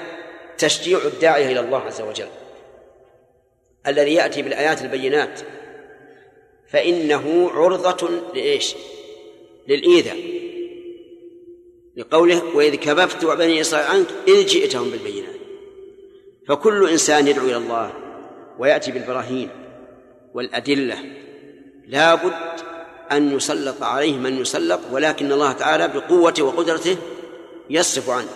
[0.58, 2.30] تشجيع الداعية إلى الله عز وجل.
[3.88, 5.42] الذي يأتي بالآيات البينات.
[6.68, 8.76] فإنه عرضة لإيش؟
[9.68, 10.43] للإيذاء.
[11.96, 15.36] لقوله وإذ كففت بني إسرائيل عنك إذ جئتهم بالبينات.
[16.48, 17.94] فكل إنسان يدعو إلى الله
[18.60, 19.50] ويأتي بالبراهين
[20.34, 20.98] والأدلة.
[21.88, 22.60] لا بد
[23.12, 26.98] أن يسلط عليه من يسلط ولكن الله تعالى بقوته وقدرته
[27.70, 28.30] يصرف عنه.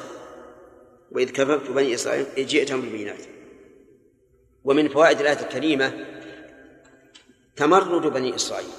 [1.12, 3.22] وإذ كففت بني إسرائيل إذ جئتهم بالبينات.
[4.64, 6.06] ومن فوائد الآية الكريمة
[7.56, 8.70] تمرد بني إسرائيل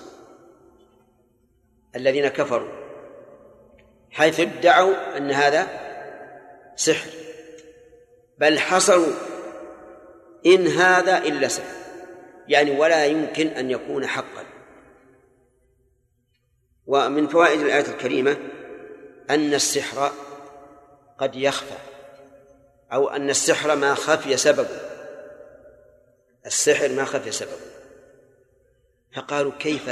[1.96, 2.87] الذين كفروا.
[4.10, 5.68] حيث ادعوا أن هذا
[6.76, 7.10] سحر.
[8.38, 9.12] بل حصروا
[10.46, 11.78] إن هذا إلا سحر.
[12.48, 14.44] يعني ولا يمكن أن يكون حقا.
[16.86, 18.36] ومن فوائد الآية الكريمة
[19.30, 20.12] أن السحر
[21.18, 21.78] قد يخفى
[22.92, 24.80] أو أن السحر ما خفي سببه
[26.46, 27.68] السحر ما خفي سببه
[29.16, 29.90] فقالوا كيف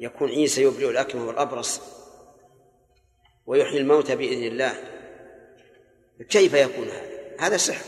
[0.00, 1.80] يكون عيسى يبرئ الأكمة والأبرص
[3.46, 4.74] ويحيي الموتى بإذن الله.
[6.28, 7.10] كيف يكون هذا؟
[7.40, 7.84] هذا سحر.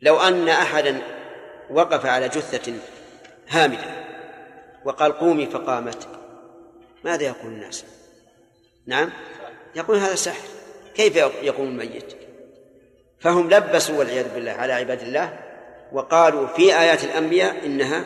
[0.00, 1.02] لو أن أحدا
[1.70, 2.72] وقف على جثة
[3.48, 4.06] هامدة
[4.84, 6.08] وقال قومي فقامت
[7.04, 7.84] ماذا يقول الناس؟
[8.86, 9.12] نعم
[9.74, 10.48] يقول هذا سحر.
[10.94, 12.12] كيف يقوم الميت؟
[13.20, 15.38] فهم لبسوا والعياذ بالله على عباد الله
[15.92, 18.04] وقالوا في آيات الأنبياء إنها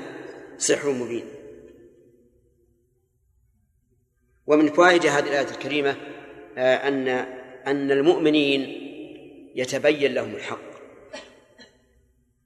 [0.58, 1.33] سحر مبين.
[4.46, 5.96] ومن فوائد هذه الآية الكريمة
[6.58, 7.08] آه، أن
[7.66, 8.60] أن المؤمنين
[9.54, 10.74] يتبين لهم الحق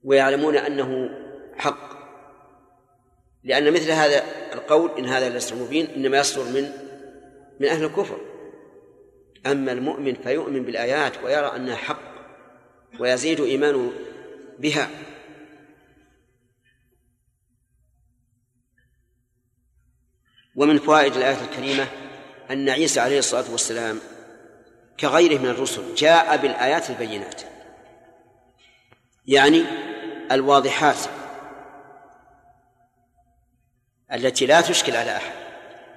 [0.05, 1.11] ويعلمون أنه
[1.57, 1.99] حق.
[3.45, 4.23] لأن مثل هذا
[4.53, 6.71] القول إن هذا ليس مبين إنما يصدر من
[7.61, 8.19] من أهل الكفر.
[9.47, 12.03] أما المؤمن فيؤمن بالآيات ويرى أنها حق
[13.01, 13.93] ويزيد إيمانه
[14.59, 14.89] بها.
[20.59, 21.87] ومن فوائد الآية الكريمة
[22.51, 24.01] أن عيسى عليه الصلاة والسلام
[25.01, 27.43] كغيره من الرسل جاء بالآيات البينات.
[29.27, 29.65] يعني
[30.33, 30.97] الواضحات
[34.13, 35.33] التي لا تشكل على أحد.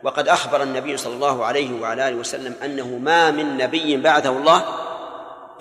[0.04, 4.66] وقد أخبر النبي صلى الله عليه وعلى آله وسلم أنه ما من نبي بعثه الله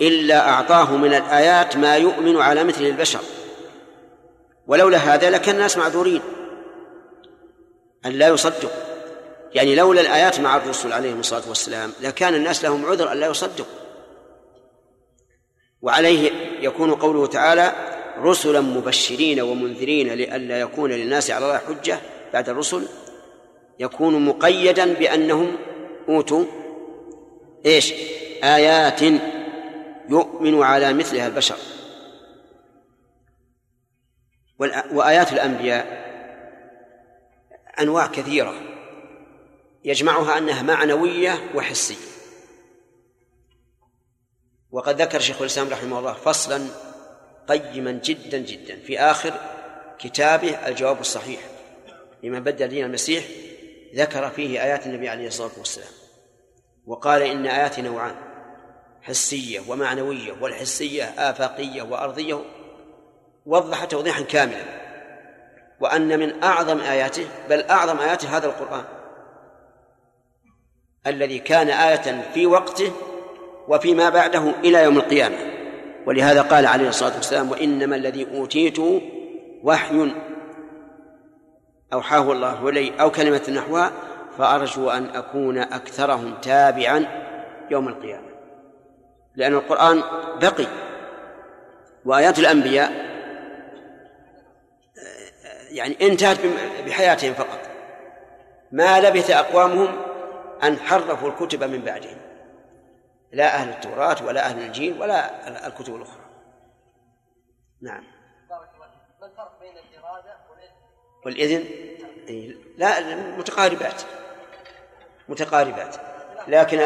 [0.01, 3.21] إلا أعطاه من الآيات ما يؤمن على مثل البشر.
[4.67, 6.21] ولولا هذا لكان الناس معذورين.
[8.05, 8.90] أن لا يصدقوا.
[9.53, 13.81] يعني لولا الآيات مع الرسل عليهم الصلاة والسلام لكان الناس لهم عذر أن لا يصدقوا.
[15.81, 17.73] وعليه يكون قوله تعالى
[18.17, 21.99] رسلا مبشرين ومنذرين لئلا يكون للناس على الله حجة.
[22.33, 22.87] بعد الرسل
[23.79, 25.57] يكون مقيدا بأنهم
[26.09, 26.45] أوتوا
[27.65, 27.93] إيش؟
[28.43, 29.01] آيات
[30.09, 31.57] يؤمن على مثلها البشر.
[34.93, 36.01] وآيات الأنبياء
[37.79, 38.70] أنواع كثيرة.
[39.83, 42.11] يجمعها أنها معنوية وحسية.
[44.71, 46.67] وقد ذكر شيخ الإسلام رحمه الله فصلا
[47.47, 49.33] قيما جدا جدا في آخر
[49.99, 51.41] كتابه الجواب الصحيح
[52.23, 53.23] لمن بدل دين المسيح
[53.95, 55.91] ذكر فيه آيات النبي عليه الصلاة والسلام.
[56.85, 58.15] وقال إن آيات نوعان
[59.01, 62.41] حسية ومعنوية والحسية آفاقية وأرضية
[63.45, 64.81] وضح توضيحا كاملا.
[65.79, 69.00] وأن من أعظم آياته بل أعظم آياته هذا القرآن
[71.07, 72.91] الذي كان آية في وقته
[73.67, 75.37] وفيما بعده إلى يوم القيامة.
[76.05, 79.01] ولهذا قال عليه الصلاة والسلام وإنما الذي أوتيته
[79.63, 80.11] وحي
[81.93, 83.91] أوحاه الله إلي أو كلمة نحوها
[84.37, 87.05] فأرجو أن أكون أكثرهم تابعا
[87.71, 88.31] يوم القيامة.
[89.35, 90.03] لأن القرآن
[90.41, 90.67] بقي
[92.05, 93.11] وآيات الأنبياء
[95.71, 96.37] يعني انتهت
[96.87, 97.59] بحياتهم فقط.
[98.71, 99.87] ما لبث أقوامهم
[100.63, 102.17] أن حرفوا الكتب من بعدهم.
[103.31, 106.25] لا أهل التوراة ولا أهل الإنجيل ولا الكتب الأخرى.
[107.81, 108.03] نعم.
[108.49, 110.37] ما الفرق بين الإرادة
[111.25, 111.65] والإذن
[112.77, 114.01] لا متقاربات.
[115.29, 115.95] متقاربات.
[116.47, 116.77] لكن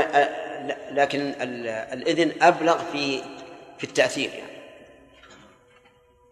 [0.91, 1.33] لكن
[1.93, 3.21] الإذن أبلغ في
[3.77, 4.55] في التأثير يعني.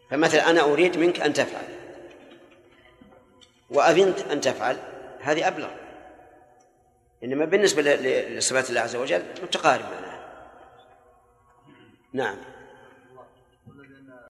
[0.09, 1.63] فمثلا أنا أريد منك أن تفعل.
[3.69, 4.77] وأذنت أن تفعل
[5.21, 5.69] هذه أبلغ.
[7.23, 10.13] إنما بالنسبة لصفات الله عز وجل متقارب معناها
[12.13, 12.37] نعم.